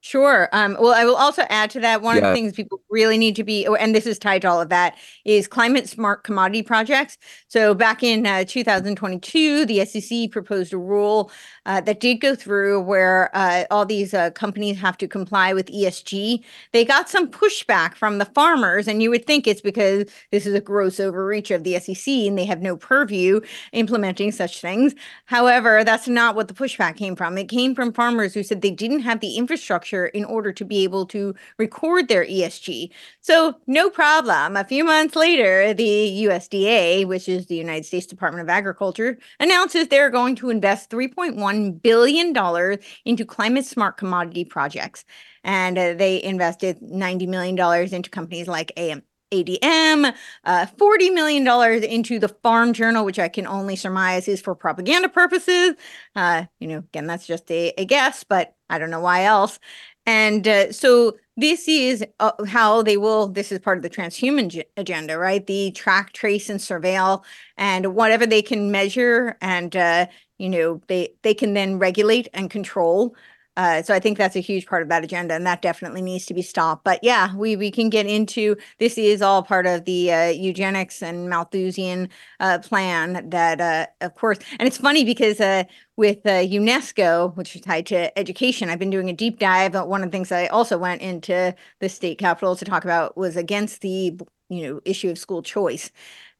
Sure. 0.03 0.49
Um, 0.51 0.75
well, 0.79 0.93
I 0.93 1.05
will 1.05 1.15
also 1.15 1.43
add 1.49 1.69
to 1.71 1.79
that 1.81 2.01
one 2.01 2.17
yeah. 2.17 2.23
of 2.23 2.27
the 2.29 2.33
things 2.33 2.53
people 2.53 2.81
really 2.89 3.19
need 3.19 3.35
to 3.35 3.43
be, 3.43 3.67
and 3.67 3.93
this 3.93 4.07
is 4.07 4.17
tied 4.17 4.41
to 4.41 4.49
all 4.49 4.59
of 4.59 4.69
that, 4.69 4.97
is 5.25 5.47
climate 5.47 5.87
smart 5.87 6.23
commodity 6.23 6.63
projects. 6.63 7.19
So 7.47 7.75
back 7.75 8.01
in 8.01 8.25
uh, 8.25 8.43
2022, 8.45 9.67
the 9.67 9.85
SEC 9.85 10.31
proposed 10.31 10.73
a 10.73 10.77
rule 10.79 11.31
uh, 11.67 11.81
that 11.81 11.99
did 11.99 12.15
go 12.15 12.33
through 12.33 12.81
where 12.81 13.29
uh, 13.35 13.65
all 13.69 13.85
these 13.85 14.15
uh, 14.15 14.31
companies 14.31 14.79
have 14.79 14.97
to 14.97 15.07
comply 15.07 15.53
with 15.53 15.67
ESG. 15.67 16.43
They 16.71 16.83
got 16.83 17.07
some 17.07 17.29
pushback 17.29 17.93
from 17.93 18.17
the 18.17 18.25
farmers, 18.25 18.87
and 18.87 19.03
you 19.03 19.11
would 19.11 19.27
think 19.27 19.45
it's 19.45 19.61
because 19.61 20.05
this 20.31 20.47
is 20.47 20.55
a 20.55 20.61
gross 20.61 20.99
overreach 20.99 21.51
of 21.51 21.63
the 21.63 21.79
SEC 21.79 22.07
and 22.07 22.39
they 22.39 22.45
have 22.45 22.63
no 22.63 22.75
purview 22.75 23.39
implementing 23.71 24.31
such 24.31 24.61
things. 24.61 24.95
However, 25.25 25.83
that's 25.83 26.07
not 26.07 26.35
what 26.35 26.47
the 26.47 26.55
pushback 26.55 26.97
came 26.97 27.15
from. 27.15 27.37
It 27.37 27.49
came 27.49 27.75
from 27.75 27.93
farmers 27.93 28.33
who 28.33 28.41
said 28.41 28.61
they 28.61 28.71
didn't 28.71 29.01
have 29.01 29.19
the 29.19 29.37
infrastructure 29.37 29.90
infrastructure 29.91 30.07
in 30.07 30.25
order 30.25 30.51
to 30.53 30.65
be 30.65 30.83
able 30.83 31.05
to 31.07 31.35
record 31.57 32.07
their 32.07 32.25
ESG. 32.25 32.89
So, 33.21 33.55
no 33.67 33.89
problem. 33.89 34.57
A 34.57 34.63
few 34.63 34.83
months 34.83 35.15
later, 35.15 35.73
the 35.73 36.25
USDA, 36.25 37.05
which 37.07 37.27
is 37.27 37.45
the 37.47 37.55
United 37.55 37.85
States 37.85 38.05
Department 38.05 38.43
of 38.43 38.49
Agriculture, 38.49 39.17
announces 39.39 39.87
they're 39.87 40.09
going 40.09 40.35
to 40.37 40.49
invest 40.49 40.89
$3.1 40.89 41.81
billion 41.81 42.77
into 43.05 43.25
climate 43.25 43.65
smart 43.65 43.97
commodity 43.97 44.45
projects. 44.45 45.05
And 45.43 45.77
uh, 45.77 45.93
they 45.95 46.21
invested 46.21 46.79
$90 46.81 47.27
million 47.27 47.57
into 47.93 48.09
companies 48.09 48.47
like 48.47 48.71
AM. 48.77 49.03
ADM, 49.31 50.13
uh, 50.43 50.65
$40 50.77 51.13
million 51.13 51.83
into 51.83 52.19
the 52.19 52.29
Farm 52.29 52.73
Journal, 52.73 53.05
which 53.05 53.19
I 53.19 53.29
can 53.29 53.47
only 53.47 53.75
surmise 53.75 54.27
is 54.27 54.41
for 54.41 54.55
propaganda 54.55 55.09
purposes. 55.09 55.73
Uh, 56.15 56.45
you 56.59 56.67
know, 56.67 56.79
again, 56.79 57.07
that's 57.07 57.25
just 57.25 57.49
a, 57.51 57.73
a 57.77 57.85
guess, 57.85 58.23
but 58.23 58.55
I 58.69 58.77
don't 58.77 58.91
know 58.91 58.99
why 58.99 59.23
else. 59.23 59.59
And 60.05 60.47
uh, 60.47 60.71
so 60.71 61.17
this 61.37 61.67
is 61.67 62.03
uh, 62.19 62.31
how 62.47 62.81
they 62.81 62.97
will, 62.97 63.27
this 63.27 63.51
is 63.51 63.59
part 63.59 63.77
of 63.77 63.83
the 63.83 63.89
transhuman 63.89 64.63
agenda, 64.77 65.17
right? 65.17 65.45
The 65.45 65.71
track, 65.71 66.13
trace, 66.13 66.49
and 66.49 66.59
surveil, 66.59 67.23
and 67.57 67.95
whatever 67.95 68.25
they 68.25 68.41
can 68.41 68.71
measure 68.71 69.37
and, 69.41 69.75
uh, 69.75 70.07
you 70.37 70.49
know, 70.49 70.81
they, 70.87 71.13
they 71.21 71.35
can 71.35 71.53
then 71.53 71.77
regulate 71.77 72.27
and 72.33 72.49
control 72.49 73.15
uh, 73.57 73.81
so 73.81 73.93
I 73.93 73.99
think 73.99 74.17
that's 74.17 74.37
a 74.37 74.39
huge 74.39 74.65
part 74.65 74.81
of 74.81 74.89
that 74.89 75.03
agenda, 75.03 75.33
and 75.33 75.45
that 75.45 75.61
definitely 75.61 76.01
needs 76.01 76.25
to 76.27 76.33
be 76.33 76.41
stopped. 76.41 76.85
But 76.85 76.99
yeah, 77.03 77.35
we 77.35 77.57
we 77.57 77.69
can 77.69 77.89
get 77.89 78.05
into 78.05 78.55
this 78.79 78.97
is 78.97 79.21
all 79.21 79.43
part 79.43 79.67
of 79.67 79.83
the 79.85 80.11
uh, 80.11 80.27
eugenics 80.29 81.03
and 81.03 81.29
Malthusian 81.29 82.07
uh, 82.39 82.59
plan 82.59 83.29
that, 83.29 83.59
uh, 83.59 83.87
of 83.99 84.15
course, 84.15 84.39
and 84.57 84.67
it's 84.67 84.77
funny 84.77 85.03
because 85.03 85.41
uh, 85.41 85.65
with 85.97 86.25
uh, 86.25 86.43
UNESCO, 86.43 87.35
which 87.35 87.55
is 87.55 87.61
tied 87.61 87.85
to 87.87 88.17
education, 88.17 88.69
I've 88.69 88.79
been 88.79 88.89
doing 88.89 89.09
a 89.09 89.13
deep 89.13 89.37
dive. 89.39 89.73
But 89.73 89.89
one 89.89 90.01
of 90.01 90.09
the 90.09 90.15
things 90.15 90.31
I 90.31 90.47
also 90.47 90.77
went 90.77 91.01
into 91.01 91.53
the 91.79 91.89
state 91.89 92.19
capitol 92.19 92.55
to 92.55 92.65
talk 92.65 92.85
about 92.85 93.17
was 93.17 93.35
against 93.35 93.81
the 93.81 94.17
you 94.49 94.67
know 94.67 94.81
issue 94.85 95.09
of 95.09 95.17
school 95.19 95.41
choice 95.41 95.91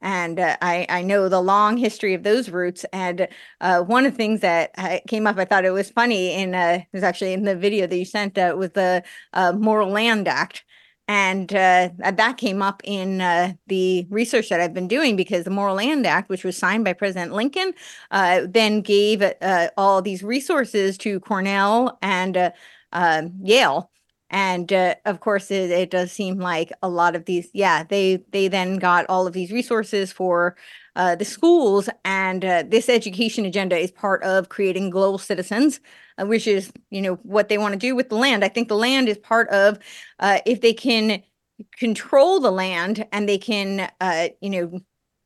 and 0.01 0.39
uh, 0.39 0.57
I, 0.61 0.85
I 0.89 1.01
know 1.03 1.29
the 1.29 1.41
long 1.41 1.77
history 1.77 2.13
of 2.13 2.23
those 2.23 2.49
roots. 2.49 2.85
And 2.91 3.27
uh, 3.59 3.81
one 3.81 4.05
of 4.05 4.13
the 4.13 4.17
things 4.17 4.41
that 4.41 4.71
came 5.07 5.27
up, 5.27 5.37
I 5.37 5.45
thought 5.45 5.65
it 5.65 5.71
was 5.71 5.91
funny, 5.91 6.33
in 6.33 6.55
uh, 6.55 6.79
it 6.81 6.87
was 6.93 7.03
actually 7.03 7.33
in 7.33 7.43
the 7.43 7.55
video 7.55 7.87
that 7.87 7.95
you 7.97 8.05
sent, 8.05 8.37
uh, 8.37 8.55
was 8.57 8.71
the 8.71 9.03
uh, 9.33 9.53
Morrill 9.53 9.89
Land 9.89 10.27
Act. 10.27 10.63
And 11.07 11.53
uh, 11.53 11.89
that 11.99 12.37
came 12.37 12.61
up 12.61 12.81
in 12.85 13.19
uh, 13.19 13.53
the 13.67 14.07
research 14.09 14.47
that 14.49 14.61
I've 14.61 14.73
been 14.73 14.87
doing 14.87 15.17
because 15.17 15.43
the 15.43 15.49
Morrill 15.49 15.75
Land 15.75 16.07
Act, 16.07 16.29
which 16.29 16.45
was 16.45 16.55
signed 16.55 16.85
by 16.85 16.93
President 16.93 17.33
Lincoln, 17.33 17.73
then 18.09 18.81
gave 18.81 19.21
all 19.77 20.01
these 20.01 20.23
resources 20.23 20.97
to 20.99 21.19
Cornell 21.19 21.97
and 22.01 22.53
um, 22.93 23.33
Yale 23.41 23.91
and 24.31 24.73
uh, 24.73 24.95
of 25.05 25.19
course 25.19 25.51
it, 25.51 25.69
it, 25.69 25.91
does 25.91 26.11
seem 26.11 26.39
like 26.39 26.71
a 26.81 26.89
lot 26.89 27.15
of 27.15 27.25
these 27.25 27.49
yeah 27.53 27.83
they 27.83 28.23
they 28.31 28.47
then 28.47 28.77
got 28.77 29.05
all 29.07 29.27
of 29.27 29.33
these 29.33 29.51
resources 29.51 30.11
for 30.11 30.55
uh, 30.95 31.15
the 31.15 31.25
schools 31.25 31.89
and 32.03 32.43
uh, 32.43 32.63
this 32.67 32.89
education 32.89 33.45
agenda 33.45 33.77
is 33.77 33.91
part 33.91 34.23
of 34.23 34.49
creating 34.49 34.89
global 34.89 35.17
citizens 35.17 35.79
uh, 36.17 36.25
which 36.25 36.47
is 36.47 36.71
you 36.89 37.01
know 37.01 37.15
what 37.23 37.49
they 37.49 37.57
want 37.57 37.73
to 37.73 37.79
do 37.79 37.95
with 37.95 38.09
the 38.09 38.15
land 38.15 38.43
i 38.43 38.47
think 38.47 38.67
the 38.67 38.75
land 38.75 39.07
is 39.07 39.17
part 39.17 39.47
of 39.49 39.77
uh, 40.19 40.39
if 40.45 40.61
they 40.61 40.73
can 40.73 41.21
control 41.77 42.39
the 42.39 42.51
land 42.51 43.05
and 43.11 43.29
they 43.29 43.37
can 43.37 43.91
uh, 43.99 44.29
you 44.41 44.49
know 44.49 44.81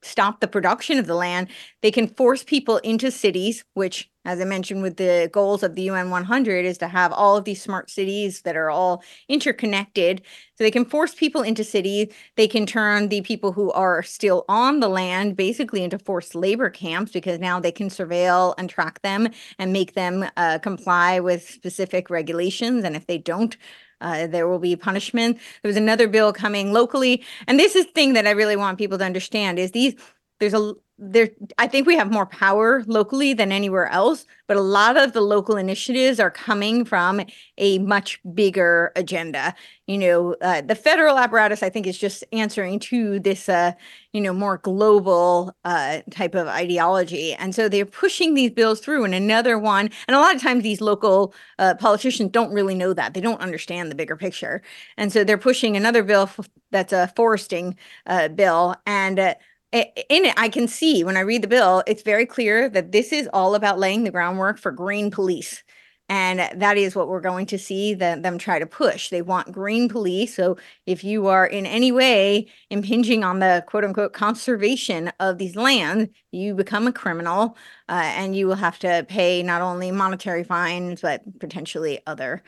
stop 0.06 0.40
the 0.40 0.48
production 0.48 1.00
of 1.00 1.08
the 1.08 1.16
land. 1.16 1.50
They 1.82 1.92
can 1.92 2.08
force 2.08 2.44
people 2.44 2.78
into 2.78 3.12
cities, 3.12 3.66
which, 3.74 4.10
as 4.26 4.42
I 4.42 4.46
mentioned, 4.46 4.82
with 4.82 4.98
the 4.98 5.30
goals 5.32 5.64
of 5.64 5.76
the 5.76 5.84
UN 5.84 6.10
100, 6.10 6.66
is 6.66 6.78
to 6.80 6.88
have 6.88 7.14
all 7.14 7.38
of 7.38 7.46
these 7.46 7.62
smart 7.62 7.90
cities 7.90 8.42
that 8.42 8.56
are 8.56 8.70
all 8.70 9.04
interconnected. 9.30 10.22
So 10.58 10.64
they 10.64 10.72
can 10.72 10.86
force 10.86 11.14
people 11.14 11.42
into 11.42 11.64
cities. 11.64 12.14
They 12.36 12.48
can 12.48 12.66
turn 12.66 13.10
the 13.10 13.22
people 13.22 13.52
who 13.52 13.72
are 13.72 14.02
still 14.04 14.46
on 14.50 14.80
the 14.80 14.90
land 14.90 15.36
basically 15.36 15.84
into 15.84 16.00
forced 16.00 16.34
labor 16.34 16.70
camps 16.70 17.12
because 17.12 17.40
now 17.40 17.60
they 17.60 17.72
can 17.72 17.90
surveil 17.90 18.56
and 18.58 18.70
track 18.70 19.02
them 19.02 19.30
and 19.60 19.72
make 19.72 19.94
them 19.94 20.26
uh, 20.38 20.60
comply 20.60 21.20
with 21.20 21.48
specific 21.48 22.10
regulations. 22.10 22.84
And 22.84 22.96
if 22.96 23.06
they 23.08 23.18
don't, 23.18 23.56
uh, 24.02 24.28
there 24.28 24.48
will 24.48 24.60
be 24.60 24.76
punishment. 24.76 25.38
There 25.62 25.70
was 25.70 25.78
another 25.78 26.08
bill 26.08 26.34
coming 26.34 26.74
locally, 26.74 27.24
and 27.48 27.60
this 27.60 27.76
is 27.76 27.86
thing 27.88 28.14
that 28.14 28.28
I 28.28 28.32
really 28.32 28.56
want 28.56 28.78
people 28.78 28.98
to 28.98 29.06
understand: 29.06 29.58
is 29.58 29.72
these 29.72 29.96
there's 30.40 30.54
a 30.54 30.74
there 30.98 31.30
i 31.58 31.68
think 31.68 31.86
we 31.86 31.98
have 31.98 32.10
more 32.12 32.26
power 32.26 32.82
locally 32.88 33.34
than 33.34 33.52
anywhere 33.52 33.88
else 33.88 34.26
but 34.48 34.56
a 34.58 34.62
lot 34.62 34.96
of 34.96 35.14
the 35.14 35.22
local 35.22 35.58
initiatives 35.58 36.20
are 36.20 36.32
coming 36.32 36.86
from 36.86 37.22
a 37.58 37.80
much 37.80 38.20
bigger 38.34 38.92
agenda. 38.96 39.56
You 39.88 39.98
know 39.98 40.36
uh, 40.42 40.62
the 40.62 40.76
federal 40.76 41.18
apparatus 41.18 41.62
i 41.64 41.70
think 41.70 41.86
is 41.86 41.98
just 41.98 42.24
answering 42.32 42.80
to 42.80 43.20
this 43.20 43.50
uh, 43.50 43.74
you 44.14 44.22
know 44.22 44.34
more 44.34 44.58
global 44.58 45.54
uh, 45.66 46.00
type 46.12 46.36
of 46.36 46.48
ideology. 46.48 47.34
And 47.34 47.54
so 47.54 47.68
they're 47.70 47.86
pushing 47.86 48.34
these 48.34 48.52
bills 48.52 48.80
through 48.80 49.04
and 49.04 49.14
another 49.14 49.60
one 49.60 49.90
and 50.08 50.16
a 50.16 50.20
lot 50.20 50.36
of 50.36 50.42
times 50.42 50.64
these 50.64 50.82
local 50.82 51.34
uh, 51.60 51.76
politicians 51.76 52.32
don't 52.32 52.54
really 52.54 52.76
know 52.76 52.94
that. 52.94 53.14
They 53.14 53.22
don't 53.22 53.42
understand 53.42 53.92
the 53.92 53.96
bigger 53.96 54.16
picture. 54.16 54.62
And 54.98 55.12
so 55.12 55.24
they're 55.24 55.38
pushing 55.38 55.76
another 55.76 56.04
bill 56.04 56.30
that's 56.72 56.94
a 56.94 57.12
foresting 57.16 57.78
uh, 58.06 58.30
bill. 58.30 58.76
And 58.86 59.20
uh, 59.20 59.36
in 59.72 60.26
it, 60.26 60.34
I 60.38 60.50
can 60.50 60.68
see 60.68 61.04
when 61.04 61.18
I 61.18 61.22
read 61.22 61.42
the 61.42 61.48
bill, 61.48 61.84
it's 61.88 62.04
very 62.04 62.26
clear 62.26 62.70
that 62.70 62.92
this 62.92 63.12
is 63.12 63.30
all 63.34 63.56
about 63.56 63.80
laying 63.80 64.04
the 64.04 64.12
groundwork 64.12 64.58
for 64.58 64.72
green 64.72 65.12
police. 65.12 65.64
And 66.08 66.40
that 66.62 66.78
is 66.78 66.96
what 66.96 67.08
we're 67.08 67.20
going 67.20 67.48
to 67.48 67.58
see 67.58 67.96
the, 67.96 68.20
them 68.22 68.38
try 68.38 68.60
to 68.60 68.68
push. 68.68 69.10
They 69.10 69.24
want 69.24 69.52
green 69.52 69.90
police. 69.90 70.36
So 70.36 70.58
if 70.86 71.04
you 71.04 71.28
are 71.28 71.48
in 71.48 71.66
any 71.66 71.92
way 71.92 72.48
impinging 72.70 73.24
on 73.24 73.40
the 73.40 73.64
quote 73.68 73.84
unquote 73.84 74.14
conservation 74.14 75.12
of 75.20 75.40
these 75.40 75.56
lands, 75.56 76.12
you 76.32 76.54
become 76.54 76.86
a 76.86 76.94
criminal 76.94 77.58
uh, 77.90 78.04
and 78.04 78.36
you 78.36 78.46
will 78.46 78.56
have 78.56 78.78
to 78.80 79.04
pay 79.10 79.42
not 79.42 79.64
only 79.64 79.92
monetary 79.92 80.44
fines, 80.44 81.02
but 81.02 81.24
potentially 81.40 82.02
other 82.06 82.44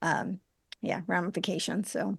um, 0.00 0.40
yeah, 0.80 1.02
ramifications. 1.06 1.90
So 1.90 2.18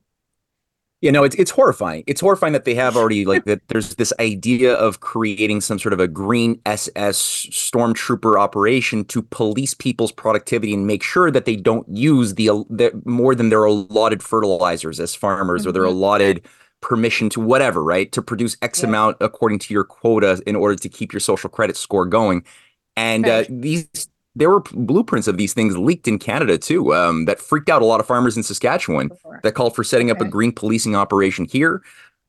you 1.02 1.12
know, 1.14 1.24
it's 1.24 1.36
it's 1.36 1.52
horrifying. 1.52 2.04
It's 2.08 2.20
horrifying 2.20 2.52
that 2.54 2.66
they 2.66 2.76
have 2.76 2.98
already 2.98 3.26
like 3.26 3.46
that. 3.46 3.66
There's 3.70 3.96
this 3.96 4.12
idea 4.20 4.74
of 4.74 5.00
creating 5.00 5.62
some 5.62 5.80
sort 5.80 5.94
of 5.94 6.00
a 6.02 6.08
green 6.08 6.60
SS 6.66 7.18
stormtrooper 7.52 8.38
operation 8.38 9.06
to 9.06 9.22
police 9.22 9.74
people's 9.74 10.12
productivity 10.12 10.74
and 10.74 10.86
make 10.86 11.02
sure 11.02 11.32
that 11.32 11.46
they 11.46 11.56
don't 11.56 11.88
use 11.88 12.36
the, 12.36 12.48
the 12.70 13.02
more 13.06 13.34
than 13.34 13.48
their 13.50 13.64
allotted 13.64 14.22
fertilizers 14.22 15.00
as 15.00 15.16
farmers 15.16 15.62
mm-hmm. 15.62 15.70
or 15.70 15.72
their 15.72 15.84
mm-hmm. 15.84 15.94
allotted 15.94 16.46
permission 16.82 17.30
to 17.30 17.40
whatever, 17.40 17.82
right, 17.82 18.12
to 18.12 18.22
produce 18.22 18.58
X 18.62 18.82
yeah. 18.82 18.90
amount 18.90 19.18
according 19.22 19.60
to 19.60 19.74
your 19.74 19.86
quota 19.86 20.42
in 20.46 20.56
order 20.56 20.76
to 20.76 20.90
keep 20.90 21.14
your 21.14 21.22
social 21.22 21.50
credit 21.50 21.78
score 21.78 22.06
going. 22.06 22.44
And 22.98 23.26
uh, 23.26 23.30
right. 23.30 23.46
uh, 23.46 23.48
these 23.50 24.10
there 24.36 24.50
were 24.50 24.62
blueprints 24.62 25.28
of 25.28 25.38
these 25.38 25.54
things 25.54 25.78
leaked 25.78 26.08
in 26.08 26.20
Canada 26.20 26.58
too 26.58 26.94
um, 26.94 27.26
that 27.26 27.40
freaked 27.40 27.70
out 27.70 27.82
a 27.82 27.86
lot 27.86 28.00
of 28.00 28.06
farmers 28.06 28.38
in 28.38 28.44
Saskatchewan 28.44 29.10
that 29.44 29.54
called 29.54 29.76
for 29.76 29.84
setting 29.84 30.12
okay. 30.12 30.20
up 30.20 30.26
a 30.26 30.30
green 30.30 30.52
policing 30.52 30.96
operation 30.96 31.46
here 31.46 31.82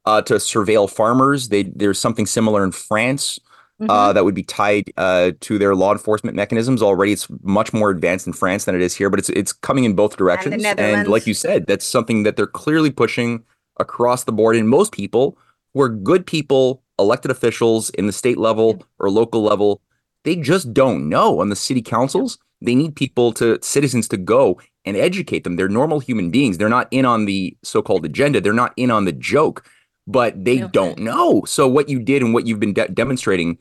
uh, 0.06 0.22
to 0.22 0.34
surveil 0.34 0.90
farmers. 0.90 1.48
They, 1.48 1.64
there's 1.64 1.98
something 1.98 2.26
similar 2.26 2.64
in 2.64 2.72
France 2.72 3.38
uh, 3.80 3.82
mm-hmm. 3.82 3.90
uh, 3.90 4.12
that 4.12 4.24
would 4.24 4.34
be 4.34 4.42
tied 4.42 4.92
uh, 4.96 5.32
to 5.40 5.58
their 5.58 5.74
law 5.74 5.92
enforcement 5.92 6.36
mechanisms. 6.36 6.82
Already, 6.82 7.12
it's 7.12 7.28
much 7.42 7.72
more 7.72 7.90
advanced 7.90 8.26
in 8.26 8.32
France 8.32 8.64
than 8.64 8.74
it 8.74 8.82
is 8.82 8.94
here, 8.94 9.10
but 9.10 9.18
it's 9.18 9.28
it's 9.30 9.52
coming 9.52 9.84
in 9.84 9.94
both 9.94 10.16
directions. 10.16 10.64
And, 10.64 10.80
and 10.80 11.08
like 11.08 11.26
you 11.26 11.34
said, 11.34 11.66
that's 11.66 11.86
something 11.86 12.22
that 12.24 12.36
they're 12.36 12.46
clearly 12.46 12.90
pushing 12.90 13.44
across 13.78 14.24
the 14.24 14.32
board. 14.32 14.56
And 14.56 14.68
most 14.68 14.92
people 14.92 15.38
who 15.72 15.80
are 15.80 15.88
good 15.88 16.26
people, 16.26 16.82
elected 16.98 17.30
officials 17.30 17.90
in 17.90 18.06
the 18.06 18.12
state 18.12 18.38
level 18.38 18.84
or 18.98 19.10
local 19.10 19.42
level, 19.42 19.80
they 20.24 20.36
just 20.36 20.72
don't 20.72 21.08
know 21.08 21.40
on 21.40 21.48
the 21.48 21.56
city 21.56 21.82
councils. 21.82 22.38
They 22.60 22.74
need 22.74 22.94
people 22.94 23.32
to 23.34 23.58
citizens 23.62 24.06
to 24.08 24.16
go 24.16 24.60
and 24.84 24.96
educate 24.96 25.44
them. 25.44 25.56
They're 25.56 25.68
normal 25.68 26.00
human 26.00 26.30
beings. 26.30 26.58
They're 26.58 26.68
not 26.68 26.88
in 26.90 27.04
on 27.04 27.24
the 27.24 27.56
so-called 27.62 28.04
agenda. 28.04 28.40
They're 28.40 28.52
not 28.52 28.74
in 28.76 28.90
on 28.90 29.04
the 29.04 29.12
joke, 29.12 29.64
but 30.06 30.44
they 30.44 30.62
okay. 30.62 30.70
don't 30.72 30.98
know. 30.98 31.42
So 31.46 31.66
what 31.66 31.88
you 31.88 31.98
did 31.98 32.22
and 32.22 32.34
what 32.34 32.46
you've 32.46 32.60
been 32.60 32.74
de- 32.74 32.88
demonstrating 32.88 33.58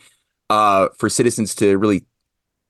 uh, 0.50 0.90
for 0.98 1.10
citizens 1.10 1.56
to 1.56 1.78
really 1.78 2.06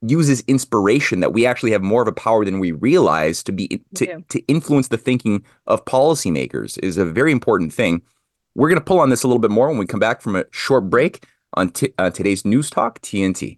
use 0.02 0.30
as 0.30 0.42
inspiration 0.42 1.20
that 1.20 1.34
we 1.34 1.46
actually 1.46 1.72
have 1.72 1.82
more 1.82 2.02
of 2.02 2.08
a 2.08 2.14
power 2.14 2.46
than 2.46 2.60
we 2.60 2.72
realize 2.72 3.44
to 3.44 3.52
be 3.52 3.82
to, 3.96 4.22
to 4.30 4.40
influence 4.48 4.88
the 4.88 4.98
thinking 4.98 5.44
of 5.68 5.84
policymakers 5.86 6.80
is 6.82 6.98
a 6.98 7.06
very 7.06 7.32
important 7.32 7.74
thing. 7.74 8.02
We're 8.56 8.70
going 8.70 8.80
to 8.80 8.86
pull 8.86 9.00
on 9.00 9.10
this 9.10 9.24
a 9.24 9.28
little 9.28 9.40
bit 9.40 9.52
more 9.52 9.68
when 9.68 9.78
we 9.78 9.86
come 9.86 10.00
back 10.00 10.22
from 10.22 10.36
a 10.36 10.46
short 10.52 10.90
break 10.90 11.26
on 11.54 11.70
t- 11.72 11.94
uh, 11.98 12.10
today's 12.10 12.46
News 12.46 12.70
Talk 12.70 13.02
TNT. 13.02 13.58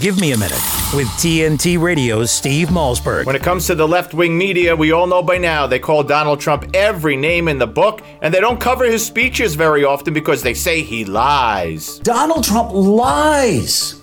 Give 0.00 0.20
me 0.20 0.30
a 0.30 0.38
minute 0.38 0.62
with 0.94 1.08
TNT 1.18 1.76
Radio's 1.80 2.30
Steve 2.30 2.68
Malzberg. 2.68 3.26
When 3.26 3.34
it 3.34 3.42
comes 3.42 3.66
to 3.66 3.74
the 3.74 3.88
left 3.88 4.14
wing 4.14 4.38
media, 4.38 4.76
we 4.76 4.92
all 4.92 5.08
know 5.08 5.24
by 5.24 5.38
now 5.38 5.66
they 5.66 5.80
call 5.80 6.04
Donald 6.04 6.38
Trump 6.38 6.70
every 6.72 7.16
name 7.16 7.48
in 7.48 7.58
the 7.58 7.66
book, 7.66 8.02
and 8.22 8.32
they 8.32 8.38
don't 8.38 8.60
cover 8.60 8.84
his 8.84 9.04
speeches 9.04 9.56
very 9.56 9.84
often 9.84 10.14
because 10.14 10.40
they 10.40 10.54
say 10.54 10.82
he 10.82 11.04
lies. 11.04 11.98
Donald 11.98 12.44
Trump 12.44 12.70
lies 12.72 14.00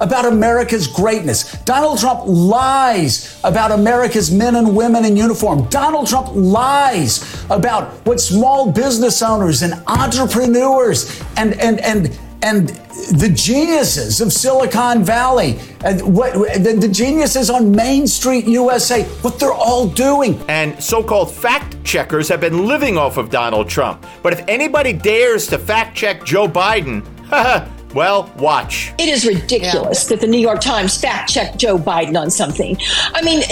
about 0.00 0.24
America's 0.24 0.86
greatness. 0.86 1.52
Donald 1.64 1.98
Trump 1.98 2.22
lies 2.24 3.38
about 3.44 3.70
America's 3.70 4.30
men 4.30 4.56
and 4.56 4.74
women 4.74 5.04
in 5.04 5.14
uniform. 5.14 5.68
Donald 5.68 6.06
Trump 6.06 6.28
lies 6.32 7.44
about 7.50 7.92
what 8.06 8.18
small 8.18 8.72
business 8.72 9.20
owners 9.22 9.62
and 9.62 9.74
entrepreneurs 9.88 11.22
and 11.36 11.52
and 11.60 11.80
and 11.80 12.18
and 12.42 12.68
the 12.68 13.30
geniuses 13.34 14.20
of 14.20 14.32
Silicon 14.32 15.02
Valley, 15.02 15.58
and 15.84 16.00
what 16.14 16.34
the, 16.34 16.76
the, 16.78 16.88
geniuses 16.88 17.50
on 17.50 17.70
Main 17.70 18.06
Street 18.06 18.46
USA, 18.46 19.04
what 19.22 19.38
they're 19.40 19.52
all 19.52 19.88
doing. 19.88 20.40
And 20.48 20.80
so-called 20.82 21.32
fact 21.32 21.82
checkers 21.84 22.28
have 22.28 22.40
been 22.40 22.66
living 22.66 22.96
off 22.96 23.16
of 23.16 23.30
Donald 23.30 23.68
Trump. 23.68 24.06
But 24.22 24.32
if 24.32 24.44
anybody 24.48 24.92
dares 24.92 25.46
to 25.48 25.58
fact 25.58 25.96
check 25.96 26.24
Joe 26.24 26.48
Biden, 26.48 27.04
Well, 27.94 28.30
watch. 28.36 28.92
It 28.98 29.08
is 29.08 29.26
ridiculous 29.26 30.04
yeah. 30.04 30.08
that 30.10 30.20
the 30.20 30.26
New 30.26 30.38
York 30.38 30.60
Times 30.60 31.00
fact 31.00 31.30
checked 31.30 31.56
Joe 31.56 31.78
Biden 31.78 32.20
on 32.20 32.30
something. 32.30 32.76
I 33.14 33.22
mean, 33.22 33.42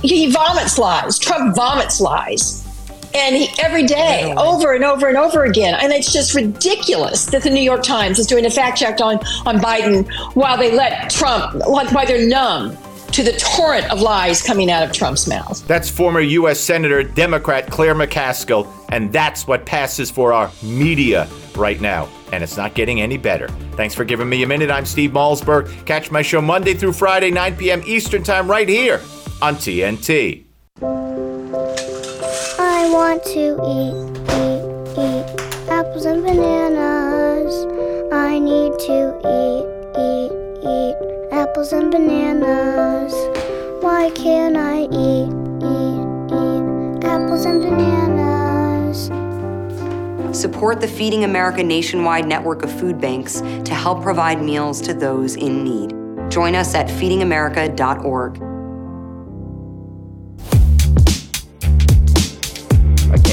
he 0.00 0.30
vomits 0.32 0.78
lies. 0.78 1.18
Trump 1.18 1.54
vomits 1.54 2.00
lies 2.00 2.66
and 3.14 3.36
he, 3.36 3.48
every 3.58 3.84
day 3.84 4.34
over 4.36 4.72
and 4.72 4.84
over 4.84 5.08
and 5.08 5.16
over 5.16 5.44
again 5.44 5.74
and 5.80 5.92
it's 5.92 6.12
just 6.12 6.34
ridiculous 6.34 7.26
that 7.26 7.42
the 7.42 7.50
new 7.50 7.62
york 7.62 7.82
times 7.82 8.18
is 8.18 8.26
doing 8.26 8.46
a 8.46 8.50
fact 8.50 8.78
check 8.78 9.00
on, 9.00 9.18
on 9.46 9.58
biden 9.58 10.08
while 10.34 10.56
they 10.56 10.72
let 10.72 11.10
trump 11.10 11.54
while 11.66 12.06
they're 12.06 12.26
numb 12.26 12.76
to 13.12 13.24
the 13.24 13.32
torrent 13.32 13.90
of 13.90 14.00
lies 14.00 14.42
coming 14.42 14.70
out 14.70 14.82
of 14.82 14.92
trump's 14.92 15.26
mouth 15.26 15.66
that's 15.66 15.90
former 15.90 16.20
u.s 16.20 16.60
senator 16.60 17.02
democrat 17.02 17.68
claire 17.70 17.94
mccaskill 17.94 18.70
and 18.90 19.12
that's 19.12 19.46
what 19.46 19.66
passes 19.66 20.10
for 20.10 20.32
our 20.32 20.50
media 20.62 21.28
right 21.56 21.80
now 21.80 22.08
and 22.32 22.44
it's 22.44 22.56
not 22.56 22.74
getting 22.74 23.00
any 23.00 23.16
better. 23.16 23.48
Thanks 23.72 23.92
for 23.92 24.04
giving 24.04 24.28
me 24.28 24.42
a 24.44 24.46
minute. 24.46 24.70
I'm 24.70 24.86
Steve 24.86 25.10
Malzberg. 25.10 25.84
Catch 25.84 26.12
my 26.12 26.22
show 26.22 26.40
Monday 26.40 26.74
through 26.74 26.92
Friday, 26.92 27.32
9 27.32 27.56
p.m. 27.56 27.82
Eastern 27.86 28.22
Time, 28.22 28.48
right 28.48 28.68
here 28.68 29.00
on 29.42 29.56
TNT 29.56 30.44
want 32.88 33.22
to 33.24 33.58
eat, 33.66 33.94
eat, 34.40 34.62
eat 34.96 35.68
apples 35.68 36.04
and 36.04 36.22
bananas. 36.22 37.66
I 38.12 38.38
need 38.38 38.78
to 38.78 39.18
eat, 39.24 39.64
eat, 39.98 40.30
eat 40.64 40.96
apples 41.32 41.72
and 41.72 41.90
bananas. 41.90 43.12
Why 43.82 44.10
can't 44.14 44.56
I 44.56 44.82
eat, 44.84 45.30
eat, 45.62 46.00
eat 46.32 47.04
apples 47.04 47.44
and 47.44 47.60
bananas? 47.60 49.10
Support 50.36 50.80
the 50.80 50.88
Feeding 50.88 51.24
America 51.24 51.62
nationwide 51.62 52.26
network 52.26 52.62
of 52.62 52.72
food 52.72 53.00
banks 53.00 53.40
to 53.40 53.74
help 53.74 54.02
provide 54.02 54.42
meals 54.42 54.80
to 54.82 54.94
those 54.94 55.36
in 55.36 55.64
need. 55.64 55.94
Join 56.30 56.54
us 56.54 56.74
at 56.74 56.86
feedingamerica.org. 56.86 58.49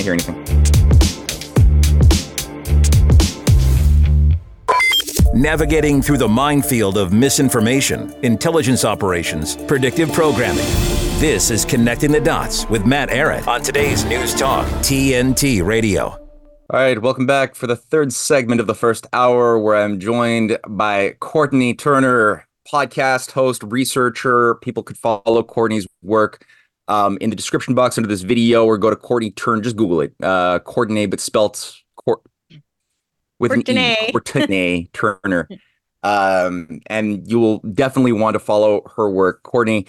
hear 0.07 0.13
anything. 0.13 0.43
Navigating 5.33 6.01
through 6.01 6.17
the 6.17 6.27
minefield 6.27 6.97
of 6.97 7.13
misinformation, 7.13 8.13
intelligence 8.23 8.83
operations, 8.83 9.55
predictive 9.55 10.11
programming. 10.11 10.65
This 11.19 11.51
is 11.51 11.65
Connecting 11.65 12.11
the 12.11 12.21
Dots 12.21 12.67
with 12.69 12.85
Matt 12.85 13.09
Ehret 13.09 13.47
on 13.47 13.61
today's 13.61 14.03
News 14.05 14.33
Talk, 14.33 14.65
TNT 14.81 15.65
Radio. 15.65 16.05
All 16.69 16.79
right, 16.79 17.01
welcome 17.01 17.25
back 17.25 17.55
for 17.55 17.67
the 17.67 17.75
third 17.75 18.11
segment 18.11 18.59
of 18.59 18.67
the 18.67 18.75
first 18.75 19.07
hour, 19.13 19.59
where 19.59 19.75
I'm 19.75 19.99
joined 19.99 20.57
by 20.67 21.15
Courtenay 21.19 21.73
Turner, 21.73 22.45
podcast 22.71 23.31
host, 23.31 23.63
researcher. 23.63 24.55
People 24.55 24.83
could 24.83 24.97
follow 24.97 25.43
Courtenay's 25.43 25.87
work 26.01 26.45
um, 26.87 27.17
in 27.21 27.29
the 27.29 27.35
description 27.35 27.75
box 27.75 27.97
under 27.97 28.07
this 28.07 28.21
video, 28.21 28.65
or 28.65 28.77
go 28.77 28.89
to 28.89 28.95
Courtenay 28.95 29.31
Turner. 29.31 29.61
Just 29.61 29.75
Google 29.75 30.01
it, 30.01 30.13
uh, 30.21 30.59
Courtenay, 30.59 31.05
but 31.05 31.19
spelt 31.19 31.75
Court 31.95 32.21
with 33.39 33.51
an 33.51 33.77
E, 33.77 34.11
Courtenay 34.11 34.89
Turner. 34.93 35.47
Um, 36.03 36.81
and 36.87 37.29
you 37.29 37.39
will 37.39 37.59
definitely 37.59 38.13
want 38.13 38.35
to 38.35 38.39
follow 38.39 38.83
her 38.95 39.09
work, 39.09 39.43
Courtenay. 39.43 39.85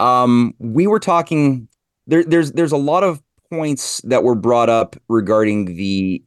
Um, 0.00 0.54
we 0.58 0.86
were 0.86 1.00
talking. 1.00 1.68
There, 2.06 2.24
there's 2.24 2.52
there's 2.52 2.72
a 2.72 2.78
lot 2.78 3.04
of 3.04 3.22
points 3.50 4.00
that 4.02 4.22
were 4.24 4.34
brought 4.34 4.68
up 4.68 4.96
regarding 5.08 5.76
the 5.76 6.22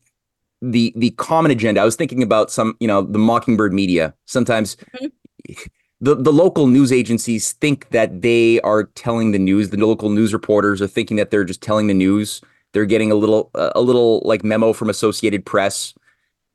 the 0.62 0.93
the 0.95 1.12
common 1.12 1.51
agenda. 1.51 1.82
I 1.82 1.86
was 1.86 1.95
thinking 1.95 2.22
about 2.22 2.51
some, 2.51 2.76
you 2.80 2.88
know, 2.88 3.01
the 3.01 3.20
Mockingbird 3.20 3.74
media. 3.74 4.14
Sometimes 4.26 4.78
the 6.02 6.16
the 6.16 6.34
local 6.34 6.68
news 6.68 6.91
agencies 6.91 7.54
think 7.54 7.89
that 7.89 8.22
they 8.22 8.60
are 8.62 8.86
telling 8.95 9.32
the 9.32 9.39
news. 9.39 9.70
The 9.70 9.78
local 9.78 10.10
news 10.10 10.34
reporters 10.34 10.82
are 10.82 10.88
thinking 10.88 11.18
that 11.18 11.32
they're 11.32 11.45
just 11.45 11.62
telling 11.62 11.88
the 11.88 11.93
news. 11.93 12.41
They're 12.74 12.86
getting 12.86 13.12
a 13.12 13.16
little 13.16 13.52
a 13.54 13.82
little 13.82 14.22
like 14.26 14.43
memo 14.43 14.74
from 14.74 14.89
Associated 14.89 15.45
Press. 15.45 15.93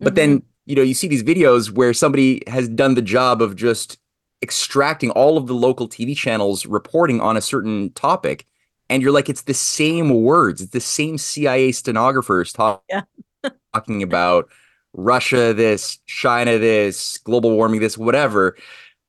But 0.01 0.15
then, 0.15 0.41
mm-hmm. 0.41 0.47
you 0.67 0.77
know, 0.77 0.83
you 0.83 0.93
see 0.93 1.09
these 1.09 1.23
videos 1.23 1.71
where 1.71 1.95
somebody 1.95 2.43
has 2.49 2.69
done 2.69 2.95
the 2.95 3.03
job 3.03 3.41
of 3.41 3.57
just 3.57 3.99
extracting 4.43 5.11
all 5.13 5.39
of 5.39 5.47
the 5.47 5.55
local 5.55 5.89
TV 5.89 6.15
channels 6.15 6.67
reporting 6.67 7.21
on 7.23 7.37
a 7.37 7.41
certain 7.41 7.91
topic 7.95 8.47
and 8.89 9.03
you're 9.03 9.13
like 9.13 9.29
it's 9.29 9.43
the 9.43 9.55
same 9.55 10.23
words 10.23 10.61
it's 10.61 10.73
the 10.73 10.81
same 10.81 11.19
cia 11.19 11.73
stenographers 11.73 12.53
talk, 12.53 12.83
Yeah. 12.91 13.03
talking 13.75 14.03
about 14.03 14.49
russia 14.93 15.53
this 15.53 15.99
china 16.07 16.59
this 16.59 17.19
global 17.19 17.51
warming 17.53 17.81
this 17.81 17.99
whatever 17.99 18.57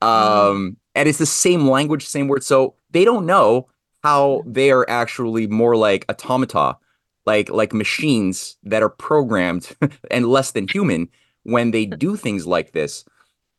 um 0.02 0.78
and 0.96 1.08
it's 1.08 1.18
the 1.18 1.26
same 1.26 1.68
language 1.68 2.06
same 2.06 2.28
words. 2.28 2.46
So 2.46 2.76
they 2.92 3.06
don't 3.06 3.26
know 3.26 3.68
how 4.04 4.44
they 4.46 4.72
are 4.72 4.90
actually 4.90 5.48
more 5.48 5.76
like 5.76 6.06
automata 6.10 6.78
like 7.26 7.50
like 7.50 7.74
machines 7.74 8.58
that 8.64 8.82
are 8.82 8.90
programmed 8.90 9.76
and 10.12 10.28
less 10.28 10.52
than 10.52 10.68
human 10.68 11.10
when 11.44 11.72
they 11.72 11.86
do 11.86 12.16
things 12.16 12.48
like 12.48 12.72
this. 12.72 13.06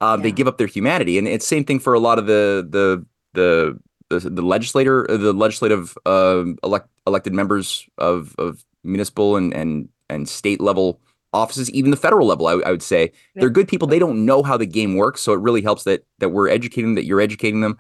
Um, 0.01 0.22
they 0.22 0.30
give 0.30 0.47
up 0.47 0.59
their 0.59 0.68
humanity. 0.68 1.18
And 1.18 1.26
it's 1.26 1.47
same 1.47 1.64
thing 1.64 1.80
for 1.80 1.93
a 1.93 1.99
lot 1.99 2.18
of 2.18 2.26
the 2.26 2.66
the 2.68 3.05
the 3.34 3.78
the, 4.11 4.30
the 4.30 4.43
legislator 4.43 5.09
uh, 5.11 5.16
the 5.16 5.32
legislative 5.32 5.97
um 6.07 6.59
elect, 6.64 6.89
elected 7.07 7.34
members 7.34 7.86
of 7.99 8.34
of 8.39 8.64
municipal 8.82 9.36
and 9.36 9.53
and 9.55 9.89
and 10.09 10.28
state 10.28 10.61
level 10.61 11.01
offices 11.33 11.70
even 11.70 11.91
the 11.91 11.97
federal 11.97 12.26
level 12.26 12.47
I, 12.47 12.55
I 12.55 12.70
would 12.70 12.83
say. 12.83 13.12
They're 13.35 13.51
good 13.51 13.68
people. 13.68 13.89
They 13.89 13.99
don't 13.99 14.24
know 14.24 14.43
how 14.43 14.57
the 14.57 14.66
game 14.66 14.97
works 14.97 15.20
so 15.20 15.33
it 15.33 15.41
really 15.41 15.62
helps 15.62 15.85
that 15.85 16.05
that 16.18 16.31
we're 16.31 16.49
educating 16.49 16.91
them 16.91 16.95
that 16.97 17.05
you're 17.05 17.20
educating 17.20 17.61
them. 17.61 17.79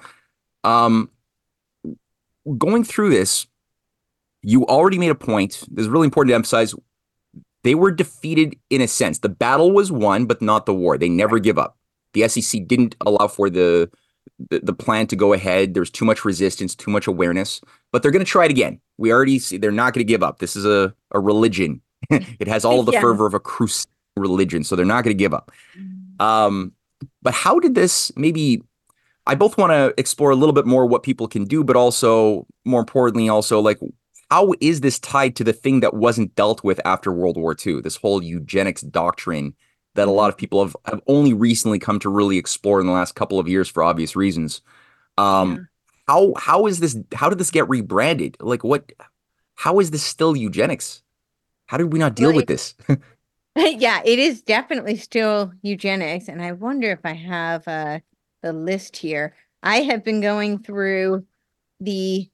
Um 0.64 1.10
going 2.58 2.84
through 2.84 3.10
this 3.10 3.46
you 4.42 4.64
already 4.66 4.98
made 4.98 5.10
a 5.10 5.16
point. 5.16 5.64
This 5.70 5.82
is 5.82 5.88
really 5.88 6.06
important 6.06 6.30
to 6.30 6.36
emphasize. 6.36 6.74
They 7.64 7.74
were 7.74 7.90
defeated 7.90 8.56
in 8.70 8.80
a 8.80 8.86
sense. 8.86 9.18
The 9.18 9.28
battle 9.28 9.72
was 9.72 9.90
won 9.90 10.26
but 10.26 10.40
not 10.40 10.66
the 10.66 10.74
war. 10.74 10.96
They 10.96 11.08
never 11.08 11.38
give 11.38 11.58
up. 11.58 11.76
The 12.14 12.26
sec 12.28 12.66
didn't 12.66 12.96
allow 13.00 13.28
for 13.28 13.50
the 13.50 13.90
the, 14.50 14.60
the 14.60 14.72
plan 14.72 15.06
to 15.08 15.16
go 15.16 15.32
ahead. 15.32 15.74
There's 15.74 15.90
too 15.90 16.04
much 16.04 16.24
resistance 16.24 16.74
too 16.74 16.90
much 16.90 17.06
awareness 17.06 17.60
but 17.92 18.02
they're 18.02 18.12
going 18.12 18.24
to 18.24 18.30
try 18.30 18.44
it 18.44 18.50
again. 18.50 18.80
We 18.98 19.12
already 19.12 19.38
see 19.38 19.56
they're 19.56 19.70
not 19.70 19.94
going 19.94 20.06
to 20.06 20.10
give 20.10 20.22
up. 20.22 20.38
This 20.38 20.56
is 20.56 20.64
a, 20.64 20.94
a 21.12 21.20
religion 21.20 21.80
it 22.10 22.48
has 22.48 22.64
all 22.64 22.80
of 22.80 22.86
the 22.86 22.92
Yeah. 22.92 23.00
fervor 23.00 23.26
of 23.26 23.34
a 23.34 23.40
crusade 23.40 23.86
religion 24.16 24.64
so 24.64 24.74
they're 24.76 24.84
not 24.86 25.04
going 25.04 25.16
to 25.16 25.18
give 25.18 25.34
up. 25.34 25.52
Um 26.20 26.72
but 27.22 27.32
how 27.34 27.60
did 27.60 27.74
this 27.76 28.10
maybe 28.16 28.60
i 29.26 29.34
both 29.36 29.56
want 29.56 29.70
to 29.70 29.94
explore 30.00 30.30
a 30.30 30.34
little 30.34 30.52
bit 30.52 30.66
more 30.66 30.84
what 30.86 31.04
people 31.04 31.28
can 31.28 31.44
do 31.44 31.62
but 31.62 31.76
also 31.76 32.44
more 32.64 32.80
importantly 32.80 33.28
also 33.28 33.60
like 33.60 33.78
how 34.30 34.52
is 34.60 34.80
this 34.80 34.98
tied 34.98 35.36
to 35.36 35.44
the 35.44 35.52
thing 35.52 35.78
that 35.80 35.94
wasn't 35.94 36.34
dealt 36.34 36.64
with 36.64 36.80
after 36.84 37.12
world 37.12 37.36
war 37.36 37.54
ii 37.64 37.80
this 37.80 37.94
whole 37.96 38.20
eugenics 38.22 38.82
doctrine 38.82 39.54
that 39.94 40.08
a 40.08 40.10
lot 40.10 40.28
of 40.28 40.36
people 40.36 40.64
have, 40.64 40.76
have 40.86 41.00
only 41.06 41.32
recently 41.32 41.78
come 41.78 41.98
to 42.00 42.08
really 42.08 42.36
explore 42.38 42.80
in 42.80 42.86
the 42.86 42.92
last 42.92 43.14
couple 43.14 43.38
of 43.38 43.48
years 43.48 43.68
for 43.68 43.82
obvious 43.82 44.16
reasons. 44.16 44.60
Um 45.16 45.68
how 46.08 46.32
how 46.36 46.66
is 46.66 46.80
this 46.80 46.96
how 47.14 47.28
did 47.28 47.38
this 47.38 47.50
get 47.50 47.68
rebranded? 47.68 48.36
Like 48.40 48.64
what 48.64 48.92
how 49.56 49.78
is 49.80 49.90
this 49.90 50.02
still 50.02 50.36
eugenics 50.36 51.02
how 51.68 51.76
did 51.76 51.92
we 51.92 51.98
not 51.98 52.16
deal 52.16 52.28
Well, 52.28 52.36
with 52.36 52.46
this 52.46 52.74
yeah, 53.56 54.00
it 54.04 54.18
is 54.18 54.42
definitely 54.42 54.96
still 54.96 55.52
eugenics. 55.62 56.28
And 56.28 56.40
I 56.42 56.52
wonder 56.52 56.90
if 56.92 57.00
I 57.04 57.14
have 57.14 57.66
uh, 57.66 58.00
the 58.42 58.52
list 58.52 58.96
here. 58.96 59.34
I 59.62 59.78
have 59.82 60.04
been 60.04 60.20
going 60.20 60.60
through 60.60 61.26
the 61.80 62.28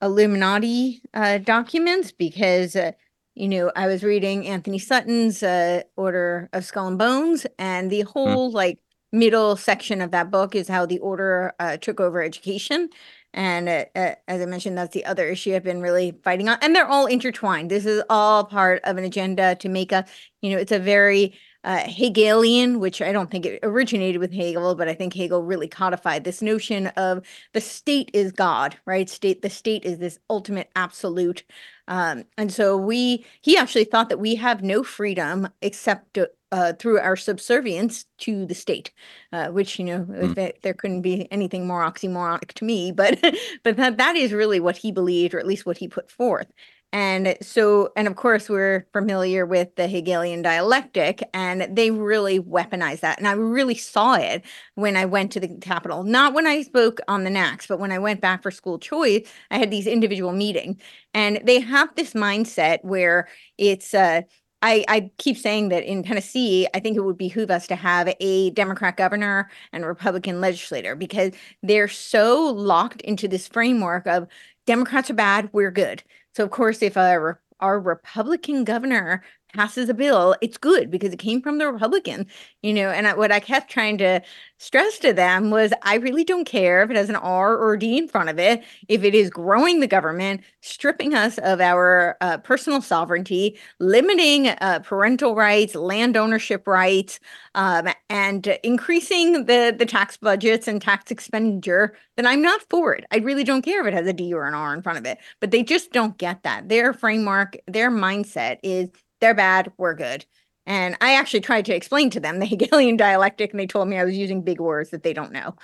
Illuminati 0.00 1.02
uh, 1.14 1.38
documents 1.38 2.12
because, 2.12 2.76
uh, 2.76 2.92
you 3.34 3.48
know, 3.48 3.72
I 3.76 3.86
was 3.86 4.04
reading 4.04 4.46
Anthony 4.46 4.78
Sutton's 4.78 5.42
uh, 5.42 5.82
Order 5.96 6.48
of 6.52 6.64
Skull 6.64 6.88
and 6.88 6.98
Bones, 6.98 7.46
and 7.58 7.90
the 7.90 8.02
whole 8.02 8.50
like 8.50 8.78
middle 9.12 9.56
section 9.56 10.00
of 10.00 10.10
that 10.12 10.30
book 10.30 10.54
is 10.54 10.68
how 10.68 10.86
the 10.86 10.98
order 11.00 11.54
uh, 11.58 11.76
took 11.76 12.00
over 12.00 12.22
education. 12.22 12.88
And 13.34 13.68
uh, 13.68 13.84
uh, 13.94 14.14
as 14.28 14.40
I 14.40 14.46
mentioned, 14.46 14.76
that's 14.76 14.94
the 14.94 15.04
other 15.04 15.28
issue 15.28 15.54
I've 15.54 15.64
been 15.64 15.80
really 15.80 16.18
fighting 16.22 16.48
on. 16.48 16.58
And 16.60 16.74
they're 16.74 16.86
all 16.86 17.06
intertwined. 17.06 17.70
This 17.70 17.86
is 17.86 18.02
all 18.10 18.44
part 18.44 18.82
of 18.84 18.96
an 18.96 19.04
agenda 19.04 19.54
to 19.56 19.68
make 19.68 19.92
a, 19.92 20.04
you 20.40 20.50
know, 20.50 20.58
it's 20.58 20.72
a 20.72 20.78
very 20.78 21.34
uh, 21.64 21.84
Hegelian, 21.84 22.80
which 22.80 23.00
I 23.00 23.12
don't 23.12 23.30
think 23.30 23.46
it 23.46 23.60
originated 23.62 24.20
with 24.20 24.32
Hegel, 24.32 24.74
but 24.74 24.88
I 24.88 24.94
think 24.94 25.14
Hegel 25.14 25.44
really 25.44 25.68
codified 25.68 26.24
this 26.24 26.42
notion 26.42 26.88
of 26.88 27.24
the 27.52 27.60
state 27.60 28.10
is 28.12 28.32
God, 28.32 28.76
right? 28.84 29.08
State, 29.08 29.42
the 29.42 29.50
state 29.50 29.84
is 29.84 29.98
this 29.98 30.18
ultimate 30.28 30.70
absolute. 30.74 31.44
Um, 31.88 32.24
and 32.36 32.52
so 32.52 32.76
we, 32.76 33.24
he 33.40 33.56
actually 33.56 33.84
thought 33.84 34.08
that 34.08 34.18
we 34.18 34.34
have 34.36 34.62
no 34.62 34.82
freedom 34.82 35.48
except 35.60 36.18
uh, 36.52 36.74
through 36.74 37.00
our 37.00 37.16
subservience 37.16 38.04
to 38.18 38.46
the 38.46 38.54
state, 38.54 38.92
uh, 39.32 39.48
which 39.48 39.78
you 39.78 39.84
know 39.84 40.00
Mm. 40.04 40.34
there, 40.34 40.52
there 40.62 40.74
couldn't 40.74 41.02
be 41.02 41.26
anything 41.32 41.66
more 41.66 41.82
oxymoronic 41.82 42.52
to 42.54 42.64
me. 42.64 42.92
But 42.92 43.18
but 43.64 43.76
that 43.76 43.98
that 43.98 44.16
is 44.16 44.32
really 44.32 44.60
what 44.60 44.76
he 44.76 44.92
believed, 44.92 45.34
or 45.34 45.38
at 45.40 45.46
least 45.46 45.66
what 45.66 45.78
he 45.78 45.88
put 45.88 46.10
forth. 46.10 46.46
And 46.94 47.38
so, 47.40 47.90
and 47.96 48.06
of 48.06 48.16
course, 48.16 48.50
we're 48.50 48.86
familiar 48.92 49.46
with 49.46 49.74
the 49.76 49.88
Hegelian 49.88 50.42
dialectic, 50.42 51.22
and 51.32 51.74
they 51.74 51.90
really 51.90 52.38
weaponized 52.38 53.00
that. 53.00 53.18
And 53.18 53.26
I 53.26 53.32
really 53.32 53.76
saw 53.76 54.14
it 54.16 54.44
when 54.74 54.94
I 54.94 55.06
went 55.06 55.32
to 55.32 55.40
the 55.40 55.48
Capitol, 55.62 56.02
not 56.04 56.34
when 56.34 56.46
I 56.46 56.60
spoke 56.60 57.00
on 57.08 57.24
the 57.24 57.30
NACS, 57.30 57.66
but 57.66 57.78
when 57.80 57.92
I 57.92 57.98
went 57.98 58.20
back 58.20 58.42
for 58.42 58.50
school 58.50 58.78
choice, 58.78 59.26
I 59.50 59.56
had 59.56 59.70
these 59.70 59.86
individual 59.86 60.32
meetings. 60.32 60.82
And 61.14 61.40
they 61.44 61.60
have 61.60 61.94
this 61.96 62.12
mindset 62.12 62.80
where 62.84 63.28
it's, 63.56 63.94
uh, 63.94 64.22
I, 64.62 64.84
I 64.88 65.10
keep 65.18 65.36
saying 65.36 65.70
that 65.70 65.82
in 65.84 66.04
Tennessee, 66.04 66.68
I 66.72 66.78
think 66.80 66.96
it 66.96 67.00
would 67.00 67.18
behoove 67.18 67.50
us 67.50 67.66
to 67.66 67.76
have 67.76 68.14
a 68.20 68.50
Democrat 68.50 68.96
governor 68.96 69.50
and 69.72 69.84
Republican 69.84 70.40
legislator 70.40 70.94
because 70.94 71.32
they're 71.62 71.88
so 71.88 72.46
locked 72.46 73.00
into 73.02 73.26
this 73.26 73.48
framework 73.48 74.06
of 74.06 74.28
Democrats 74.66 75.10
are 75.10 75.14
bad, 75.14 75.50
we're 75.52 75.72
good. 75.72 76.04
So, 76.34 76.44
of 76.44 76.50
course, 76.50 76.80
if 76.80 76.96
our 76.96 77.40
Republican 77.80 78.64
governor 78.64 79.24
passes 79.52 79.88
a 79.88 79.94
bill, 79.94 80.34
it's 80.40 80.58
good 80.58 80.90
because 80.90 81.12
it 81.12 81.18
came 81.18 81.42
from 81.42 81.58
the 81.58 81.70
Republican, 81.70 82.26
you 82.62 82.72
know. 82.72 82.90
And 82.90 83.06
I, 83.06 83.14
what 83.14 83.32
I 83.32 83.40
kept 83.40 83.70
trying 83.70 83.98
to 83.98 84.20
stress 84.58 84.98
to 85.00 85.12
them 85.12 85.50
was 85.50 85.72
I 85.82 85.96
really 85.96 86.24
don't 86.24 86.44
care 86.44 86.82
if 86.82 86.90
it 86.90 86.96
has 86.96 87.08
an 87.08 87.16
R 87.16 87.56
or 87.56 87.74
a 87.74 87.78
D 87.78 87.98
in 87.98 88.08
front 88.08 88.28
of 88.28 88.38
it, 88.38 88.62
if 88.88 89.02
it 89.04 89.14
is 89.14 89.30
growing 89.30 89.80
the 89.80 89.86
government, 89.86 90.42
stripping 90.60 91.14
us 91.14 91.38
of 91.38 91.60
our 91.60 92.16
uh, 92.20 92.38
personal 92.38 92.80
sovereignty, 92.80 93.58
limiting 93.80 94.48
uh, 94.48 94.80
parental 94.84 95.34
rights, 95.34 95.74
land 95.74 96.16
ownership 96.16 96.66
rights, 96.66 97.18
um, 97.54 97.88
and 98.08 98.46
increasing 98.62 99.46
the, 99.46 99.74
the 99.76 99.86
tax 99.86 100.16
budgets 100.16 100.68
and 100.68 100.80
tax 100.80 101.10
expenditure, 101.10 101.96
then 102.16 102.26
I'm 102.26 102.42
not 102.42 102.62
for 102.70 102.94
it. 102.94 103.04
I 103.10 103.18
really 103.18 103.44
don't 103.44 103.62
care 103.62 103.80
if 103.80 103.86
it 103.86 103.96
has 103.96 104.06
a 104.06 104.12
D 104.12 104.32
or 104.32 104.46
an 104.46 104.54
R 104.54 104.74
in 104.74 104.82
front 104.82 104.98
of 104.98 105.06
it. 105.06 105.18
But 105.40 105.50
they 105.50 105.62
just 105.62 105.92
don't 105.92 106.16
get 106.18 106.42
that. 106.44 106.68
Their 106.68 106.92
framework, 106.92 107.56
their 107.66 107.90
mindset 107.90 108.58
is 108.62 108.88
they're 109.22 109.34
bad, 109.34 109.72
we're 109.78 109.94
good. 109.94 110.26
And 110.66 110.96
I 111.00 111.14
actually 111.14 111.40
tried 111.40 111.64
to 111.66 111.74
explain 111.74 112.10
to 112.10 112.20
them 112.20 112.38
the 112.38 112.46
Hegelian 112.52 112.98
dialectic, 112.98 113.52
and 113.52 113.60
they 113.60 113.66
told 113.66 113.88
me 113.88 113.96
I 113.96 114.04
was 114.04 114.16
using 114.16 114.42
big 114.42 114.60
words 114.60 114.90
that 114.90 115.02
they 115.02 115.14
don't 115.14 115.32
know. 115.32 115.56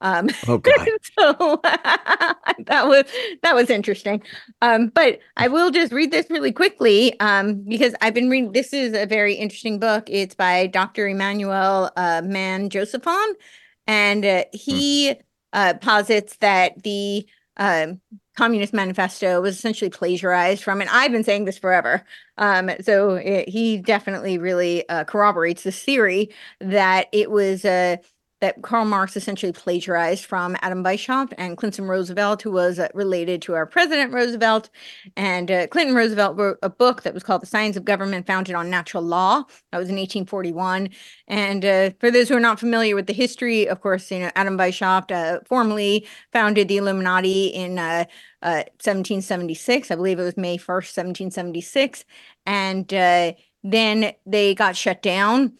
Um, 0.00 0.28
Oh 0.46 0.58
God. 0.58 0.86
so 1.18 1.60
that 1.62 2.86
was 2.86 3.04
that 3.42 3.54
was 3.54 3.70
interesting. 3.70 4.22
Um, 4.60 4.88
but 4.88 5.20
I 5.36 5.48
will 5.48 5.70
just 5.70 5.92
read 5.92 6.10
this 6.10 6.28
really 6.28 6.52
quickly 6.52 7.18
um, 7.20 7.64
because 7.66 7.94
I've 8.02 8.12
been 8.12 8.28
reading. 8.28 8.52
This 8.52 8.74
is 8.74 8.92
a 8.94 9.06
very 9.06 9.34
interesting 9.34 9.78
book. 9.78 10.04
It's 10.08 10.34
by 10.34 10.66
Dr. 10.66 11.08
Emmanuel 11.08 11.90
uh, 11.96 12.20
Man 12.22 12.68
Josephson, 12.68 13.34
and 13.86 14.26
uh, 14.26 14.44
he 14.52 15.14
uh, 15.54 15.74
posits 15.80 16.36
that 16.38 16.82
the 16.82 17.26
um, 17.56 18.00
Communist 18.36 18.72
Manifesto 18.74 19.40
was 19.40 19.56
essentially 19.56 19.90
plagiarized 19.90 20.62
from, 20.62 20.80
and 20.80 20.90
I've 20.90 21.12
been 21.12 21.24
saying 21.24 21.44
this 21.44 21.58
forever. 21.58 22.04
Um, 22.36 22.70
so 22.80 23.14
it, 23.14 23.48
he 23.48 23.78
definitely 23.78 24.38
really 24.38 24.88
uh, 24.88 25.04
corroborates 25.04 25.62
this 25.62 25.80
theory 25.82 26.30
that 26.60 27.06
it 27.12 27.30
was 27.30 27.64
uh, 27.64 27.96
that 28.44 28.60
Karl 28.60 28.84
Marx 28.84 29.16
essentially 29.16 29.52
plagiarized 29.52 30.26
from 30.26 30.54
Adam 30.60 30.84
Weishaupt 30.84 31.32
and 31.38 31.56
Clinton 31.56 31.86
Roosevelt, 31.86 32.42
who 32.42 32.52
was 32.52 32.78
uh, 32.78 32.88
related 32.92 33.40
to 33.40 33.54
our 33.54 33.64
President 33.64 34.12
Roosevelt. 34.12 34.68
And 35.16 35.50
uh, 35.50 35.66
Clinton 35.68 35.94
Roosevelt 35.94 36.36
wrote 36.36 36.58
a 36.62 36.68
book 36.68 37.04
that 37.04 37.14
was 37.14 37.22
called 37.22 37.40
The 37.40 37.46
Science 37.46 37.74
of 37.78 37.86
Government 37.86 38.26
Founded 38.26 38.54
on 38.54 38.68
Natural 38.68 39.02
Law. 39.02 39.44
That 39.72 39.78
was 39.78 39.88
in 39.88 39.96
1841. 39.96 40.90
And 41.26 41.64
uh, 41.64 41.90
for 42.00 42.10
those 42.10 42.28
who 42.28 42.36
are 42.36 42.40
not 42.40 42.60
familiar 42.60 42.94
with 42.94 43.06
the 43.06 43.14
history, 43.14 43.66
of 43.66 43.80
course, 43.80 44.10
you 44.10 44.18
know, 44.18 44.30
Adam 44.36 44.58
Weishaupt 44.58 45.10
uh, 45.10 45.40
formally 45.46 46.06
founded 46.30 46.68
the 46.68 46.76
Illuminati 46.76 47.46
in 47.46 47.78
uh, 47.78 48.04
uh, 48.42 48.68
1776. 48.84 49.90
I 49.90 49.94
believe 49.94 50.18
it 50.18 50.22
was 50.22 50.36
May 50.36 50.58
1st, 50.58 50.92
1776. 50.94 52.04
And 52.44 52.92
uh, 52.92 53.32
then 53.62 54.12
they 54.26 54.54
got 54.54 54.76
shut 54.76 55.00
down 55.00 55.54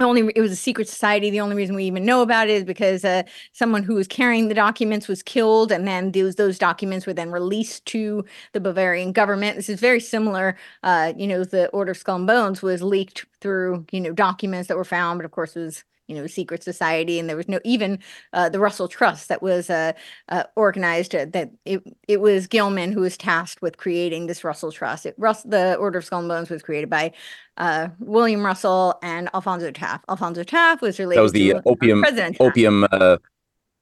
only 0.00 0.32
it 0.34 0.40
was 0.40 0.52
a 0.52 0.56
secret 0.56 0.88
society. 0.88 1.30
The 1.30 1.40
only 1.40 1.56
reason 1.56 1.74
we 1.74 1.84
even 1.84 2.04
know 2.04 2.22
about 2.22 2.48
it 2.48 2.52
is 2.52 2.64
because 2.64 3.04
uh, 3.04 3.22
someone 3.52 3.82
who 3.82 3.94
was 3.94 4.08
carrying 4.08 4.48
the 4.48 4.54
documents 4.54 5.08
was 5.08 5.22
killed 5.22 5.72
and 5.72 5.86
then 5.86 6.12
those 6.12 6.36
those 6.36 6.58
documents 6.58 7.06
were 7.06 7.14
then 7.14 7.30
released 7.30 7.84
to 7.86 8.24
the 8.52 8.60
bavarian 8.60 9.12
government. 9.12 9.56
This 9.56 9.68
is 9.68 9.80
very 9.80 10.00
similar 10.00 10.56
uh, 10.82 11.12
you 11.16 11.26
know 11.26 11.44
the 11.44 11.68
order 11.68 11.92
of 11.92 11.98
skull 11.98 12.16
and 12.16 12.26
bones 12.26 12.62
was 12.62 12.82
leaked 12.82 13.26
through 13.40 13.86
you 13.90 14.00
know 14.00 14.12
documents 14.12 14.68
that 14.68 14.76
were 14.76 14.84
found 14.84 15.18
but 15.18 15.24
of 15.24 15.30
course 15.30 15.54
was 15.54 15.84
you 16.10 16.16
know 16.16 16.26
secret 16.26 16.62
society 16.62 17.18
and 17.18 17.28
there 17.28 17.36
was 17.36 17.48
no 17.48 17.60
even 17.64 17.98
uh, 18.32 18.48
the 18.48 18.58
russell 18.58 18.88
trust 18.88 19.28
that 19.28 19.42
was 19.42 19.70
uh, 19.70 19.92
uh, 20.28 20.42
organized 20.56 21.14
uh, 21.14 21.24
that 21.32 21.50
it, 21.64 21.82
it 22.08 22.20
was 22.20 22.46
gilman 22.46 22.92
who 22.92 23.00
was 23.00 23.16
tasked 23.16 23.62
with 23.62 23.76
creating 23.76 24.26
this 24.26 24.42
russell 24.44 24.72
trust 24.72 25.06
it, 25.06 25.14
Russ, 25.16 25.42
the 25.44 25.76
order 25.76 26.00
of 26.00 26.04
skull 26.04 26.18
and 26.18 26.28
bones 26.28 26.50
was 26.50 26.62
created 26.62 26.90
by 26.90 27.12
uh, 27.56 27.88
william 28.00 28.44
russell 28.44 28.98
and 29.02 29.30
alphonso 29.32 29.70
taft 29.70 30.04
alphonso 30.08 30.42
taft 30.42 30.82
was 30.82 30.98
related 30.98 31.18
That 31.18 31.22
was 31.22 31.32
the 31.32 31.50
to, 31.50 31.56
uh, 31.58 31.62
opium 31.66 32.00
president 32.00 32.36
opium 32.40 32.84
uh 32.90 33.16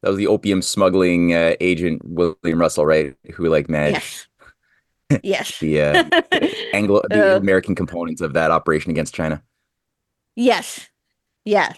that 0.02 0.10
was 0.10 0.18
the 0.18 0.28
opium 0.28 0.62
smuggling 0.62 1.34
uh, 1.34 1.54
agent 1.60 2.02
William 2.04 2.60
Russell, 2.60 2.86
right? 2.86 3.16
Who 3.34 3.48
like 3.48 3.68
managed 3.68 3.96
yes 3.96 4.28
yes 5.22 5.58
the 5.60 5.80
uh, 5.80 6.10
Anglo 6.72 7.02
the 7.08 7.36
American 7.36 7.74
components 7.74 8.20
of 8.20 8.34
that 8.34 8.50
operation 8.50 8.90
against 8.90 9.14
China. 9.14 9.42
Yes. 10.36 10.88
Yeah. 11.48 11.72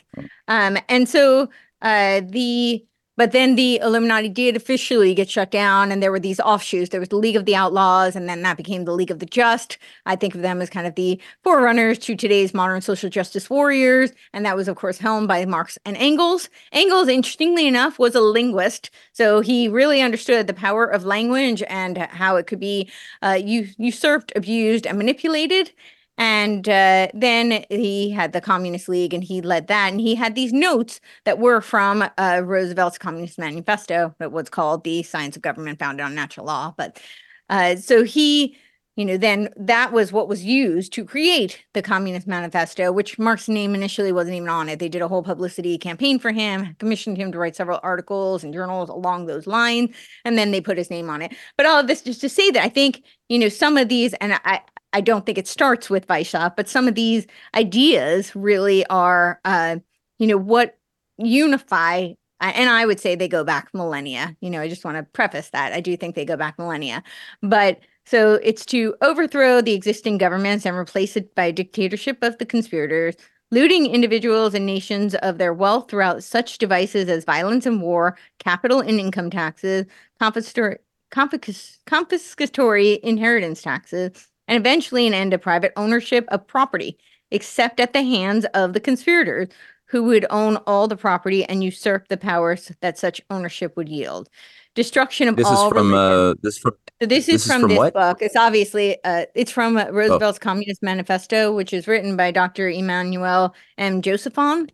Um, 0.48 0.78
and 0.88 1.08
so 1.08 1.48
uh 1.80 2.22
the 2.28 2.84
but 3.16 3.32
then 3.32 3.54
the 3.54 3.76
Illuminati 3.82 4.30
did 4.30 4.56
officially 4.56 5.14
get 5.14 5.28
shut 5.28 5.50
down, 5.50 5.92
and 5.92 6.02
there 6.02 6.10
were 6.10 6.18
these 6.18 6.40
offshoots. 6.40 6.88
There 6.88 7.00
was 7.00 7.10
the 7.10 7.16
League 7.16 7.36
of 7.36 7.44
the 7.44 7.54
Outlaws, 7.54 8.16
and 8.16 8.26
then 8.26 8.40
that 8.44 8.56
became 8.56 8.86
the 8.86 8.94
League 8.94 9.10
of 9.10 9.18
the 9.18 9.26
Just. 9.26 9.76
I 10.06 10.16
think 10.16 10.34
of 10.34 10.40
them 10.40 10.62
as 10.62 10.70
kind 10.70 10.86
of 10.86 10.94
the 10.94 11.20
forerunners 11.44 11.98
to 11.98 12.16
today's 12.16 12.54
modern 12.54 12.80
social 12.80 13.10
justice 13.10 13.50
warriors. 13.50 14.12
And 14.32 14.46
that 14.46 14.56
was, 14.56 14.68
of 14.68 14.76
course, 14.76 14.96
helmed 14.96 15.28
by 15.28 15.44
Marx 15.44 15.76
and 15.84 15.98
Engels. 15.98 16.48
Engels, 16.72 17.08
interestingly 17.08 17.66
enough, 17.66 17.98
was 17.98 18.14
a 18.14 18.22
linguist. 18.22 18.88
So 19.12 19.40
he 19.40 19.68
really 19.68 20.00
understood 20.00 20.46
the 20.46 20.54
power 20.54 20.86
of 20.86 21.04
language 21.04 21.62
and 21.68 21.98
how 21.98 22.36
it 22.36 22.46
could 22.46 22.60
be 22.60 22.90
uh, 23.20 23.38
usurped, 23.42 24.32
abused, 24.34 24.86
and 24.86 24.96
manipulated. 24.96 25.72
And 26.20 26.68
uh, 26.68 27.08
then 27.14 27.64
he 27.70 28.10
had 28.10 28.34
the 28.34 28.42
Communist 28.42 28.90
League 28.90 29.14
and 29.14 29.24
he 29.24 29.40
led 29.40 29.68
that. 29.68 29.90
And 29.90 29.98
he 29.98 30.14
had 30.14 30.34
these 30.34 30.52
notes 30.52 31.00
that 31.24 31.38
were 31.38 31.62
from 31.62 32.04
uh, 32.18 32.42
Roosevelt's 32.44 32.98
Communist 32.98 33.38
Manifesto, 33.38 34.14
that 34.18 34.30
was 34.30 34.50
called 34.50 34.84
The 34.84 35.02
Science 35.02 35.36
of 35.36 35.42
Government 35.42 35.78
Founded 35.78 36.04
on 36.04 36.14
Natural 36.14 36.44
Law. 36.44 36.74
But 36.76 37.00
uh, 37.48 37.76
so 37.76 38.04
he, 38.04 38.58
you 38.96 39.06
know, 39.06 39.16
then 39.16 39.48
that 39.56 39.94
was 39.94 40.12
what 40.12 40.28
was 40.28 40.44
used 40.44 40.92
to 40.92 41.06
create 41.06 41.64
the 41.72 41.80
Communist 41.80 42.26
Manifesto, 42.26 42.92
which 42.92 43.18
Marx's 43.18 43.48
name 43.48 43.74
initially 43.74 44.12
wasn't 44.12 44.36
even 44.36 44.50
on 44.50 44.68
it. 44.68 44.78
They 44.78 44.90
did 44.90 45.00
a 45.00 45.08
whole 45.08 45.22
publicity 45.22 45.78
campaign 45.78 46.18
for 46.18 46.32
him, 46.32 46.76
commissioned 46.78 47.16
him 47.16 47.32
to 47.32 47.38
write 47.38 47.56
several 47.56 47.80
articles 47.82 48.44
and 48.44 48.52
journals 48.52 48.90
along 48.90 49.24
those 49.24 49.46
lines, 49.46 49.96
and 50.26 50.36
then 50.36 50.50
they 50.50 50.60
put 50.60 50.76
his 50.76 50.90
name 50.90 51.08
on 51.08 51.22
it. 51.22 51.34
But 51.56 51.64
all 51.64 51.80
of 51.80 51.86
this 51.86 52.02
just 52.02 52.20
to 52.20 52.28
say 52.28 52.50
that 52.50 52.62
I 52.62 52.68
think, 52.68 53.02
you 53.30 53.38
know, 53.38 53.48
some 53.48 53.78
of 53.78 53.88
these, 53.88 54.12
and 54.14 54.38
I, 54.44 54.60
I 54.92 55.00
don't 55.00 55.24
think 55.24 55.38
it 55.38 55.48
starts 55.48 55.88
with 55.88 56.06
Weishaupt, 56.08 56.56
but 56.56 56.68
some 56.68 56.88
of 56.88 56.94
these 56.94 57.26
ideas 57.54 58.34
really 58.34 58.84
are, 58.86 59.40
uh, 59.44 59.76
you 60.18 60.26
know, 60.26 60.36
what 60.36 60.78
unify. 61.18 62.12
And 62.40 62.70
I 62.70 62.86
would 62.86 62.98
say 62.98 63.14
they 63.14 63.28
go 63.28 63.44
back 63.44 63.68
millennia. 63.74 64.36
You 64.40 64.50
know, 64.50 64.60
I 64.60 64.68
just 64.68 64.84
want 64.84 64.96
to 64.96 65.02
preface 65.02 65.50
that. 65.50 65.72
I 65.72 65.80
do 65.80 65.96
think 65.96 66.14
they 66.14 66.24
go 66.24 66.36
back 66.36 66.58
millennia. 66.58 67.02
But 67.42 67.80
so 68.06 68.40
it's 68.42 68.64
to 68.66 68.96
overthrow 69.02 69.60
the 69.60 69.74
existing 69.74 70.18
governments 70.18 70.64
and 70.64 70.74
replace 70.76 71.16
it 71.16 71.34
by 71.34 71.44
a 71.44 71.52
dictatorship 71.52 72.22
of 72.22 72.38
the 72.38 72.46
conspirators, 72.46 73.14
looting 73.50 73.86
individuals 73.86 74.54
and 74.54 74.64
nations 74.64 75.14
of 75.16 75.38
their 75.38 75.52
wealth 75.52 75.90
throughout 75.90 76.24
such 76.24 76.58
devices 76.58 77.08
as 77.08 77.24
violence 77.24 77.66
and 77.66 77.82
war, 77.82 78.16
capital 78.38 78.80
and 78.80 78.98
income 78.98 79.30
taxes, 79.30 79.84
confiscatory, 80.20 80.78
confiscatory 81.12 83.00
inheritance 83.00 83.62
taxes, 83.62 84.29
and 84.50 84.58
eventually 84.58 85.06
an 85.06 85.14
end 85.14 85.30
to 85.30 85.38
private 85.38 85.72
ownership 85.76 86.26
of 86.28 86.44
property, 86.46 86.98
except 87.30 87.78
at 87.80 87.92
the 87.94 88.02
hands 88.02 88.44
of 88.52 88.72
the 88.74 88.80
conspirators, 88.80 89.48
who 89.86 90.02
would 90.04 90.26
own 90.30 90.56
all 90.66 90.88
the 90.88 90.96
property 90.96 91.44
and 91.44 91.64
usurp 91.64 92.08
the 92.08 92.16
powers 92.16 92.70
that 92.80 92.98
such 92.98 93.20
ownership 93.30 93.76
would 93.76 93.88
yield. 93.88 94.28
Destruction 94.74 95.28
of 95.28 95.36
This 95.36 95.46
is 95.46 95.52
all 95.52 95.68
from 95.68 95.92
religion. 95.92 96.20
uh 96.20 96.34
this 96.42 96.56
is 96.56 96.60
from 96.62 96.72
So 97.00 97.06
this 97.06 97.18
is 97.20 97.26
this 97.26 97.42
is 97.42 97.46
from, 97.46 97.60
from 97.62 97.68
this 97.70 97.78
what? 97.78 97.94
book. 97.94 98.18
It's 98.20 98.36
obviously 98.36 99.02
uh, 99.04 99.26
it's 99.34 99.50
from 99.50 99.76
uh, 99.76 99.86
Roosevelt's 99.90 100.38
Communist 100.38 100.82
Manifesto, 100.82 101.52
which 101.54 101.72
is 101.72 101.88
written 101.88 102.16
by 102.16 102.30
Dr. 102.30 102.68
Emmanuel 102.68 103.54
M. 103.78 104.02
Josephson. 104.02 104.70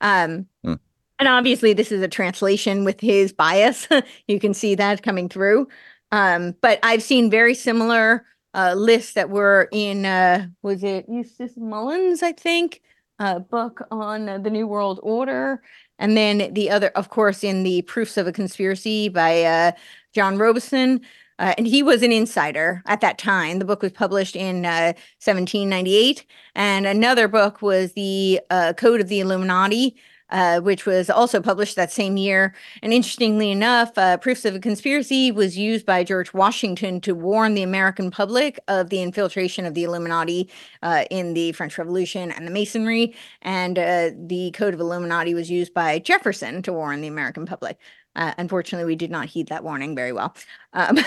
Um, 0.00 0.46
Hmm. 0.64 0.74
And 1.18 1.28
obviously, 1.28 1.72
this 1.72 1.90
is 1.92 2.02
a 2.02 2.08
translation 2.08 2.84
with 2.84 3.00
his 3.00 3.32
bias. 3.32 3.88
you 4.28 4.38
can 4.38 4.52
see 4.52 4.74
that 4.74 5.02
coming 5.02 5.28
through. 5.30 5.66
Um, 6.12 6.54
but 6.60 6.78
I've 6.82 7.02
seen 7.02 7.30
very 7.30 7.54
similar 7.54 8.26
uh, 8.56 8.74
list 8.74 9.14
that 9.14 9.30
were 9.30 9.68
in 9.70 10.06
uh, 10.06 10.46
was 10.62 10.82
it 10.82 11.04
Eustace 11.08 11.56
Mullins, 11.56 12.22
I 12.22 12.32
think, 12.32 12.80
uh, 13.18 13.38
book 13.38 13.86
on 13.90 14.28
uh, 14.28 14.38
the 14.38 14.50
New 14.50 14.66
World 14.66 14.98
Order, 15.02 15.62
and 15.98 16.16
then 16.16 16.52
the 16.54 16.70
other, 16.70 16.88
of 16.88 17.10
course, 17.10 17.44
in 17.44 17.62
the 17.62 17.82
Proofs 17.82 18.16
of 18.16 18.26
a 18.26 18.32
Conspiracy 18.32 19.08
by 19.08 19.42
uh, 19.44 19.72
John 20.14 20.38
Robison. 20.38 21.02
Uh, 21.38 21.52
and 21.58 21.66
he 21.66 21.82
was 21.82 22.02
an 22.02 22.12
insider 22.12 22.82
at 22.86 23.02
that 23.02 23.18
time. 23.18 23.58
The 23.58 23.66
book 23.66 23.82
was 23.82 23.92
published 23.92 24.36
in 24.36 24.64
uh, 24.64 24.94
1798. 25.22 26.24
And 26.54 26.86
another 26.86 27.28
book 27.28 27.60
was 27.60 27.92
the 27.92 28.40
uh, 28.48 28.72
Code 28.74 29.02
of 29.02 29.08
the 29.08 29.20
Illuminati, 29.20 29.96
uh, 30.30 30.60
which 30.60 30.86
was 30.86 31.08
also 31.08 31.40
published 31.40 31.76
that 31.76 31.92
same 31.92 32.16
year. 32.16 32.54
And 32.82 32.92
interestingly 32.92 33.50
enough, 33.50 33.96
uh, 33.96 34.16
Proofs 34.16 34.44
of 34.44 34.54
a 34.54 34.60
Conspiracy 34.60 35.30
was 35.30 35.56
used 35.56 35.86
by 35.86 36.04
George 36.04 36.34
Washington 36.34 37.00
to 37.02 37.14
warn 37.14 37.54
the 37.54 37.62
American 37.62 38.10
public 38.10 38.58
of 38.68 38.90
the 38.90 39.02
infiltration 39.02 39.66
of 39.66 39.74
the 39.74 39.84
Illuminati 39.84 40.50
uh, 40.82 41.04
in 41.10 41.34
the 41.34 41.52
French 41.52 41.78
Revolution 41.78 42.32
and 42.32 42.46
the 42.46 42.50
Masonry. 42.50 43.14
And 43.42 43.78
uh, 43.78 44.10
the 44.16 44.50
Code 44.52 44.74
of 44.74 44.80
Illuminati 44.80 45.34
was 45.34 45.50
used 45.50 45.72
by 45.72 45.98
Jefferson 45.98 46.62
to 46.62 46.72
warn 46.72 47.00
the 47.00 47.08
American 47.08 47.46
public. 47.46 47.78
Uh, 48.16 48.32
unfortunately, 48.38 48.86
we 48.86 48.96
did 48.96 49.10
not 49.10 49.26
heed 49.26 49.48
that 49.48 49.62
warning 49.62 49.94
very 49.94 50.12
well. 50.12 50.34
Um, 50.72 50.98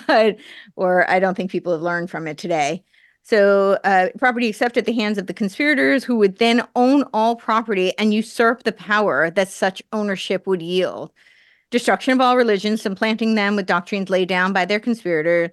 but, 0.06 0.36
or 0.74 1.08
I 1.08 1.20
don't 1.20 1.36
think 1.36 1.50
people 1.50 1.72
have 1.72 1.82
learned 1.82 2.10
from 2.10 2.26
it 2.26 2.38
today. 2.38 2.82
So, 3.28 3.76
uh, 3.82 4.10
property 4.18 4.46
except 4.46 4.76
at 4.76 4.84
the 4.84 4.92
hands 4.92 5.18
of 5.18 5.26
the 5.26 5.34
conspirators 5.34 6.04
who 6.04 6.14
would 6.18 6.38
then 6.38 6.62
own 6.76 7.02
all 7.12 7.34
property 7.34 7.92
and 7.98 8.14
usurp 8.14 8.62
the 8.62 8.70
power 8.70 9.30
that 9.30 9.48
such 9.48 9.82
ownership 9.92 10.46
would 10.46 10.62
yield. 10.62 11.10
Destruction 11.72 12.12
of 12.12 12.20
all 12.20 12.36
religions, 12.36 12.82
supplanting 12.82 13.34
them 13.34 13.56
with 13.56 13.66
doctrines 13.66 14.10
laid 14.10 14.28
down 14.28 14.52
by 14.52 14.64
their 14.64 14.78
conspirator. 14.78 15.50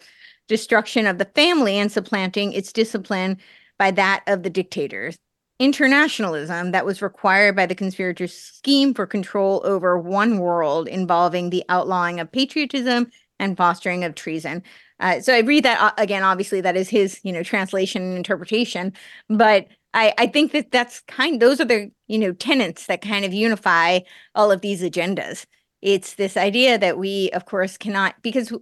Destruction 0.48 1.08
of 1.08 1.18
the 1.18 1.26
family 1.26 1.80
and 1.80 1.92
supplanting 1.92 2.54
its 2.54 2.72
discipline 2.72 3.40
by 3.80 3.90
that 3.90 4.22
of 4.28 4.44
the 4.44 4.52
dictators. 4.52 5.18
Internationalism 5.58 6.74
that 6.74 6.86
was 6.86 7.02
required 7.02 7.56
by 7.56 7.66
the 7.66 7.74
conspirators' 7.74 8.38
scheme 8.38 8.94
for 8.94 9.08
control 9.08 9.64
over 9.66 9.98
one 9.98 10.38
world 10.38 10.88
involving 10.88 11.50
the 11.50 11.64
outlawing 11.70 12.20
of 12.20 12.32
patriotism 12.32 13.10
and 13.40 13.58
fostering 13.58 14.04
of 14.04 14.14
treason. 14.14 14.62
Uh, 15.04 15.22
so 15.22 15.36
I 15.36 15.42
read 15.42 15.66
that 15.66 15.82
uh, 15.82 15.92
again. 16.00 16.24
Obviously, 16.24 16.62
that 16.62 16.78
is 16.78 16.90
his, 16.90 17.20
you 17.24 17.34
know, 17.34 17.44
translation 17.44 18.04
and 18.04 18.18
interpretation. 18.18 18.94
But 19.30 19.68
I, 19.94 20.14
I 20.18 20.28
think 20.28 20.54
that 20.54 20.72
that's 20.72 21.02
kind. 21.02 21.42
Those 21.42 21.62
are 21.62 21.66
the, 21.66 21.92
you 22.08 22.18
know, 22.20 22.34
tenets 22.34 22.88
that 22.88 23.02
kind 23.02 23.26
of 23.26 23.34
unify 23.34 24.00
all 24.36 24.52
of 24.52 24.62
these 24.62 24.82
agendas. 24.82 25.46
it's 25.82 26.16
this 26.16 26.38
idea 26.38 26.78
that 26.80 26.98
we, 26.98 27.30
of 27.32 27.46
course, 27.46 27.78
cannot 27.78 28.16
because 28.24 28.54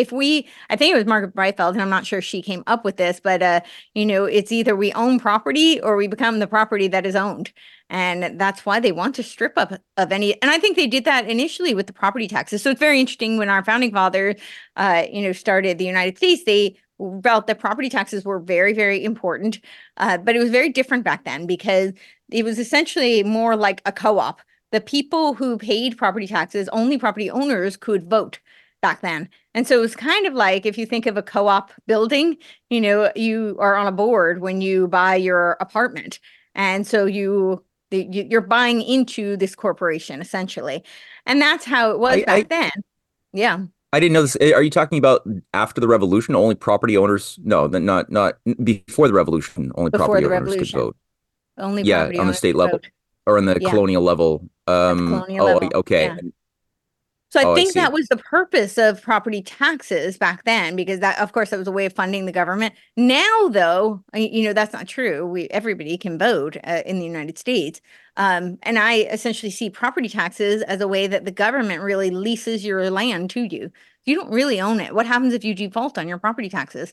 if 0.00 0.12
we 0.12 0.48
i 0.70 0.76
think 0.76 0.92
it 0.92 0.98
was 0.98 1.06
margaret 1.06 1.34
breitfeld 1.34 1.72
and 1.72 1.82
i'm 1.82 1.90
not 1.90 2.06
sure 2.06 2.20
she 2.20 2.42
came 2.42 2.62
up 2.66 2.84
with 2.84 2.96
this 2.96 3.20
but 3.20 3.42
uh 3.42 3.60
you 3.94 4.06
know 4.06 4.24
it's 4.24 4.50
either 4.52 4.74
we 4.74 4.92
own 4.92 5.18
property 5.20 5.80
or 5.80 5.96
we 5.96 6.06
become 6.06 6.38
the 6.38 6.46
property 6.46 6.88
that 6.88 7.06
is 7.06 7.16
owned. 7.16 7.52
And 7.92 8.38
that's 8.38 8.64
why 8.64 8.78
they 8.78 8.92
want 8.92 9.16
to 9.16 9.24
strip 9.24 9.54
up 9.56 9.72
of 9.96 10.12
any 10.12 10.40
and 10.42 10.50
i 10.50 10.58
think 10.58 10.76
they 10.76 10.86
did 10.86 11.04
that 11.04 11.28
initially 11.28 11.74
with 11.74 11.86
the 11.86 11.92
property 11.92 12.28
taxes. 12.28 12.62
So 12.62 12.70
it's 12.70 12.80
very 12.80 13.00
interesting 13.00 13.36
when 13.36 13.48
our 13.48 13.64
founding 13.64 13.92
fathers 13.92 14.36
uh 14.76 15.04
you 15.12 15.22
know 15.22 15.32
started 15.32 15.78
the 15.78 15.84
united 15.84 16.16
states 16.16 16.44
they 16.44 16.76
felt 17.22 17.46
that 17.46 17.58
property 17.58 17.88
taxes 17.88 18.24
were 18.24 18.38
very 18.38 18.74
very 18.74 19.02
important 19.02 19.58
uh, 19.96 20.18
but 20.18 20.36
it 20.36 20.38
was 20.38 20.50
very 20.50 20.68
different 20.68 21.02
back 21.02 21.24
then 21.24 21.46
because 21.46 21.92
it 22.30 22.44
was 22.44 22.58
essentially 22.58 23.22
more 23.22 23.56
like 23.56 23.82
a 23.86 23.92
co-op. 23.92 24.40
The 24.72 24.80
people 24.80 25.34
who 25.34 25.58
paid 25.58 25.98
property 25.98 26.26
taxes 26.26 26.68
only 26.68 26.96
property 26.96 27.28
owners 27.28 27.76
could 27.76 28.08
vote 28.08 28.38
back 28.80 29.00
then. 29.00 29.28
And 29.54 29.66
so 29.66 29.78
it 29.78 29.80
was 29.80 29.96
kind 29.96 30.26
of 30.26 30.34
like 30.34 30.66
if 30.66 30.78
you 30.78 30.86
think 30.86 31.06
of 31.06 31.16
a 31.16 31.22
co 31.22 31.48
op 31.48 31.72
building, 31.86 32.36
you 32.68 32.80
know, 32.80 33.10
you 33.16 33.56
are 33.58 33.76
on 33.76 33.86
a 33.86 33.92
board 33.92 34.40
when 34.40 34.60
you 34.60 34.88
buy 34.88 35.16
your 35.16 35.56
apartment. 35.60 36.18
And 36.54 36.86
so 36.86 37.06
you, 37.06 37.64
you're 37.90 38.40
buying 38.40 38.82
into 38.82 39.36
this 39.36 39.54
corporation 39.54 40.20
essentially. 40.20 40.84
And 41.26 41.40
that's 41.40 41.64
how 41.64 41.90
it 41.90 41.98
was 41.98 42.14
I, 42.14 42.24
back 42.24 42.38
I, 42.38 42.42
then. 42.42 42.70
Yeah. 43.32 43.58
I 43.92 43.98
didn't 43.98 44.12
know 44.12 44.22
this. 44.22 44.36
Eh, 44.40 44.52
are 44.52 44.62
you 44.62 44.70
talking 44.70 44.98
about 44.98 45.26
after 45.52 45.80
the 45.80 45.88
revolution? 45.88 46.36
Only 46.36 46.54
property 46.54 46.96
owners? 46.96 47.38
No, 47.42 47.66
not 47.66 48.10
not 48.10 48.34
before 48.62 49.08
the 49.08 49.14
revolution. 49.14 49.72
Only 49.74 49.90
before 49.90 50.06
property 50.06 50.26
owners 50.26 50.40
revolution. 50.40 50.78
could 50.78 50.84
vote. 50.84 50.96
Only 51.58 51.82
yeah, 51.82 52.10
on 52.18 52.28
the 52.28 52.34
state 52.34 52.54
level 52.54 52.78
vote. 52.78 52.90
or 53.26 53.36
on 53.36 53.46
the 53.46 53.58
yeah. 53.60 53.68
colonial 53.68 54.02
level. 54.02 54.48
Um, 54.68 55.08
colonial 55.08 55.44
oh, 55.44 55.52
level. 55.54 55.70
okay. 55.74 56.04
Yeah. 56.04 56.30
So 57.30 57.38
I 57.40 57.44
oh, 57.44 57.54
think 57.54 57.76
I 57.76 57.80
that 57.82 57.92
was 57.92 58.08
the 58.08 58.16
purpose 58.16 58.76
of 58.76 59.00
property 59.00 59.40
taxes 59.40 60.18
back 60.18 60.44
then, 60.44 60.74
because 60.74 60.98
that, 61.00 61.18
of 61.20 61.32
course, 61.32 61.50
that 61.50 61.58
was 61.58 61.68
a 61.68 61.72
way 61.72 61.86
of 61.86 61.92
funding 61.92 62.26
the 62.26 62.32
government. 62.32 62.74
Now, 62.96 63.48
though, 63.48 64.02
you 64.14 64.44
know 64.44 64.52
that's 64.52 64.72
not 64.72 64.88
true. 64.88 65.24
We 65.26 65.46
everybody 65.48 65.96
can 65.96 66.18
vote 66.18 66.56
uh, 66.64 66.82
in 66.84 66.98
the 66.98 67.04
United 67.04 67.38
States, 67.38 67.80
um, 68.16 68.58
and 68.64 68.78
I 68.78 69.02
essentially 69.02 69.50
see 69.50 69.70
property 69.70 70.08
taxes 70.08 70.62
as 70.62 70.80
a 70.80 70.88
way 70.88 71.06
that 71.06 71.24
the 71.24 71.30
government 71.30 71.82
really 71.82 72.10
leases 72.10 72.64
your 72.64 72.90
land 72.90 73.30
to 73.30 73.42
you. 73.44 73.70
You 74.04 74.16
don't 74.16 74.30
really 74.32 74.60
own 74.60 74.80
it. 74.80 74.94
What 74.94 75.06
happens 75.06 75.32
if 75.34 75.44
you 75.44 75.54
default 75.54 75.98
on 75.98 76.08
your 76.08 76.18
property 76.18 76.48
taxes? 76.48 76.92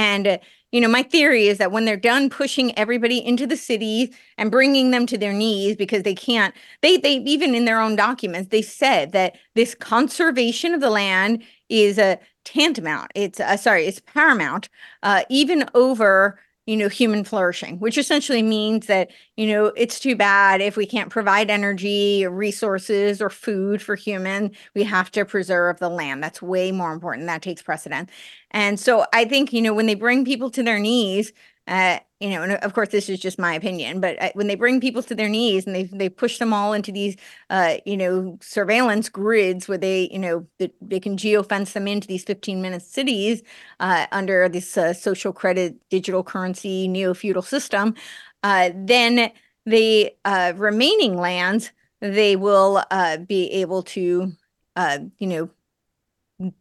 And, 0.00 0.26
uh, 0.26 0.38
you 0.72 0.80
know, 0.80 0.88
my 0.88 1.02
theory 1.02 1.48
is 1.48 1.58
that 1.58 1.72
when 1.72 1.84
they're 1.84 1.96
done 1.98 2.30
pushing 2.30 2.76
everybody 2.78 3.18
into 3.18 3.46
the 3.46 3.56
cities 3.56 4.08
and 4.38 4.50
bringing 4.50 4.92
them 4.92 5.04
to 5.04 5.18
their 5.18 5.34
knees 5.34 5.76
because 5.76 6.04
they 6.04 6.14
can't, 6.14 6.54
they, 6.80 6.96
they, 6.96 7.16
even 7.16 7.54
in 7.54 7.66
their 7.66 7.78
own 7.78 7.96
documents, 7.96 8.48
they 8.48 8.62
said 8.62 9.12
that 9.12 9.36
this 9.54 9.74
conservation 9.74 10.72
of 10.72 10.80
the 10.80 10.88
land 10.88 11.42
is 11.68 11.98
a 11.98 12.18
tantamount. 12.44 13.10
It's, 13.14 13.40
uh, 13.40 13.58
sorry, 13.58 13.84
it's 13.84 14.00
paramount, 14.00 14.70
uh, 15.02 15.24
even 15.28 15.68
over 15.74 16.40
you 16.70 16.76
know, 16.76 16.88
human 16.88 17.24
flourishing, 17.24 17.80
which 17.80 17.98
essentially 17.98 18.42
means 18.42 18.86
that, 18.86 19.10
you 19.36 19.48
know, 19.48 19.72
it's 19.76 19.98
too 19.98 20.14
bad 20.14 20.60
if 20.60 20.76
we 20.76 20.86
can't 20.86 21.10
provide 21.10 21.50
energy, 21.50 22.24
or 22.24 22.30
resources, 22.30 23.20
or 23.20 23.28
food 23.28 23.82
for 23.82 23.96
human. 23.96 24.52
We 24.72 24.84
have 24.84 25.10
to 25.10 25.24
preserve 25.24 25.80
the 25.80 25.88
land. 25.88 26.22
That's 26.22 26.40
way 26.40 26.70
more 26.70 26.92
important. 26.92 27.26
That 27.26 27.42
takes 27.42 27.60
precedent. 27.60 28.08
And 28.52 28.78
so 28.78 29.04
I 29.12 29.24
think, 29.24 29.52
you 29.52 29.60
know, 29.60 29.74
when 29.74 29.86
they 29.86 29.96
bring 29.96 30.24
people 30.24 30.48
to 30.50 30.62
their 30.62 30.78
knees, 30.78 31.32
uh, 31.66 31.98
you 32.20 32.30
know, 32.30 32.42
and 32.42 32.52
of 32.52 32.74
course, 32.74 32.90
this 32.90 33.08
is 33.08 33.18
just 33.18 33.38
my 33.38 33.54
opinion, 33.54 34.00
but 34.00 34.20
uh, 34.22 34.30
when 34.34 34.46
they 34.46 34.54
bring 34.54 34.80
people 34.80 35.02
to 35.02 35.14
their 35.14 35.28
knees 35.28 35.66
and 35.66 35.74
they 35.74 35.84
they 35.84 36.08
push 36.08 36.38
them 36.38 36.52
all 36.52 36.72
into 36.72 36.92
these, 36.92 37.16
uh, 37.48 37.76
you 37.86 37.96
know, 37.96 38.38
surveillance 38.42 39.08
grids 39.08 39.68
where 39.68 39.78
they, 39.78 40.08
you 40.12 40.18
know, 40.18 40.46
they, 40.58 40.70
they 40.82 41.00
can 41.00 41.16
geofence 41.16 41.72
them 41.72 41.88
into 41.88 42.06
these 42.06 42.24
15 42.24 42.60
minute 42.60 42.82
cities 42.82 43.42
uh, 43.78 44.06
under 44.12 44.48
this 44.48 44.76
uh, 44.76 44.92
social 44.92 45.32
credit 45.32 45.76
digital 45.88 46.22
currency 46.22 46.88
neo 46.88 47.14
feudal 47.14 47.42
system, 47.42 47.94
uh, 48.42 48.70
then 48.74 49.30
the 49.64 50.12
uh, 50.24 50.52
remaining 50.56 51.16
lands 51.16 51.70
they 52.00 52.34
will 52.36 52.82
uh, 52.90 53.18
be 53.18 53.50
able 53.52 53.82
to, 53.82 54.32
uh, 54.76 54.98
you 55.18 55.26
know, 55.26 55.50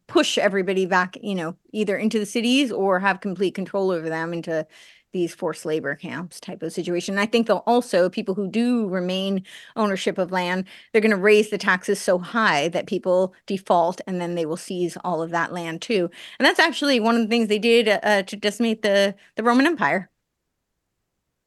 push 0.08 0.38
everybody 0.38 0.86
back, 0.86 1.18
you 1.22 1.36
know, 1.36 1.56
either 1.72 1.98
into 1.98 2.20
the 2.20 2.26
cities 2.26 2.72
or 2.72 3.00
have 3.00 3.22
complete 3.22 3.56
control 3.56 3.92
over 3.92 4.10
them 4.10 4.34
into 4.34 4.66
these 5.12 5.34
forced 5.34 5.66
labor 5.66 5.96
camps 5.96 6.40
type 6.40 6.62
of 6.62 6.72
situation. 6.72 7.16
And 7.16 7.20
I 7.20 7.26
think 7.26 7.48
they'll 7.48 7.64
also, 7.66 8.10
people 8.10 8.36
who 8.36 8.48
do 8.48 8.88
remain 8.88 9.44
ownership 9.76 10.18
of 10.18 10.32
land, 10.32 10.66
they're 10.92 11.02
going 11.02 11.10
to 11.10 11.18
raise 11.18 11.50
the 11.50 11.58
taxes 11.58 12.00
so 12.00 12.20
high 12.20 12.68
that 12.70 12.86
people 12.86 13.34
default 13.48 14.02
and 14.06 14.22
then 14.22 14.36
they 14.36 14.46
will 14.46 14.58
seize 14.58 14.98
all 15.04 15.22
of 15.22 15.32
that 15.32 15.52
land 15.52 15.82
too. 15.82 16.12
And 16.38 16.46
that's 16.46 16.60
actually 16.60 17.00
one 17.00 17.16
of 17.16 17.22
the 17.22 17.28
things 17.28 17.48
they 17.48 17.60
did 17.60 17.88
uh, 17.88 18.24
to 18.24 18.36
decimate 18.36 18.84
the, 18.84 19.16
the 19.36 19.44
Roman 19.44 19.66
Empire. 19.66 20.10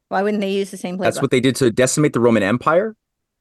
Why 0.09 0.23
wouldn't 0.23 0.41
they 0.41 0.53
use 0.53 0.71
the 0.71 0.77
same 0.77 0.97
playbook? 0.97 1.05
That's 1.05 1.23
what 1.23 1.31
they 1.31 1.41
did 1.41 1.57
to 1.57 1.71
decimate 1.71 2.13
the 2.13 2.21
Roman 2.21 2.43
Empire? 2.43 2.97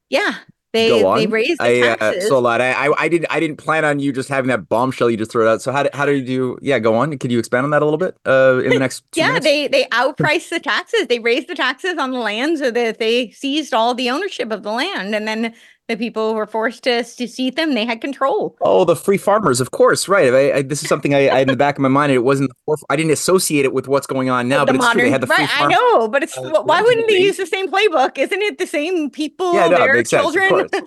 Yeah. 0.09 0.35
They 0.74 1.01
they 1.01 1.28
raised 1.28 1.59
the 1.59 1.65
I, 1.65 1.82
taxes. 1.82 2.26
Uh, 2.26 2.28
so 2.30 2.38
a 2.38 2.39
lot. 2.39 2.61
I, 2.61 2.88
I 2.88 2.93
I 2.97 3.07
didn't 3.09 3.28
I 3.30 3.39
didn't 3.39 3.57
plan 3.57 3.84
on 3.84 3.99
you 3.99 4.13
just 4.13 4.30
having 4.30 4.47
that 4.47 4.69
bombshell 4.69 5.09
you 5.09 5.17
just 5.17 5.32
threw 5.32 5.47
out. 5.47 5.61
So 5.61 5.72
how 5.72 5.84
did 5.84 5.93
how 5.93 6.05
did 6.05 6.28
you? 6.28 6.57
do? 6.57 6.59
Yeah, 6.61 6.80
go 6.80 6.95
on. 6.95 7.17
Could 7.17 7.32
you 7.32 7.39
expand 7.39 7.65
on 7.65 7.72
that 7.72 7.82
a 7.82 7.86
little 7.86 7.97
bit? 7.97 8.17
Uh, 8.26 8.61
in 8.63 8.69
the 8.69 8.80
next. 8.80 9.03
yeah, 9.13 9.28
minutes? 9.28 9.45
they 9.45 9.67
they 9.67 9.86
outpriced 9.86 10.49
the 10.49 10.59
taxes. 10.59 11.07
They 11.07 11.19
raised 11.19 11.47
the 11.47 11.55
taxes 11.55 11.97
on 11.97 12.11
the 12.11 12.19
land 12.19 12.59
so 12.59 12.72
that 12.72 12.99
they 12.99 13.32
seized 13.32 13.74
all 13.74 13.93
the 13.93 14.09
ownership 14.09 14.51
of 14.51 14.63
the 14.63 14.72
land, 14.72 15.13
and 15.13 15.28
then 15.28 15.53
the 15.91 15.97
people 15.97 16.33
were 16.33 16.47
forced 16.47 16.83
to 16.83 17.03
to 17.03 17.27
cede 17.27 17.55
them. 17.55 17.73
They 17.73 17.85
had 17.85 18.01
control. 18.01 18.55
Oh, 18.61 18.85
the 18.85 18.95
free 18.95 19.17
farmers, 19.17 19.61
of 19.61 19.71
course, 19.71 20.07
right? 20.07 20.33
I, 20.33 20.53
I, 20.57 20.61
this 20.61 20.81
is 20.81 20.89
something 20.89 21.13
I, 21.13 21.29
I, 21.29 21.39
had 21.39 21.41
in 21.43 21.47
the 21.49 21.57
back 21.57 21.75
of 21.75 21.81
my 21.81 21.89
mind. 21.89 22.11
It 22.11 22.19
wasn't. 22.19 22.51
I 22.89 22.95
didn't 22.95 23.11
associate 23.11 23.65
it 23.65 23.73
with 23.73 23.87
what's 23.87 24.07
going 24.07 24.29
on 24.29 24.47
now, 24.47 24.65
the 24.65 24.73
but 24.73 24.77
modern, 24.77 24.87
it's 24.87 24.93
true. 24.93 25.01
They 25.03 25.11
had 25.11 25.21
the 25.21 25.27
free 25.27 25.45
right, 25.45 25.61
I 25.61 25.67
know, 25.67 26.07
but 26.07 26.23
it's 26.23 26.37
uh, 26.37 26.63
why 26.63 26.81
wouldn't 26.81 27.07
they 27.07 27.19
use 27.19 27.37
the 27.37 27.45
same 27.45 27.69
playbook? 27.69 28.17
Isn't 28.17 28.41
it 28.41 28.57
the 28.57 28.67
same 28.67 29.09
people? 29.09 29.53
Yeah, 29.53 29.67
no, 29.67 29.77
their 29.77 30.03
children. 30.03 30.69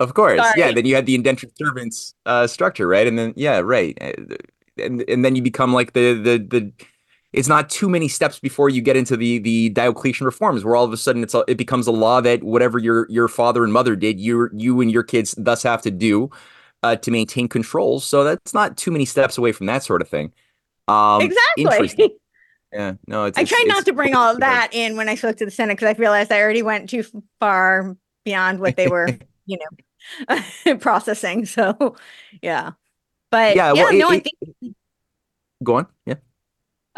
Of 0.00 0.14
course, 0.14 0.38
Sorry. 0.38 0.52
yeah. 0.56 0.70
Then 0.70 0.86
you 0.86 0.94
had 0.94 1.06
the 1.06 1.16
indentured 1.16 1.50
servants 1.56 2.14
uh, 2.24 2.46
structure, 2.46 2.86
right? 2.86 3.06
And 3.06 3.18
then 3.18 3.34
yeah, 3.36 3.58
right. 3.58 3.98
Uh, 4.00 4.12
and 4.80 5.02
and 5.08 5.24
then 5.24 5.34
you 5.34 5.42
become 5.42 5.72
like 5.72 5.92
the 5.92 6.14
the 6.14 6.38
the. 6.38 6.72
It's 7.38 7.46
not 7.46 7.70
too 7.70 7.88
many 7.88 8.08
steps 8.08 8.40
before 8.40 8.68
you 8.68 8.82
get 8.82 8.96
into 8.96 9.16
the 9.16 9.38
the 9.38 9.68
Diocletian 9.68 10.26
reforms, 10.26 10.64
where 10.64 10.74
all 10.74 10.84
of 10.84 10.92
a 10.92 10.96
sudden 10.96 11.22
it's 11.22 11.34
a, 11.34 11.44
it 11.46 11.56
becomes 11.56 11.86
a 11.86 11.92
law 11.92 12.20
that 12.20 12.42
whatever 12.42 12.80
your 12.80 13.06
your 13.08 13.28
father 13.28 13.62
and 13.62 13.72
mother 13.72 13.94
did, 13.94 14.18
you 14.18 14.50
you 14.52 14.80
and 14.80 14.90
your 14.90 15.04
kids 15.04 15.36
thus 15.38 15.62
have 15.62 15.80
to 15.82 15.92
do 15.92 16.30
uh, 16.82 16.96
to 16.96 17.12
maintain 17.12 17.46
controls. 17.46 18.04
So 18.04 18.24
that's 18.24 18.52
not 18.52 18.76
too 18.76 18.90
many 18.90 19.04
steps 19.04 19.38
away 19.38 19.52
from 19.52 19.66
that 19.66 19.84
sort 19.84 20.02
of 20.02 20.08
thing. 20.08 20.32
Um, 20.88 21.22
exactly. 21.22 22.16
Yeah, 22.70 22.96
no, 23.06 23.24
it's, 23.24 23.38
I 23.38 23.44
try 23.44 23.64
not 23.66 23.86
to 23.86 23.94
bring 23.94 24.14
all 24.14 24.34
of 24.34 24.40
that 24.40 24.68
in 24.74 24.98
when 24.98 25.08
I 25.08 25.14
spoke 25.14 25.36
to 25.38 25.46
the 25.46 25.50
Senate 25.50 25.78
because 25.78 25.88
I 25.88 25.98
realized 25.98 26.30
I 26.30 26.42
already 26.42 26.60
went 26.60 26.90
too 26.90 27.02
far 27.40 27.96
beyond 28.26 28.60
what 28.60 28.76
they 28.76 28.88
were, 28.88 29.08
you 29.46 29.56
know, 30.28 30.76
processing. 30.76 31.46
So, 31.46 31.96
yeah. 32.42 32.72
But 33.30 33.56
yeah, 33.56 33.72
yeah 33.72 33.84
well, 33.84 33.92
no, 33.94 34.10
it, 34.10 34.16
I 34.16 34.50
think. 34.60 34.76
Go 35.64 35.76
on. 35.76 35.86
Yeah. 36.04 36.16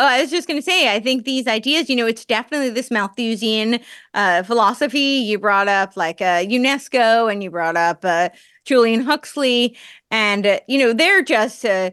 Oh, 0.03 0.07
I 0.07 0.23
was 0.23 0.31
just 0.31 0.49
going 0.49 0.59
to 0.59 0.65
say, 0.65 0.95
I 0.95 0.99
think 0.99 1.27
these 1.27 1.47
ideas, 1.47 1.91
you 1.91 1.97
know, 1.97 2.07
it's 2.07 2.25
definitely 2.25 2.71
this 2.71 2.91
Malthusian 2.91 3.81
uh, 4.15 4.43
philosophy. 4.45 4.99
You 4.99 5.39
brought 5.39 5.69
up 5.69 5.95
like 5.95 6.23
uh, 6.23 6.41
UNESCO 6.45 7.31
and 7.31 7.43
you 7.43 7.51
brought 7.51 7.77
up 7.77 8.03
uh, 8.03 8.31
Julian 8.65 9.03
Huxley, 9.03 9.77
and, 10.11 10.47
uh, 10.47 10.61
you 10.69 10.79
know, 10.79 10.95
they're 10.95 11.23
just 11.23 11.67
uh, 11.67 11.91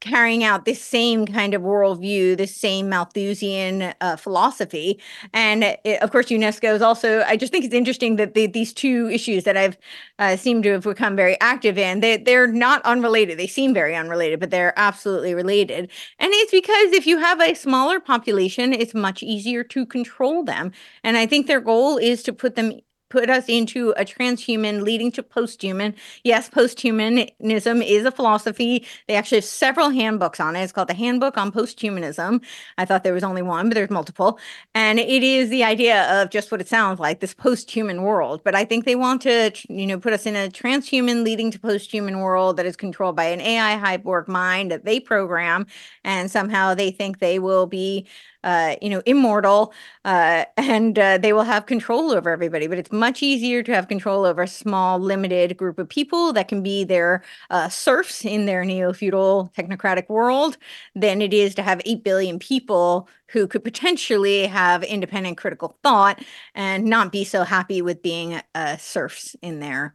carrying 0.00 0.44
out 0.44 0.64
this 0.64 0.82
same 0.82 1.26
kind 1.26 1.54
of 1.54 1.62
worldview, 1.62 2.36
this 2.36 2.54
same 2.54 2.88
Malthusian 2.88 3.94
uh, 4.00 4.16
philosophy. 4.16 5.00
And 5.32 5.64
it, 5.64 6.00
of 6.02 6.12
course, 6.12 6.26
UNESCO 6.26 6.74
is 6.74 6.82
also, 6.82 7.22
I 7.22 7.36
just 7.36 7.52
think 7.52 7.64
it's 7.64 7.74
interesting 7.74 8.16
that 8.16 8.34
the, 8.34 8.46
these 8.46 8.72
two 8.72 9.08
issues 9.10 9.44
that 9.44 9.56
I've 9.56 9.76
uh, 10.18 10.36
seemed 10.36 10.62
to 10.64 10.72
have 10.72 10.84
become 10.84 11.16
very 11.16 11.38
active 11.40 11.78
in, 11.78 12.00
they, 12.00 12.16
they're 12.16 12.46
not 12.46 12.80
unrelated. 12.82 13.38
They 13.38 13.46
seem 13.46 13.74
very 13.74 13.96
unrelated, 13.96 14.38
but 14.40 14.50
they're 14.50 14.78
absolutely 14.78 15.34
related. 15.34 15.90
And 16.18 16.30
it's 16.32 16.52
because 16.52 16.92
if 16.92 17.06
you 17.06 17.18
have 17.18 17.40
a 17.40 17.54
smaller 17.54 17.98
population, 17.98 18.72
it's 18.72 18.94
much 18.94 19.22
easier 19.22 19.64
to 19.64 19.84
control 19.84 20.44
them. 20.44 20.72
And 21.02 21.16
I 21.16 21.26
think 21.26 21.46
their 21.46 21.60
goal 21.60 21.98
is 21.98 22.22
to 22.24 22.32
put 22.32 22.54
them 22.54 22.72
put 23.08 23.30
us 23.30 23.46
into 23.48 23.90
a 23.96 24.04
transhuman 24.04 24.82
leading 24.82 25.10
to 25.12 25.22
posthuman. 25.22 25.94
Yes, 26.24 26.48
posthumanism 26.48 27.84
is 27.86 28.04
a 28.04 28.10
philosophy. 28.10 28.86
They 29.06 29.14
actually 29.14 29.38
have 29.38 29.44
several 29.44 29.90
handbooks 29.90 30.40
on 30.40 30.56
it. 30.56 30.62
It's 30.62 30.72
called 30.72 30.88
the 30.88 30.94
Handbook 30.94 31.36
on 31.36 31.52
Posthumanism. 31.52 32.42
I 32.76 32.84
thought 32.84 33.04
there 33.04 33.14
was 33.14 33.24
only 33.24 33.42
one, 33.42 33.68
but 33.68 33.74
there's 33.74 33.90
multiple. 33.90 34.38
And 34.74 34.98
it 34.98 35.22
is 35.22 35.50
the 35.50 35.64
idea 35.64 36.22
of 36.22 36.30
just 36.30 36.50
what 36.50 36.60
it 36.60 36.68
sounds 36.68 37.00
like, 37.00 37.20
this 37.20 37.34
posthuman 37.34 38.02
world. 38.02 38.42
But 38.44 38.54
I 38.54 38.64
think 38.64 38.84
they 38.84 38.96
want 38.96 39.22
to, 39.22 39.52
you 39.68 39.86
know, 39.86 39.98
put 39.98 40.12
us 40.12 40.26
in 40.26 40.36
a 40.36 40.48
transhuman 40.48 41.24
leading 41.24 41.50
to 41.50 41.58
posthuman 41.58 42.22
world 42.22 42.56
that 42.56 42.66
is 42.66 42.76
controlled 42.76 43.16
by 43.16 43.24
an 43.24 43.40
AI 43.40 43.76
hyborg 43.78 44.28
mind 44.28 44.70
that 44.70 44.84
they 44.84 45.00
program. 45.00 45.66
And 46.04 46.30
somehow 46.30 46.74
they 46.74 46.90
think 46.90 47.18
they 47.18 47.38
will 47.38 47.66
be 47.66 48.06
uh, 48.48 48.76
you 48.80 48.88
know, 48.88 49.02
immortal, 49.04 49.74
uh, 50.06 50.46
and 50.56 50.98
uh, 50.98 51.18
they 51.18 51.34
will 51.34 51.42
have 51.42 51.66
control 51.66 52.10
over 52.12 52.30
everybody. 52.30 52.66
But 52.66 52.78
it's 52.78 52.90
much 52.90 53.22
easier 53.22 53.62
to 53.62 53.74
have 53.74 53.88
control 53.88 54.24
over 54.24 54.42
a 54.42 54.48
small, 54.48 54.98
limited 54.98 55.56
group 55.58 55.78
of 55.78 55.86
people 55.88 56.32
that 56.32 56.48
can 56.48 56.62
be 56.62 56.82
their 56.82 57.22
uh, 57.50 57.68
serfs 57.68 58.24
in 58.24 58.46
their 58.46 58.64
neo 58.64 58.94
feudal 58.94 59.52
technocratic 59.56 60.08
world 60.08 60.56
than 60.94 61.20
it 61.20 61.34
is 61.34 61.54
to 61.56 61.62
have 61.62 61.82
8 61.84 62.02
billion 62.02 62.38
people 62.38 63.06
who 63.28 63.46
could 63.46 63.62
potentially 63.62 64.46
have 64.46 64.82
independent 64.82 65.36
critical 65.36 65.76
thought 65.82 66.24
and 66.54 66.86
not 66.86 67.12
be 67.12 67.24
so 67.24 67.44
happy 67.44 67.82
with 67.82 68.02
being 68.02 68.40
uh, 68.54 68.78
serfs 68.78 69.36
in 69.42 69.60
their 69.60 69.94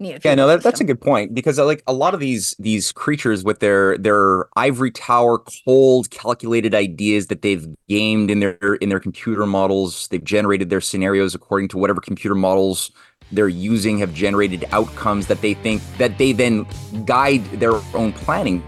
yeah 0.00 0.34
no 0.34 0.48
that, 0.48 0.62
that's 0.62 0.80
a 0.80 0.84
good 0.84 1.00
point 1.00 1.34
because 1.34 1.58
like 1.58 1.82
a 1.86 1.92
lot 1.92 2.14
of 2.14 2.20
these 2.20 2.56
these 2.58 2.90
creatures 2.92 3.44
with 3.44 3.60
their 3.60 3.96
their 3.98 4.46
ivory 4.56 4.90
tower 4.90 5.38
cold 5.64 6.10
calculated 6.10 6.74
ideas 6.74 7.28
that 7.28 7.42
they've 7.42 7.66
gamed 7.88 8.30
in 8.30 8.40
their 8.40 8.74
in 8.80 8.88
their 8.88 9.00
computer 9.00 9.46
models 9.46 10.08
they've 10.08 10.24
generated 10.24 10.68
their 10.68 10.80
scenarios 10.80 11.34
according 11.34 11.68
to 11.68 11.78
whatever 11.78 12.00
computer 12.00 12.34
models 12.34 12.90
they're 13.32 13.48
using 13.48 13.98
have 13.98 14.12
generated 14.14 14.64
outcomes 14.72 15.26
that 15.26 15.40
they 15.40 15.54
think 15.54 15.82
that 15.98 16.18
they 16.18 16.32
then 16.32 16.66
guide 17.04 17.44
their 17.52 17.74
own 17.94 18.12
planning 18.12 18.62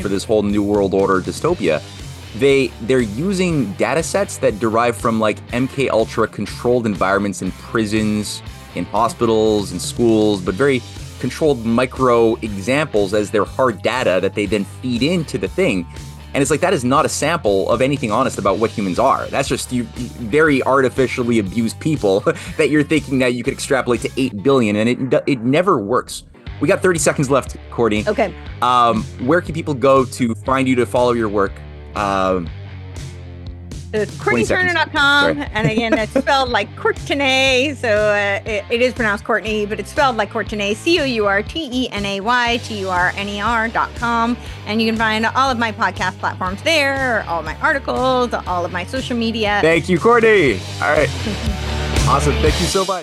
for 0.00 0.08
this 0.08 0.24
whole 0.24 0.42
new 0.42 0.62
world 0.62 0.94
order 0.94 1.20
dystopia. 1.20 1.82
They 2.38 2.68
they're 2.82 3.00
using 3.00 3.72
data 3.74 4.02
sets 4.02 4.38
that 4.38 4.58
derive 4.58 4.96
from 4.96 5.20
like 5.20 5.36
mk 5.48 5.90
ultra 5.90 6.26
controlled 6.26 6.86
environments 6.86 7.42
in 7.42 7.52
prisons 7.52 8.42
in 8.74 8.84
hospitals 8.86 9.72
and 9.72 9.80
schools, 9.80 10.40
but 10.40 10.54
very 10.54 10.82
controlled 11.20 11.64
micro 11.64 12.34
examples 12.36 13.14
as 13.14 13.30
their 13.30 13.44
hard 13.44 13.80
data 13.82 14.18
that 14.20 14.34
they 14.34 14.46
then 14.46 14.64
feed 14.64 15.02
into 15.02 15.38
the 15.38 15.48
thing. 15.48 15.86
And 16.34 16.40
it's 16.40 16.50
like 16.50 16.60
that 16.60 16.72
is 16.72 16.84
not 16.84 17.04
a 17.04 17.08
sample 17.08 17.70
of 17.70 17.82
anything 17.82 18.10
honest 18.10 18.38
about 18.38 18.58
what 18.58 18.70
humans 18.70 18.98
are. 18.98 19.26
That's 19.26 19.48
just 19.48 19.70
you 19.70 19.84
very 19.84 20.62
artificially 20.62 21.38
abused 21.38 21.78
people 21.78 22.20
that 22.56 22.70
you're 22.70 22.82
thinking 22.82 23.18
that 23.18 23.34
you 23.34 23.44
could 23.44 23.52
extrapolate 23.52 24.00
to 24.00 24.10
8 24.16 24.42
billion 24.42 24.76
and 24.76 24.88
it 24.88 25.22
it 25.26 25.40
never 25.40 25.78
works. 25.78 26.24
We 26.60 26.68
got 26.68 26.80
30 26.80 26.98
seconds 27.00 27.28
left, 27.28 27.56
Courtenay. 27.70 28.04
Okay. 28.08 28.34
Um, 28.62 29.02
where 29.26 29.40
can 29.40 29.52
people 29.52 29.74
go 29.74 30.04
to 30.04 30.34
find 30.36 30.68
you 30.68 30.76
to 30.76 30.86
follow 30.86 31.12
your 31.12 31.28
work? 31.28 31.52
Um, 31.96 32.48
CourtenayTurner.com. 33.92 35.44
And 35.52 35.70
again, 35.70 35.96
it's 35.98 36.12
spelled 36.18 36.48
like 36.48 36.74
Courtenay. 36.76 37.74
So 37.74 37.88
uh, 37.88 38.40
it, 38.44 38.64
it 38.70 38.80
is 38.82 38.94
pronounced 38.94 39.24
Courtney, 39.24 39.66
but 39.66 39.78
it's 39.78 39.90
spelled 39.90 40.16
like 40.16 40.30
Courtenay, 40.30 40.74
C 40.74 41.00
O 41.00 41.04
U 41.04 41.26
R 41.26 41.42
T 41.42 41.68
E 41.72 41.88
N 41.90 42.06
A 42.06 42.20
Y 42.20 42.56
T 42.64 42.78
U 42.80 42.88
R 42.88 43.12
N 43.16 43.28
E 43.28 43.40
R.com. 43.40 44.36
And 44.66 44.80
you 44.80 44.88
can 44.88 44.96
find 44.96 45.26
all 45.26 45.50
of 45.50 45.58
my 45.58 45.72
podcast 45.72 46.18
platforms 46.18 46.62
there, 46.62 47.24
all 47.28 47.42
my 47.42 47.56
articles, 47.60 48.32
all 48.46 48.64
of 48.64 48.72
my 48.72 48.84
social 48.84 49.16
media. 49.16 49.58
Thank 49.62 49.88
you, 49.88 49.98
Courtenay. 49.98 50.54
All 50.54 50.92
right. 50.92 51.08
awesome. 52.08 52.32
Thank 52.34 52.60
you 52.60 52.66
so 52.66 52.84
much. 52.84 53.00